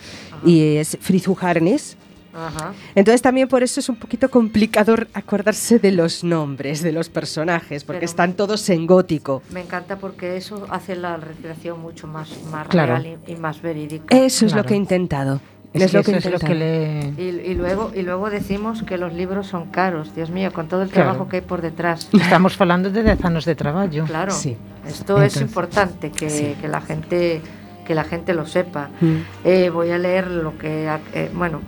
y 0.45 0.75
es 0.77 0.97
Frizuharnis. 1.01 1.97
Ajá. 2.31 2.73
Entonces 2.95 3.21
también 3.21 3.47
por 3.47 3.63
eso 3.63 3.79
es 3.79 3.89
un 3.89 3.95
poquito 3.95 4.29
complicado 4.29 4.95
acordarse 5.13 5.79
de 5.79 5.91
los 5.91 6.23
nombres 6.23 6.81
de 6.83 6.91
los 6.91 7.09
personajes, 7.09 7.83
porque 7.83 8.01
Pero- 8.01 8.09
están 8.09 8.33
todos 8.33 8.69
en 8.69 8.85
gótico. 8.85 9.41
Me 9.51 9.61
encanta 9.61 9.97
porque 9.97 10.37
eso 10.37 10.65
hace 10.69 10.95
la 10.95 11.17
recreación 11.17 11.81
mucho 11.81 12.07
más, 12.07 12.29
más 12.51 12.67
Claro. 12.67 12.97
real 12.97 13.17
y, 13.27 13.31
y 13.31 13.35
más 13.35 13.61
verídica. 13.61 14.15
Eso 14.15 14.45
es 14.45 14.51
lo 14.51 14.57
Claro. 14.57 14.67
que 14.67 14.73
he 14.75 14.77
intentado. 14.77 15.41
Es, 15.73 15.83
Es, 15.83 15.91
que 15.91 15.97
lo 15.97 16.03
que 16.03 16.17
eso 16.17 16.29
es 16.29 16.33
lo 16.41 16.47
que 16.47 16.55
le... 16.55 17.13
Y, 17.17 17.21
y 17.51 17.53
luego, 17.53 17.91
y 17.95 18.01
luego 18.01 18.29
decimos 18.31 18.81
que 18.83 18.97
los 18.97 19.13
libros 19.13 19.45
son 19.47 19.67
caros, 19.69 20.15
Dios 20.15 20.31
mío, 20.31 20.51
con 20.51 20.67
todo 20.67 20.81
el 20.81 20.89
Claro. 20.89 21.09
trabajo 21.11 21.29
que 21.29 21.37
hay 21.37 21.41
por 21.43 21.61
detrás. 21.61 22.09
Estamos 22.13 22.55
falando 22.57 22.89
de 22.89 23.03
10 23.03 23.23
anos 23.25 23.45
de 23.45 23.53
traballo. 23.55 24.05
Claro, 24.05 24.31
Sí. 24.31 24.57
esto 24.87 25.21
es 25.21 25.35
Entonces, 25.35 25.41
importante 25.43 26.09
que, 26.11 26.29
sí. 26.29 26.55
que 26.59 26.67
la 26.67 26.81
gente 26.81 27.41
que 27.85 27.95
la 27.95 28.03
gente 28.03 28.35
lo 28.35 28.45
sepa. 28.45 28.89
Mm. 29.01 29.15
Eh, 29.45 29.69
voy 29.71 29.89
a 29.89 29.97
leer 29.97 30.27
lo 30.29 30.55
que, 30.59 30.87
eh, 31.15 31.31
bueno, 31.33 31.59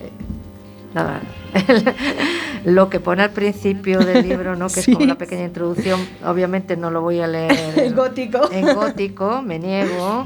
eh, 0.00 0.10
nada, 0.94 1.20
lo 2.66 2.90
que 2.90 3.00
pone 3.00 3.22
al 3.22 3.30
principio 3.30 4.00
del 4.00 4.28
libro, 4.28 4.54
¿no? 4.54 4.66
Que 4.68 4.74
Sí. 4.82 4.90
es 4.90 4.96
como 4.96 5.04
una 5.06 5.16
pequeña 5.16 5.44
introducción. 5.44 5.98
Obviamente 6.26 6.76
no 6.76 6.90
lo 6.90 7.00
voy 7.00 7.20
a 7.20 7.26
leer 7.26 7.52
En 7.78 7.94
gótico. 7.96 8.50
en 8.52 8.74
gótico, 8.74 9.40
me 9.42 9.58
niego. 9.58 10.24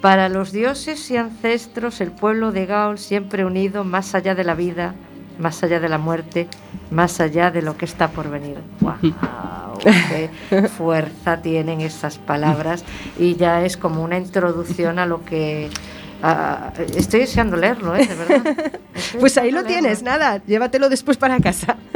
Para 0.00 0.28
los 0.30 0.52
dioses 0.52 1.10
y 1.10 1.16
ancestros, 1.16 2.00
el 2.00 2.10
pueblo 2.10 2.52
de 2.52 2.64
Gaul 2.64 2.98
siempre 2.98 3.44
unido 3.44 3.84
más 3.84 4.14
allá 4.14 4.34
de 4.34 4.44
la 4.44 4.54
vida, 4.54 4.94
más 5.38 5.62
allá 5.62 5.78
de 5.78 5.88
la 5.88 5.98
muerte, 5.98 6.48
más 6.90 7.20
allá 7.20 7.50
de 7.50 7.60
lo 7.60 7.76
que 7.76 7.84
está 7.84 8.08
por 8.08 8.30
venir. 8.30 8.58
¡Wow! 8.80 8.96
qué 9.80 10.68
fuerza 10.76 11.42
tienen 11.42 11.80
esas 11.80 12.18
palabras 12.18 12.84
y 13.18 13.36
ya 13.36 13.64
es 13.64 13.76
como 13.76 14.02
una 14.02 14.18
introducción 14.18 14.98
a 14.98 15.06
lo 15.06 15.24
que... 15.24 15.70
a- 16.22 16.72
estoy 16.96 17.20
deseando 17.20 17.56
leerlo, 17.56 17.94
¿eh? 17.96 18.06
De 18.06 18.14
verdad. 18.14 18.42
Estoy 18.94 19.20
Pues 19.20 19.38
ahí 19.38 19.50
lo 19.50 19.64
tienes, 19.64 20.02
nada, 20.02 20.42
llévatelo 20.46 20.88
después 20.88 21.16
para 21.16 21.38
casa. 21.40 21.76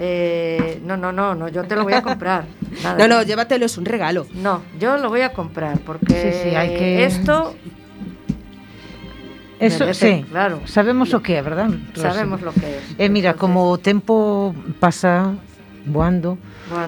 Eh, 0.00 0.80
no, 0.86 0.96
no, 0.96 1.10
no, 1.10 1.34
no, 1.34 1.48
yo 1.48 1.64
te 1.64 1.74
lo 1.74 1.82
voy 1.82 1.92
a 1.92 2.02
comprar. 2.02 2.44
Nada. 2.84 2.96
No, 2.96 3.08
no, 3.16 3.22
llévatelo, 3.24 3.66
es 3.66 3.76
un 3.78 3.84
regalo. 3.84 4.28
No, 4.32 4.62
yo 4.78 4.96
lo 4.96 5.08
voy 5.08 5.22
a 5.22 5.32
comprar 5.32 5.76
porque 5.80 6.14
Sí, 6.14 6.50
sí, 6.50 6.54
hay 6.54 6.68
que- 6.68 7.04
esto 7.04 7.56
Eso, 9.58 9.80
merece, 9.80 10.18
sí, 10.18 10.24
claro. 10.30 10.60
sabemos 10.66 11.12
o 11.14 11.20
que 11.20 11.36
é, 11.38 11.42
verdad? 11.42 11.68
sabemos 11.96 12.42
lo 12.42 12.52
que 12.52 12.78
es. 12.78 12.82
E 12.96 13.08
mira, 13.08 13.30
Entonces, 13.34 13.40
como 13.40 13.70
o 13.72 13.78
tempo 13.78 14.54
pasa 14.78 15.34
voando, 15.84 16.38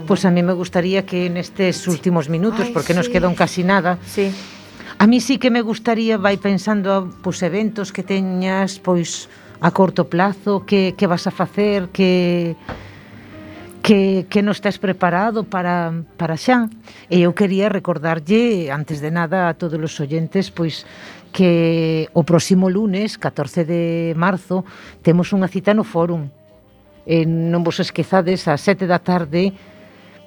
Pois 0.07 0.25
a 0.25 0.31
mí 0.31 0.43
me 0.45 0.53
gustaría 0.53 1.05
que 1.05 1.29
nestes 1.31 1.89
últimos 1.89 2.29
minutos, 2.29 2.69
porque 2.71 2.95
nos 2.95 3.09
quedan 3.09 3.35
casi 3.35 3.65
nada, 3.65 3.99
Sí, 4.07 4.31
A 5.01 5.07
mí 5.07 5.19
sí 5.21 5.39
que 5.39 5.51
me 5.51 5.63
gustaría, 5.63 6.21
vai 6.21 6.37
pensando, 6.37 7.09
pois, 7.25 7.41
eventos 7.41 7.89
que 7.89 8.05
teñas, 8.05 8.77
pois, 8.77 9.33
a 9.57 9.73
corto 9.73 10.13
plazo, 10.13 10.69
que, 10.69 10.93
que 10.93 11.09
vas 11.09 11.25
a 11.25 11.33
facer, 11.33 11.89
que 11.89 12.53
que, 13.81 14.29
que 14.29 14.45
non 14.45 14.53
estás 14.53 14.77
preparado 14.77 15.49
para, 15.49 16.05
para 16.21 16.37
xa. 16.37 16.69
E 17.09 17.25
eu 17.25 17.33
quería 17.33 17.73
recordarlle, 17.73 18.69
antes 18.69 19.01
de 19.01 19.09
nada, 19.09 19.49
a 19.49 19.57
todos 19.57 19.81
os 19.81 19.97
oyentes, 20.05 20.53
pois 20.53 20.85
que 21.33 22.05
o 22.13 22.21
próximo 22.21 22.69
lunes, 22.69 23.17
14 23.17 23.65
de 23.65 24.13
marzo, 24.21 24.69
temos 25.01 25.33
unha 25.33 25.49
cita 25.49 25.73
no 25.73 25.81
fórum. 25.81 26.29
E 27.09 27.25
non 27.25 27.65
vos 27.65 27.81
esquezades, 27.81 28.45
a 28.53 28.61
7 28.61 28.85
da 28.85 29.01
tarde, 29.01 29.57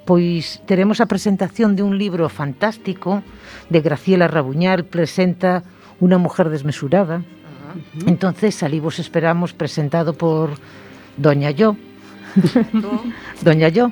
pois 0.05 0.61
teremos 0.65 1.01
a 1.01 1.07
presentación 1.07 1.75
de 1.75 1.83
un 1.83 1.97
libro 1.97 2.27
fantástico 2.29 3.23
de 3.69 3.81
Graciela 3.81 4.27
Rabuñal, 4.27 4.85
presenta 4.85 5.63
Una 5.99 6.17
mujer 6.17 6.49
desmesurada. 6.49 7.17
Uh 7.19 7.23
-huh. 7.23 8.09
Entonces, 8.09 8.61
ali 8.63 8.79
vos 8.79 8.99
esperamos 8.99 9.53
presentado 9.53 10.13
por 10.13 10.51
Doña 11.15 11.51
Yo. 11.51 11.77
Doña 13.41 13.69
Yo. 13.69 13.91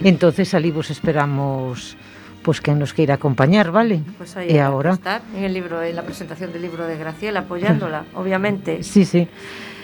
Entonces, 0.00 0.54
ali 0.54 0.70
vos 0.70 0.90
esperamos 0.90 1.96
pois 2.42 2.58
pues, 2.58 2.60
que 2.60 2.74
nos 2.74 2.92
queira 2.92 3.14
acompañar, 3.14 3.70
vale? 3.70 4.02
Pues 4.18 4.36
ahí 4.36 4.50
e 4.50 4.58
agora 4.58 4.98
estar 4.98 5.22
en 5.30 5.46
el 5.46 5.54
libro, 5.54 5.78
en 5.78 5.94
la 5.94 6.02
presentación 6.02 6.50
del 6.50 6.62
libro 6.62 6.86
de 6.90 6.98
Graciela 6.98 7.46
apoyándola, 7.46 8.04
obviamente. 8.18 8.82
Sí, 8.82 9.06
sí. 9.06 9.28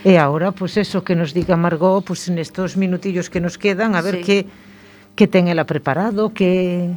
E 0.02 0.18
agora, 0.18 0.50
pois 0.50 0.74
pues 0.74 0.88
eso 0.88 1.06
que 1.06 1.14
nos 1.14 1.30
diga 1.30 1.54
Margot, 1.54 2.02
pois 2.02 2.26
nestos 2.34 2.74
minutillos 2.74 3.30
que 3.30 3.38
nos 3.38 3.58
quedan, 3.58 3.94
a 3.94 4.02
ver 4.02 4.22
sí. 4.22 4.22
que 4.26 4.38
que 5.18 5.26
ten 5.26 5.50
ela 5.50 5.66
preparado, 5.66 6.30
que 6.30 6.94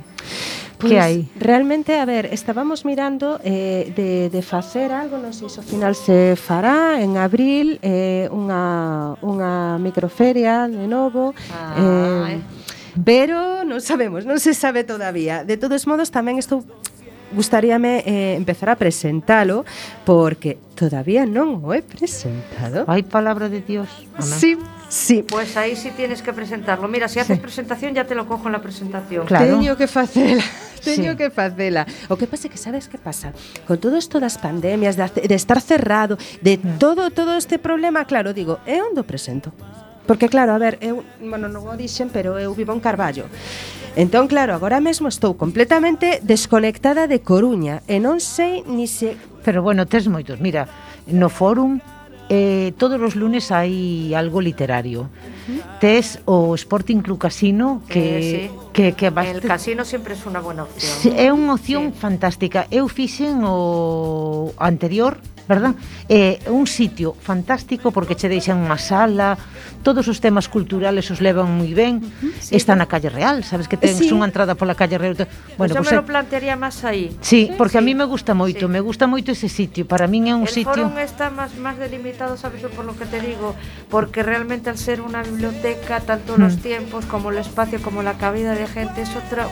pues, 0.78 0.94
que 0.94 1.00
hai? 1.02 1.26
Realmente, 1.42 1.98
a 1.98 2.06
ver, 2.06 2.30
estábamos 2.30 2.86
mirando 2.86 3.42
eh, 3.44 3.90
de, 3.98 4.30
de 4.30 4.42
facer 4.46 4.94
algo, 4.94 5.18
non 5.18 5.34
sei 5.34 5.50
se 5.50 5.58
ao 5.58 5.66
final 5.66 5.98
se 5.98 6.38
fará 6.38 7.02
en 7.02 7.18
abril, 7.18 7.82
eh, 7.82 8.30
unha, 8.30 9.18
unha 9.26 9.82
microferia 9.82 10.70
de 10.70 10.86
novo. 10.86 11.34
Ah, 11.50 12.30
eh, 12.30 12.38
eh. 12.38 12.40
Pero 13.02 13.66
non 13.66 13.82
sabemos, 13.82 14.22
non 14.30 14.38
se 14.38 14.54
sabe 14.54 14.86
todavía. 14.86 15.42
De 15.42 15.58
todos 15.58 15.90
modos, 15.90 16.14
tamén 16.14 16.38
estou 16.38 16.62
gustaríame 17.34 18.04
eh, 18.06 18.36
empezar 18.36 18.70
a 18.70 18.76
presentalo 18.76 19.66
porque 20.06 20.62
todavía 20.78 21.26
non 21.26 21.66
o 21.66 21.74
he 21.74 21.82
presentado. 21.82 22.86
Hai 22.86 23.02
palabra 23.02 23.50
de 23.50 23.66
Dios. 23.66 23.90
Ana. 24.14 24.36
Sí, 24.38 24.60
Sí. 24.92 25.24
Pois 25.24 25.54
pues 25.54 25.58
aí 25.58 25.78
si 25.78 25.88
sí 25.88 25.92
tienes 25.96 26.22
que 26.22 26.34
presentarlo. 26.34 26.86
Mira, 26.90 27.08
se 27.08 27.14
si 27.14 27.20
haces 27.22 27.38
sí. 27.38 27.42
presentación 27.42 27.96
ya 27.96 28.04
te 28.04 28.14
lo 28.14 28.28
cojo 28.28 28.48
en 28.48 28.52
la 28.52 28.62
presentación. 28.62 29.26
Claro. 29.26 29.58
Teño 29.58 29.78
que 29.78 29.88
facela. 29.88 30.44
Teño 30.84 31.12
sí. 31.12 31.18
que 31.18 31.30
facela. 31.32 31.88
O 32.10 32.20
que 32.20 32.28
pasa 32.28 32.48
é 32.48 32.52
que 32.52 32.60
sabes 32.60 32.92
que 32.92 33.00
pasa? 33.00 33.32
Con 33.64 33.80
todo 33.80 33.96
isto 33.96 34.20
das 34.20 34.36
pandemias, 34.36 35.00
de, 35.00 35.08
de 35.08 35.36
estar 35.40 35.64
cerrado, 35.64 36.20
de 36.44 36.60
todo 36.76 37.08
todo 37.08 37.40
este 37.40 37.56
problema, 37.56 38.04
claro, 38.04 38.36
digo, 38.36 38.60
eh, 38.68 38.78
é 38.78 38.84
onde 38.84 39.00
presento. 39.08 39.56
Porque 40.04 40.28
claro, 40.28 40.52
a 40.52 40.60
ver, 40.60 40.76
eu, 40.84 41.08
bueno, 41.24 41.48
non 41.48 41.72
o 41.72 41.74
dixen, 41.80 42.12
pero 42.12 42.36
eu 42.36 42.52
vivo 42.52 42.76
en 42.76 42.84
Carballo. 42.84 43.32
Entón, 43.96 44.28
claro, 44.28 44.52
agora 44.52 44.84
mesmo 44.84 45.08
estou 45.08 45.40
completamente 45.40 46.20
desconectada 46.20 47.08
de 47.08 47.24
Coruña 47.24 47.80
e 47.88 48.04
non 48.04 48.20
sei 48.20 48.68
ni 48.68 48.92
se... 48.92 49.16
Pero 49.48 49.64
bueno, 49.64 49.88
tes 49.88 50.12
moitos, 50.12 50.44
mira, 50.44 50.68
no 51.08 51.32
fórum 51.32 51.80
eh, 52.32 52.72
todos 52.80 52.96
os 53.04 53.20
lunes 53.20 53.52
hai 53.52 54.16
algo 54.16 54.40
literario. 54.40 55.12
Tes 55.84 56.24
o 56.24 56.56
Sporting 56.56 57.04
Club 57.04 57.20
Casino 57.20 57.84
que... 57.92 58.00
eh, 58.00 58.24
sí. 58.24 58.58
Que, 58.72 58.96
que 58.96 59.12
bast... 59.12 59.36
El 59.36 59.44
casino 59.44 59.84
sempre 59.84 60.16
é 60.16 60.24
unha 60.24 60.40
buena 60.40 60.64
opción. 60.64 61.12
É 61.12 61.28
unha 61.36 61.60
opción 61.60 61.92
sí. 61.92 62.00
fantástica. 62.00 62.72
Eu 62.72 62.88
fixen 62.88 63.44
o 63.44 64.56
anterior 64.56 65.20
verdad? 65.52 65.76
É 66.08 66.40
eh, 66.40 66.52
un 66.52 66.64
sitio 66.64 67.12
fantástico 67.20 67.92
porque 67.92 68.16
che 68.16 68.32
deixan 68.32 68.64
unha 68.64 68.80
sala, 68.80 69.36
todos 69.84 70.08
os 70.08 70.24
temas 70.24 70.48
culturales 70.48 71.12
os 71.12 71.20
levan 71.20 71.52
moi 71.52 71.76
ben. 71.76 72.00
Uh 72.00 72.32
-huh, 72.32 72.32
sí. 72.40 72.56
Está 72.56 72.80
na 72.80 72.88
calle 72.88 73.12
Real, 73.12 73.44
sabes 73.44 73.68
que 73.68 73.76
tens 73.76 74.00
sí. 74.00 74.08
unha 74.16 74.32
entrada 74.32 74.56
pola 74.56 74.80
calle 74.80 74.96
Real. 74.96 75.20
Pois 75.20 75.28
bueno, 75.60 75.84
pues, 75.84 75.92
pues 75.92 75.92
eu 75.92 76.00
me 76.00 76.00
lo 76.00 76.06
plantearía 76.08 76.56
máis 76.56 76.80
aí. 76.88 77.12
Sí, 77.20 77.52
sí 77.52 77.60
porque 77.60 77.76
sí. 77.76 77.82
a 77.82 77.84
mí 77.84 77.92
me 77.92 78.08
gusta 78.08 78.32
moito, 78.32 78.66
sí. 78.66 78.72
me 78.72 78.80
gusta 78.80 79.12
moito 79.12 79.36
ese 79.36 79.52
sitio. 79.52 79.84
Para 79.84 80.08
min 80.08 80.32
é 80.32 80.34
un 80.34 80.48
el 80.48 80.54
sitio 80.54 80.88
El 80.88 80.96
está 81.04 81.28
máis 81.28 81.52
máis 81.60 81.76
delimitado, 81.76 82.40
sabes 82.40 82.64
por 82.72 82.88
lo 82.88 82.96
que 82.96 83.04
te 83.04 83.20
digo, 83.20 83.58
porque 83.92 84.24
realmente 84.24 84.72
al 84.72 84.80
ser 84.80 85.04
unha 85.04 85.20
biblioteca, 85.26 86.00
tanto 86.06 86.40
mm. 86.40 86.62
tempos 86.62 86.62
tiempos 86.62 87.06
como 87.06 87.32
el 87.32 87.38
espacio 87.38 87.82
como 87.82 88.04
la 88.04 88.14
cabida 88.14 88.54
de 88.56 88.68
gente 88.68 89.02
es 89.02 89.12
outra 89.16 89.48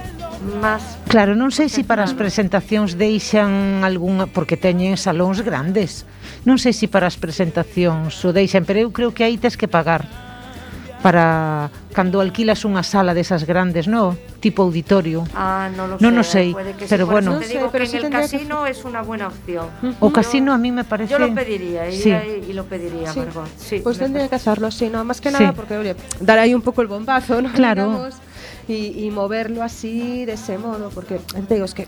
máis 0.61 0.83
Claro, 1.09 1.33
non 1.35 1.49
sei 1.49 1.67
se 1.67 1.81
si 1.81 1.83
para 1.83 2.05
as 2.05 2.13
presentacións 2.13 2.95
deixan 2.95 3.81
algunha 3.81 4.29
porque 4.29 4.55
teñen 4.55 4.95
salóns 4.95 5.41
grandes 5.41 5.88
Pois, 5.89 6.05
non 6.45 6.61
sei 6.61 6.71
se 6.71 6.85
para 6.87 7.09
as 7.09 7.17
presentacións 7.17 8.13
o 8.21 8.29
deixan, 8.29 8.63
pero 8.63 8.79
eu 8.79 8.93
creo 8.93 9.11
que 9.11 9.25
aí 9.25 9.35
tes 9.41 9.57
que 9.57 9.65
pagar 9.65 10.05
para 11.01 11.71
cando 11.95 12.19
alquilas 12.19 12.63
unha 12.67 12.83
sala 12.83 13.17
desas 13.17 13.47
grandes, 13.47 13.87
no? 13.87 14.13
Tipo 14.39 14.63
auditorio. 14.63 15.23
Ah, 15.35 15.71
no 15.71 15.87
lo 15.87 15.95
no, 15.97 15.99
sé. 15.99 16.15
No 16.15 16.23
sei, 16.23 16.49
Puede 16.53 16.75
que 16.75 16.85
pero 16.85 17.07
sí. 17.07 17.11
bueno. 17.11 17.29
No 17.33 17.39
te 17.39 17.47
digo 17.47 17.67
pero 17.71 17.83
que 17.83 17.89
sí 17.89 17.97
en 17.97 18.05
el 18.05 18.11
casino 18.11 18.63
que... 18.63 18.71
es 18.71 18.85
una 18.85 19.01
buena 19.01 19.27
opción. 19.27 19.67
Uh 19.81 19.87
-huh. 19.87 20.05
O 20.05 20.07
casino 20.11 20.53
a 20.53 20.59
mí 20.59 20.71
me 20.71 20.83
parece... 20.83 21.11
Yo 21.11 21.19
lo 21.19 21.33
pediría, 21.33 21.89
sí. 21.91 22.13
y 22.47 22.53
lo 22.53 22.63
pediría, 22.67 23.11
sí. 23.11 23.19
Margot. 23.19 23.47
Sí, 23.57 23.79
pues 23.79 23.97
tendría 23.97 24.27
que 24.27 24.35
hacerlo 24.35 24.71
sí, 24.71 24.87
no, 24.91 25.03
más 25.03 25.19
que 25.19 25.31
nada, 25.31 25.51
porque, 25.53 25.75
oye, 25.75 25.95
dar 26.19 26.37
ahí 26.39 26.53
un 26.53 26.61
poco 26.61 26.81
el 26.81 26.87
bombazo, 26.87 27.41
¿no? 27.41 27.51
Claro. 27.51 27.87
Digamos, 27.87 28.15
y, 28.67 29.07
y 29.07 29.11
moverlo 29.11 29.63
así, 29.63 30.25
de 30.25 30.33
ese 30.33 30.57
modo, 30.57 30.91
porque, 30.93 31.19
te 31.47 31.53
digo, 31.55 31.65
es 31.65 31.73
que 31.73 31.87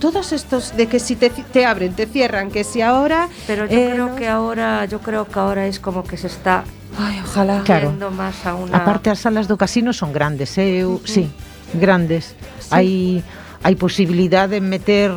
todos 0.00 0.32
estos 0.32 0.76
de 0.76 0.86
que 0.86 0.98
si 0.98 1.16
te, 1.16 1.30
te 1.30 1.64
abren, 1.66 1.94
te 1.94 2.06
cierran, 2.06 2.50
que 2.50 2.64
si 2.64 2.80
ahora... 2.80 3.28
Pero 3.46 3.66
yo 3.66 3.76
eh, 3.78 3.90
creo 3.92 4.06
no- 4.08 4.16
que 4.16 4.28
ahora, 4.28 4.84
yo 4.86 5.00
creo 5.00 5.26
que 5.28 5.38
ahora 5.38 5.66
es 5.66 5.78
como 5.80 6.04
que 6.04 6.16
se 6.16 6.26
está 6.28 6.64
Ay, 6.98 7.20
ojalá. 7.24 7.62
Claro. 7.64 7.92
más 8.10 8.46
a 8.46 8.54
una... 8.54 8.78
Aparte 8.78 9.10
as 9.10 9.18
salas 9.18 9.48
do 9.48 9.56
casino 9.58 9.92
son 9.92 10.12
grandes, 10.12 10.56
eh? 10.58 10.78
eu, 10.86 11.02
sí, 11.04 11.26
grandes. 11.74 12.38
Hai 12.70 13.22
hai 13.66 13.74
posibilidade 13.74 14.60
de 14.60 14.62
meter 14.62 15.10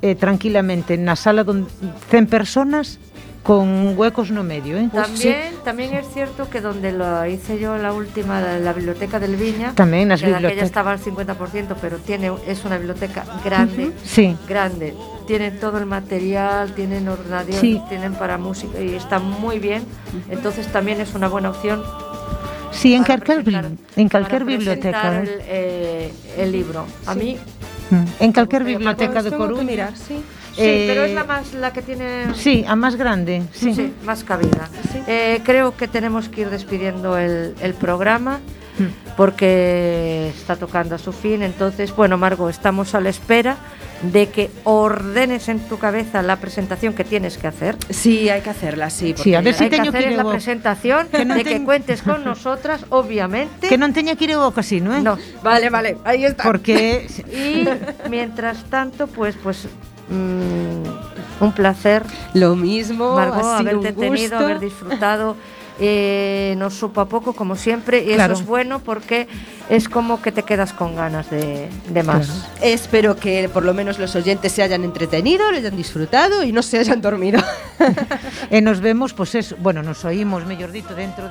eh, 0.00 0.14
tranquilamente 0.16 0.96
na 0.96 1.18
sala 1.20 1.44
don 1.44 1.68
100 2.08 2.30
personas 2.32 2.96
con 3.42 3.96
huecos 3.96 4.30
no 4.30 4.42
medio, 4.44 4.76
eh? 4.76 4.90
También, 4.92 5.54
también 5.64 5.94
es 5.94 6.06
cierto 6.12 6.50
que 6.50 6.60
donde 6.60 6.92
lo 6.92 7.24
hice 7.24 7.58
yo 7.58 7.78
la 7.78 7.92
última, 7.94 8.40
la, 8.40 8.58
la 8.58 8.72
biblioteca 8.74 9.18
del 9.18 9.36
Viña, 9.36 9.72
Tamén 9.72 10.12
nas 10.12 10.20
que 10.20 10.28
aquella 10.34 10.64
estaba 10.68 10.92
al 10.92 11.00
50%, 11.00 11.74
pero 11.80 11.96
tiene 11.96 12.28
es 12.46 12.64
una 12.68 12.76
biblioteca 12.76 13.24
grande, 13.44 13.92
Sí. 14.04 14.36
grande. 14.46 14.92
Tienen 15.26 15.56
todo 15.60 15.78
el 15.78 15.86
material, 15.86 16.72
tienen 16.74 17.08
ordenadores, 17.08 17.56
Sí. 17.56 17.80
tienen 17.88 18.14
para 18.20 18.36
música 18.36 18.80
y 18.80 18.94
está 18.94 19.18
muy 19.18 19.58
bien. 19.58 19.84
Entonces 20.28 20.68
también 20.68 21.00
es 21.00 21.14
una 21.14 21.28
buena 21.28 21.50
opción. 21.50 21.80
Sí, 22.70 22.92
en 22.94 23.02
bibli- 23.44 23.76
en 23.96 24.08
presentar 24.44 24.44
biblioteca. 24.44 25.20
El, 25.22 25.28
eh. 25.28 25.32
eh, 25.48 26.12
el 26.36 26.52
libro. 26.52 26.84
A 27.06 27.14
mí, 27.14 27.38
Mm, 27.90 28.04
En 28.20 28.32
gustaría- 28.60 28.76
biblioteca 28.76 29.22
de 29.22 29.30
Coruña. 29.32 29.62
mirar, 29.64 29.96
sí. 29.96 30.20
Sí, 30.58 30.66
Eh, 30.66 30.84
pero 30.90 31.04
es 31.06 31.14
la 31.14 31.22
más 31.24 31.54
la 31.54 31.70
que 31.72 31.80
tiene 31.86 32.34
Sí, 32.34 32.66
a 32.66 32.74
máis 32.74 32.98
grande, 32.98 33.46
sí. 33.54 33.70
Sí, 33.72 33.94
más 34.02 34.26
cabida. 34.26 34.66
Eh, 35.06 35.38
creo 35.46 35.78
que 35.78 35.86
tenemos 35.86 36.26
que 36.28 36.42
ir 36.42 36.50
despidiendo 36.50 37.14
el, 37.16 37.54
el 37.62 37.72
programa 37.78 38.42
Mm. 38.78 38.94
porque 39.16 40.30
está 40.36 40.54
tocando 40.54 40.94
a 40.94 40.98
su 40.98 41.10
fin. 41.12 41.42
Entonces, 41.42 41.90
bueno, 41.94 42.16
Margo, 42.16 42.48
estamos 42.48 42.94
a 42.94 43.00
la 43.00 43.10
espera 43.10 43.56
de 44.02 44.28
que 44.28 44.50
ordenes 44.62 45.48
en 45.48 45.58
tu 45.66 45.78
cabeza 45.78 46.22
la 46.22 46.36
presentación 46.36 46.94
que 46.94 47.02
tienes 47.02 47.38
que 47.38 47.48
hacer. 47.48 47.74
Sí, 47.90 48.28
hay 48.30 48.40
que 48.40 48.50
hacerla, 48.50 48.90
sí. 48.90 49.14
Sí, 49.18 49.34
a 49.34 49.40
ver 49.40 49.54
si 49.54 49.64
Hay 49.64 49.70
que 49.70 49.76
teño 49.82 49.90
que 49.90 49.98
hacer 49.98 50.12
la 50.14 50.22
presentación 50.30 51.08
Que 51.10 51.26
non 51.26 51.34
de 51.34 51.42
que 51.42 51.58
cuentes 51.66 52.06
con 52.06 52.22
nosotras, 52.22 52.86
obviamente. 52.94 53.66
Que 53.66 53.74
non 53.74 53.90
teña 53.90 54.14
que 54.14 54.30
ir 54.30 54.38
eu 54.38 54.46
ao 54.46 54.54
casino, 54.54 54.94
eh? 54.94 55.02
No. 55.02 55.18
Vale, 55.42 55.66
vale, 55.74 55.98
ahí 56.06 56.22
está. 56.22 56.46
Porque 56.46 57.10
Y 57.34 57.66
mientras 58.06 58.62
tanto, 58.70 59.10
pues, 59.10 59.34
pues 59.42 59.66
mm, 60.10 61.44
un 61.44 61.52
placer 61.52 62.02
Lo 62.34 62.56
mismo, 62.56 63.14
Margot, 63.14 63.44
haberte 63.44 63.92
tenido, 63.92 64.38
haber 64.38 64.60
disfrutado 64.60 65.36
eh, 65.80 66.54
nos 66.58 66.74
supo 66.74 67.00
a 67.00 67.06
poco 67.08 67.34
como 67.34 67.54
siempre 67.54 68.02
y 68.02 68.14
Claro. 68.14 68.32
eso 68.34 68.42
es 68.42 68.48
bueno 68.48 68.80
porque 68.80 69.28
es 69.68 69.88
como 69.88 70.20
que 70.20 70.32
te 70.32 70.42
quedas 70.42 70.72
con 70.72 70.96
ganas 70.96 71.30
de, 71.30 71.68
de 71.88 72.02
más. 72.02 72.26
Claro. 72.26 72.42
Espero 72.62 73.16
que 73.16 73.48
por 73.48 73.64
lo 73.64 73.74
menos 73.74 73.98
los 73.98 74.16
oyentes 74.16 74.50
se 74.50 74.62
hayan 74.62 74.82
entretenido, 74.82 75.50
lo 75.52 75.56
hayan 75.56 75.76
disfrutado 75.76 76.42
y 76.42 76.50
no 76.50 76.62
se 76.62 76.78
hayan 76.78 77.00
dormido. 77.00 77.40
E 78.50 78.60
nos 78.60 78.80
vemos, 78.80 79.12
pois 79.12 79.34
eso, 79.34 79.54
bueno, 79.60 79.82
nos 79.82 80.04
oímos, 80.04 80.42
dito, 80.48 80.94
dentro 80.94 81.22
de 81.22 81.26